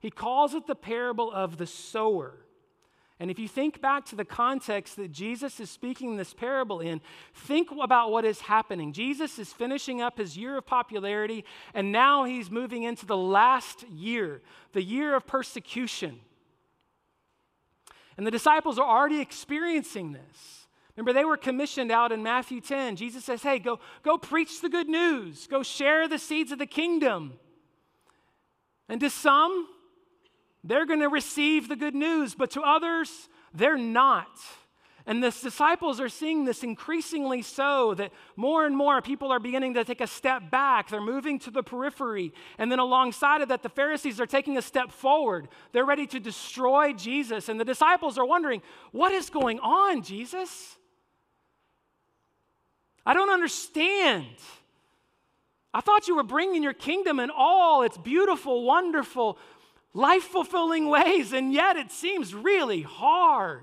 he 0.01 0.11
calls 0.11 0.55
it 0.55 0.67
the 0.67 0.75
parable 0.75 1.33
of 1.33 1.57
the 1.57 1.67
sower. 1.67 2.39
And 3.21 3.33
if 3.33 3.39
you 3.41 3.49
think 3.49 3.81
back 3.81 4.05
to 4.07 4.17
the 4.17 4.25
context 4.25 4.95
that 4.95 5.11
Jesus 5.11 5.59
is 5.59 5.71
speaking 5.71 6.17
this 6.17 6.33
parable 6.33 6.81
in, 6.81 7.01
think 7.35 7.69
about 7.83 8.13
what 8.13 8.25
is 8.25 8.43
happening. 8.43 8.93
Jesus 8.93 9.41
is 9.41 9.53
finishing 9.53 10.01
up 10.01 10.19
his 10.19 10.37
year 10.37 10.57
of 10.57 10.67
popularity, 10.67 11.45
and 11.75 11.91
now 11.91 12.23
he's 12.25 12.49
moving 12.49 12.85
into 12.85 13.07
the 13.07 13.17
last 13.17 13.83
year, 13.89 14.41
the 14.73 14.85
year 14.85 15.17
of 15.17 15.27
persecution. 15.27 16.21
And 18.17 18.25
the 18.25 18.31
disciples 18.31 18.79
are 18.79 18.89
already 18.89 19.21
experiencing 19.21 20.13
this. 20.13 20.68
Remember, 20.99 21.12
they 21.12 21.24
were 21.24 21.36
commissioned 21.36 21.92
out 21.92 22.11
in 22.11 22.24
Matthew 22.24 22.61
10. 22.61 22.96
Jesus 22.96 23.24
says, 23.24 23.40
Hey, 23.44 23.61
go, 23.61 23.78
go 24.03 24.18
preach 24.18 24.61
the 24.61 24.68
good 24.68 24.88
news, 24.88 25.46
go 25.46 25.62
share 25.62 26.09
the 26.09 26.18
seeds 26.18 26.51
of 26.51 26.59
the 26.59 26.66
kingdom. 26.66 27.34
And 28.88 28.99
to 28.99 29.09
some, 29.09 29.68
they're 30.64 30.86
going 30.86 30.99
to 30.99 31.09
receive 31.09 31.68
the 31.68 31.76
good 31.76 31.94
news, 31.94 32.34
but 32.34 32.51
to 32.53 32.62
others, 32.62 33.28
they're 33.55 33.78
not. 33.78 34.26
And 35.07 35.22
the 35.22 35.30
disciples 35.30 36.01
are 36.01 36.09
seeing 36.09 36.44
this 36.44 36.64
increasingly 36.64 37.42
so 37.42 37.94
that 37.94 38.11
more 38.34 38.66
and 38.66 38.76
more 38.76 39.01
people 39.01 39.30
are 39.30 39.38
beginning 39.38 39.74
to 39.74 39.84
take 39.84 40.01
a 40.01 40.07
step 40.09 40.51
back. 40.51 40.90
They're 40.90 41.01
moving 41.01 41.38
to 41.40 41.53
the 41.53 41.62
periphery. 41.62 42.34
And 42.59 42.72
then 42.72 42.80
alongside 42.80 43.40
of 43.40 43.51
that, 43.51 43.62
the 43.62 43.68
Pharisees 43.68 44.20
are 44.20 44.26
taking 44.26 44.59
a 44.59 44.62
step 44.62 44.90
forward. 44.90 45.46
They're 45.70 45.86
ready 45.86 46.09
to 46.09 46.18
destroy 46.18 46.92
Jesus. 46.92 47.49
And 47.49 47.61
the 47.61 47.64
disciples 47.64 48.18
are 48.18 48.26
wondering, 48.26 48.62
what 48.90 49.12
is 49.12 49.30
going 49.30 49.61
on, 49.61 50.03
Jesus? 50.03 50.76
I 53.09 53.15
don't 53.15 53.31
understand. 53.31 54.27
I 55.73 55.81
thought 55.81 56.09
you 56.09 56.17
were 56.17 56.23
bringing 56.23 56.63
your 56.63 56.75
kingdom 56.75 57.19
in 57.19 57.31
all 57.35 57.83
its 57.83 57.97
beautiful, 57.97 58.65
wonderful, 58.65 59.39
life 59.95 60.25
fulfilling 60.25 60.91
ways, 60.91 61.33
and 61.33 61.51
yet 61.51 61.77
it 61.77 61.91
seems 61.91 62.35
really 62.35 62.83
hard. 62.83 63.63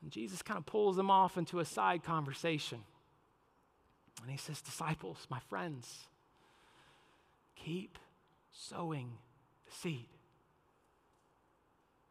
And 0.00 0.10
Jesus 0.10 0.40
kind 0.40 0.56
of 0.56 0.64
pulls 0.64 0.96
them 0.96 1.10
off 1.10 1.36
into 1.36 1.60
a 1.60 1.64
side 1.66 2.02
conversation. 2.02 2.78
And 4.22 4.30
he 4.30 4.38
says, 4.38 4.62
Disciples, 4.62 5.26
my 5.28 5.40
friends, 5.50 6.06
keep 7.56 7.98
sowing 8.50 9.18
the 9.66 9.72
seed. 9.72 10.15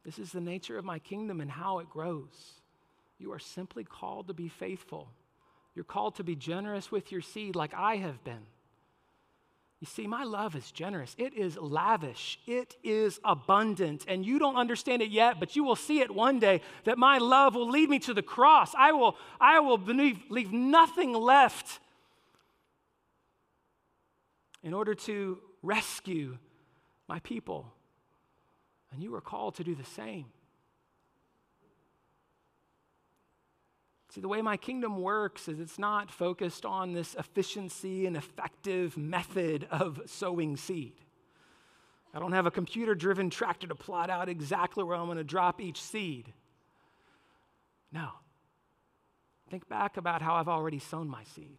This 0.06 0.20
is 0.20 0.32
the 0.32 0.42
nature 0.42 0.78
of 0.78 0.86
my 0.86 1.00
kingdom 1.00 1.42
and 1.42 1.50
how 1.50 1.80
it 1.80 1.90
grows. 1.90 2.62
You 3.18 3.32
are 3.34 3.40
simply 3.40 3.84
called 3.84 4.28
to 4.28 4.34
be 4.34 4.48
faithful. 4.48 5.10
You're 5.74 5.84
called 5.84 6.16
to 6.16 6.24
be 6.24 6.36
generous 6.36 6.92
with 6.92 7.12
your 7.12 7.22
seed, 7.22 7.56
like 7.56 7.74
I 7.74 7.98
have 7.98 8.24
been. 8.24 8.46
You 9.82 9.88
see, 9.88 10.08
my 10.08 10.24
love 10.24 10.56
is 10.56 10.72
generous. 10.72 11.16
It 11.18 11.34
is 11.34 11.58
lavish. 11.58 12.40
It 12.48 12.76
is 12.84 13.20
abundant. 13.26 14.06
And 14.08 14.26
you 14.26 14.40
don't 14.40 14.56
understand 14.56 15.02
it 15.02 15.10
yet, 15.10 15.40
but 15.40 15.56
you 15.56 15.64
will 15.64 15.76
see 15.76 16.00
it 16.00 16.14
one 16.14 16.40
day 16.40 16.62
that 16.86 16.98
my 16.98 17.18
love 17.18 17.56
will 17.56 17.70
lead 17.70 17.90
me 17.90 18.00
to 18.00 18.14
the 18.14 18.22
cross. 18.22 18.74
I 18.78 18.94
will, 18.94 19.18
I 19.40 19.60
will 19.60 19.78
leave, 19.78 20.20
leave 20.30 20.54
nothing 20.54 21.14
left 21.14 21.80
in 24.64 24.74
order 24.74 24.96
to 24.96 25.40
rescue 25.62 26.38
my 27.08 27.20
people. 27.20 27.75
And 28.96 29.04
you 29.04 29.14
are 29.14 29.22
called 29.22 29.56
to 29.56 29.64
do 29.66 29.76
the 29.76 29.84
same. 29.84 30.28
See, 34.10 34.22
the 34.22 34.30
way 34.30 34.42
my 34.42 34.56
kingdom 34.56 35.02
works 35.02 35.50
is 35.50 35.60
it's 35.60 35.78
not 35.78 36.10
focused 36.10 36.66
on 36.66 36.94
this 36.94 37.14
efficiency 37.16 38.06
and 38.06 38.16
effective 38.16 38.96
method 38.96 39.68
of 39.70 40.00
sowing 40.06 40.56
seed. 40.56 40.94
I 42.14 42.20
don't 42.20 42.32
have 42.32 42.46
a 42.46 42.52
computer 42.52 42.96
driven 42.96 43.30
tractor 43.30 43.68
to 43.68 43.76
plot 43.76 44.10
out 44.10 44.30
exactly 44.30 44.86
where 44.86 44.96
I'm 44.96 45.08
going 45.08 45.18
to 45.18 45.26
drop 45.26 45.60
each 45.60 45.82
seed. 45.82 46.32
No. 47.92 48.08
Think 49.50 49.68
back 49.68 49.98
about 49.98 50.22
how 50.22 50.36
I've 50.36 50.48
already 50.48 50.80
sown 50.80 51.10
my 51.10 51.26
seed. 51.36 51.58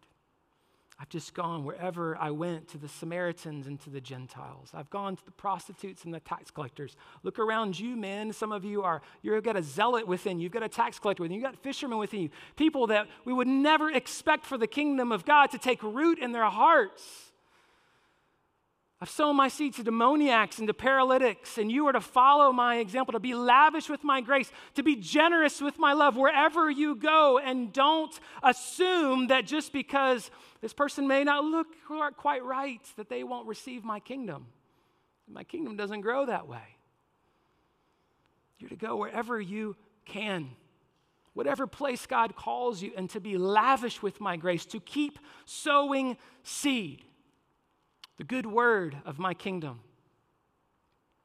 I've 0.99 1.09
just 1.09 1.35
gone 1.35 1.63
wherever 1.63 2.17
I 2.17 2.31
went 2.31 2.69
to 2.69 2.79
the 2.79 2.87
Samaritans 2.87 3.67
and 3.67 3.79
to 3.81 3.91
the 3.91 4.01
Gentiles. 4.01 4.71
I've 4.73 4.89
gone 4.89 5.15
to 5.15 5.25
the 5.25 5.31
prostitutes 5.31 6.05
and 6.05 6.13
the 6.13 6.19
tax 6.19 6.49
collectors. 6.49 6.95
Look 7.21 7.37
around 7.37 7.79
you, 7.79 7.95
men. 7.95 8.33
Some 8.33 8.51
of 8.51 8.65
you 8.65 8.81
are, 8.81 9.03
you've 9.21 9.43
got 9.43 9.55
a 9.55 9.61
zealot 9.61 10.07
within 10.07 10.39
you. 10.39 10.45
You've 10.45 10.53
got 10.53 10.63
a 10.63 10.69
tax 10.69 10.97
collector 10.97 11.21
within 11.21 11.35
you. 11.35 11.41
You've 11.41 11.51
got 11.51 11.61
fishermen 11.61 11.99
within 11.99 12.21
you. 12.21 12.29
People 12.55 12.87
that 12.87 13.07
we 13.25 13.33
would 13.33 13.47
never 13.47 13.91
expect 13.91 14.43
for 14.47 14.57
the 14.57 14.65
kingdom 14.65 15.11
of 15.11 15.23
God 15.23 15.51
to 15.51 15.59
take 15.59 15.83
root 15.83 16.17
in 16.17 16.31
their 16.31 16.45
hearts. 16.45 17.03
I've 18.99 19.11
sown 19.11 19.35
my 19.35 19.47
seed 19.47 19.75
to 19.75 19.83
demoniacs 19.83 20.57
and 20.57 20.67
to 20.67 20.73
paralytics, 20.73 21.59
and 21.59 21.71
you 21.71 21.85
are 21.85 21.91
to 21.91 22.01
follow 22.01 22.51
my 22.51 22.77
example, 22.77 23.11
to 23.11 23.19
be 23.19 23.35
lavish 23.35 23.89
with 23.89 24.03
my 24.03 24.21
grace, 24.21 24.51
to 24.73 24.81
be 24.81 24.95
generous 24.95 25.61
with 25.61 25.77
my 25.77 25.93
love 25.93 26.17
wherever 26.17 26.71
you 26.71 26.95
go, 26.95 27.37
and 27.37 27.71
don't 27.71 28.19
assume 28.41 29.27
that 29.27 29.45
just 29.45 29.71
because 29.71 30.31
this 30.61 30.73
person 30.73 31.07
may 31.07 31.23
not 31.23 31.43
look 31.43 31.67
quite 32.17 32.43
right, 32.43 32.81
that 32.95 33.09
they 33.09 33.23
won't 33.23 33.47
receive 33.47 33.83
my 33.83 33.99
kingdom. 33.99 34.47
My 35.27 35.43
kingdom 35.43 35.75
doesn't 35.75 36.01
grow 36.01 36.25
that 36.25 36.47
way. 36.47 36.77
You're 38.59 38.69
to 38.69 38.75
go 38.75 38.95
wherever 38.95 39.39
you 39.39 39.75
can, 40.05 40.49
whatever 41.33 41.67
place 41.67 42.05
God 42.05 42.35
calls 42.35 42.81
you, 42.81 42.91
and 42.95 43.09
to 43.11 43.19
be 43.19 43.37
lavish 43.37 44.01
with 44.01 44.19
my 44.19 44.37
grace, 44.37 44.65
to 44.67 44.79
keep 44.79 45.19
sowing 45.45 46.17
seed 46.43 47.03
the 48.17 48.23
good 48.23 48.45
word 48.45 48.97
of 49.05 49.19
my 49.19 49.33
kingdom. 49.33 49.81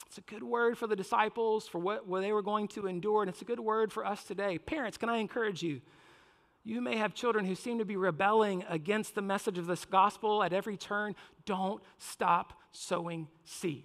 It's 0.07 0.19
a 0.19 0.21
good 0.21 0.43
word 0.43 0.77
for 0.77 0.87
the 0.87 0.97
disciples, 0.97 1.67
for 1.67 1.79
what, 1.79 2.07
what 2.07 2.21
they 2.21 2.33
were 2.33 2.43
going 2.43 2.69
to 2.69 2.87
endure, 2.87 3.23
and 3.23 3.31
it's 3.31 3.41
a 3.41 3.47
good 3.47 3.61
word 3.61 3.91
for 3.91 4.05
us 4.05 4.25
today. 4.25 4.59
Parents, 4.59 4.99
can 4.99 5.09
I 5.09 5.17
encourage 5.17 5.63
you? 5.63 5.81
You 6.65 6.81
may 6.81 6.97
have 6.97 7.15
children 7.15 7.45
who 7.45 7.55
seem 7.55 7.79
to 7.79 7.85
be 7.85 7.97
rebelling 7.97 8.65
against 8.69 9.15
the 9.15 9.23
message 9.23 9.59
of 9.59 9.67
this 9.67 9.85
gospel 9.85 10.43
at 10.43 10.53
every 10.53 10.77
turn. 10.77 11.17
Don't 11.45 11.83
stop 11.99 12.53
sowing 12.71 13.29
seed. 13.45 13.85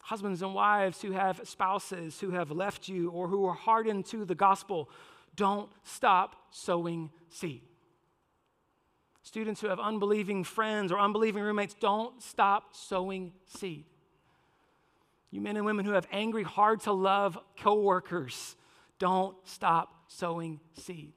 Husbands 0.00 0.42
and 0.42 0.54
wives 0.54 1.00
who 1.00 1.12
have 1.12 1.40
spouses 1.44 2.20
who 2.20 2.30
have 2.30 2.50
left 2.50 2.88
you 2.88 3.10
or 3.10 3.28
who 3.28 3.46
are 3.46 3.54
hardened 3.54 4.06
to 4.06 4.24
the 4.24 4.34
gospel, 4.34 4.90
don't 5.34 5.70
stop 5.84 6.36
sowing 6.50 7.10
seed. 7.28 7.62
Students 9.22 9.60
who 9.60 9.68
have 9.68 9.78
unbelieving 9.78 10.44
friends 10.44 10.92
or 10.92 10.98
unbelieving 10.98 11.42
roommates, 11.42 11.74
don't 11.74 12.22
stop 12.22 12.74
sowing 12.74 13.32
seed. 13.46 13.84
You 15.30 15.42
men 15.42 15.56
and 15.56 15.66
women 15.66 15.84
who 15.84 15.92
have 15.92 16.06
angry, 16.10 16.42
hard 16.42 16.80
to 16.80 16.92
love 16.92 17.38
coworkers, 17.58 18.56
don't 18.98 19.36
stop 19.44 19.97
sowing 20.08 20.58
seed. 20.74 21.12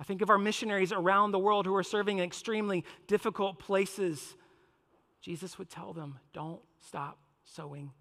I 0.00 0.04
think 0.04 0.20
of 0.20 0.30
our 0.30 0.38
missionaries 0.38 0.92
around 0.92 1.30
the 1.30 1.38
world 1.38 1.64
who 1.66 1.74
are 1.74 1.82
serving 1.82 2.18
in 2.18 2.24
extremely 2.24 2.84
difficult 3.06 3.58
places. 3.58 4.34
Jesus 5.22 5.58
would 5.58 5.70
tell 5.70 5.92
them, 5.92 6.18
don't 6.32 6.60
stop 6.86 7.18
sowing 7.44 7.92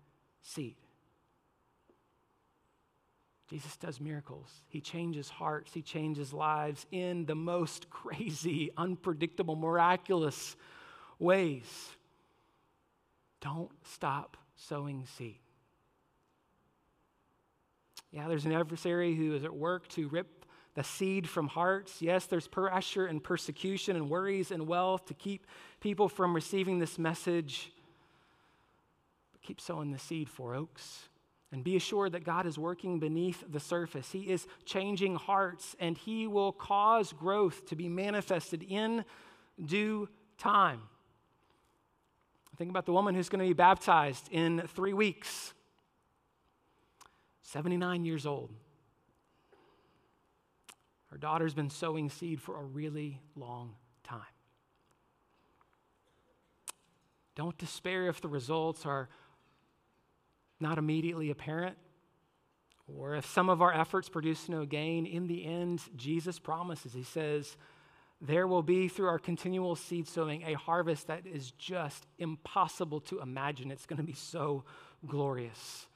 seed. 0.41 0.76
Jesus 3.49 3.78
does 3.78 4.01
miracles. 4.01 4.49
He 4.68 4.82
changes 4.82 5.30
hearts, 5.30 5.74
he 5.74 5.82
changes 5.82 6.34
lives 6.34 6.86
in 6.91 7.26
the 7.26 7.36
most 7.36 7.89
crazy, 7.91 8.72
unpredictable, 8.76 9.55
miraculous 9.55 10.55
ways. 11.20 11.89
Don't 13.41 13.72
stop 13.84 14.38
sowing 14.55 15.05
seed. 15.18 15.39
Yeah, 18.16 18.30
there's 18.30 18.45
an 18.45 18.53
adversary 18.53 19.13
who 19.13 19.36
is 19.36 19.43
at 19.43 19.53
work 19.53 19.89
to 19.89 20.07
rip 20.07 20.45
the 20.74 20.86
seed 20.86 21.28
from 21.28 21.49
hearts. 21.49 22.01
Yes, 22.01 22.28
there's 22.28 22.47
pressure 22.47 23.07
and 23.07 23.22
persecution 23.22 23.97
and 23.97 24.09
worries 24.09 24.51
and 24.51 24.68
wealth 24.68 25.05
to 25.07 25.13
keep 25.13 25.45
people 25.82 26.07
from 26.07 26.34
receiving 26.34 26.80
this 26.80 26.97
message. 26.97 27.74
But 29.34 29.41
keep 29.41 29.59
sowing 29.59 29.91
the 29.91 29.99
seed, 29.99 30.30
Four 30.30 30.55
Oaks. 30.55 31.09
And 31.51 31.61
be 31.61 31.76
assured 31.76 32.13
that 32.13 32.24
God 32.24 32.45
is 32.45 32.57
working 32.57 32.99
beneath 32.99 33.43
the 33.51 33.59
surface. 33.59 34.13
He 34.13 34.30
is 34.30 34.47
changing 34.63 35.16
hearts, 35.16 35.76
and 35.78 35.97
He 35.97 36.26
will 36.26 36.53
cause 36.53 37.11
growth 37.11 37.66
to 37.68 37.76
be 37.76 37.89
manifested 37.89 38.63
in 38.63 39.03
due 39.61 40.07
time. 40.38 40.80
Think 42.55 42.70
about 42.70 42.86
the 42.86 42.93
woman 42.93 43.13
who's 43.13 43.28
going 43.28 43.43
to 43.43 43.49
be 43.49 43.53
baptized 43.53 44.30
in 44.32 44.61
three 44.70 44.93
weeks, 44.93 45.53
79 47.46 48.06
years 48.06 48.26
old. 48.26 48.52
Her 51.12 51.18
daughter's 51.18 51.54
been 51.54 51.70
sowing 51.70 52.10
seed 52.10 52.41
for 52.41 52.60
a 52.60 52.64
really 52.64 53.22
long 53.36 53.76
time. 54.04 54.22
Don't 57.36 57.58
despair 57.58 58.08
if 58.08 58.20
the 58.20 58.28
results 58.28 58.86
are 58.86 59.10
not 60.60 60.78
immediately 60.78 61.30
apparent, 61.30 61.78
or 62.88 63.16
if 63.16 63.26
some 63.26 63.50
of 63.50 63.62
our 63.62 63.74
efforts 63.74 64.10
produce 64.10 64.50
no 64.50 64.66
gain. 64.66 65.06
In 65.06 65.28
the 65.28 65.46
end, 65.46 65.82
Jesus 65.96 66.39
promises, 66.39 66.93
He 66.93 67.04
says, 67.04 67.58
there 68.22 68.48
will 68.48 68.64
be, 68.64 68.88
through 68.88 69.08
our 69.08 69.20
continual 69.20 69.76
seed 69.76 70.08
sowing, 70.08 70.43
a 70.43 70.54
harvest 70.54 71.08
that 71.08 71.28
is 71.28 71.52
just 71.52 72.08
impossible 72.18 73.02
to 73.02 73.20
imagine. 73.20 73.70
It's 73.70 73.86
going 73.86 73.98
to 73.98 74.04
be 74.04 74.14
so 74.14 74.64
glorious. 75.06 75.88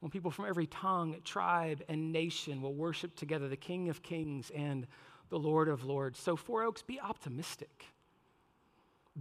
When 0.00 0.10
people 0.10 0.30
from 0.30 0.46
every 0.46 0.66
tongue, 0.66 1.16
tribe, 1.24 1.82
and 1.88 2.12
nation 2.12 2.60
will 2.60 2.74
worship 2.74 3.16
together 3.16 3.48
the 3.48 3.56
King 3.56 3.88
of 3.88 4.02
Kings 4.02 4.50
and 4.54 4.86
the 5.30 5.38
Lord 5.38 5.68
of 5.68 5.84
Lords. 5.84 6.18
So, 6.18 6.36
Four 6.36 6.64
Oaks, 6.64 6.82
be 6.82 7.00
optimistic. 7.00 7.86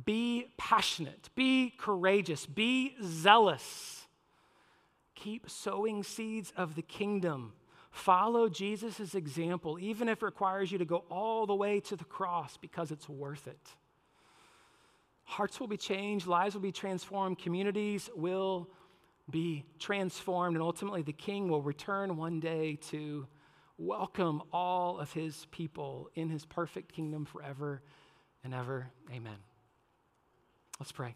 Be 0.05 0.47
passionate. 0.57 1.29
Be 1.35 1.73
courageous. 1.77 2.45
Be 2.45 2.95
zealous. 3.01 4.05
Keep 5.15 5.49
sowing 5.49 6.03
seeds 6.03 6.51
of 6.57 6.75
the 6.75 6.81
kingdom 6.81 7.53
Follow 7.95 8.49
Jesus' 8.49 9.15
example, 9.15 9.79
even 9.79 10.09
if 10.09 10.21
it 10.21 10.25
requires 10.25 10.69
you 10.69 10.77
to 10.79 10.85
go 10.85 11.05
all 11.09 11.45
the 11.45 11.55
way 11.55 11.79
to 11.79 11.95
the 11.95 12.03
cross, 12.03 12.57
because 12.57 12.91
it's 12.91 13.07
worth 13.07 13.47
it. 13.47 13.69
Hearts 15.23 15.61
will 15.61 15.69
be 15.69 15.77
changed, 15.77 16.27
lives 16.27 16.55
will 16.55 16.61
be 16.61 16.73
transformed, 16.73 17.39
communities 17.39 18.09
will 18.13 18.69
be 19.29 19.65
transformed, 19.79 20.55
and 20.55 20.63
ultimately 20.63 21.01
the 21.01 21.13
King 21.13 21.49
will 21.49 21.61
return 21.61 22.17
one 22.17 22.39
day 22.39 22.77
to 22.89 23.27
welcome 23.77 24.41
all 24.53 24.99
of 24.99 25.11
his 25.11 25.47
people 25.51 26.09
in 26.15 26.29
his 26.29 26.45
perfect 26.45 26.93
kingdom 26.93 27.25
forever 27.25 27.81
and 28.43 28.53
ever. 28.53 28.89
Amen. 29.11 29.37
Let's 30.79 30.91
pray. 30.91 31.15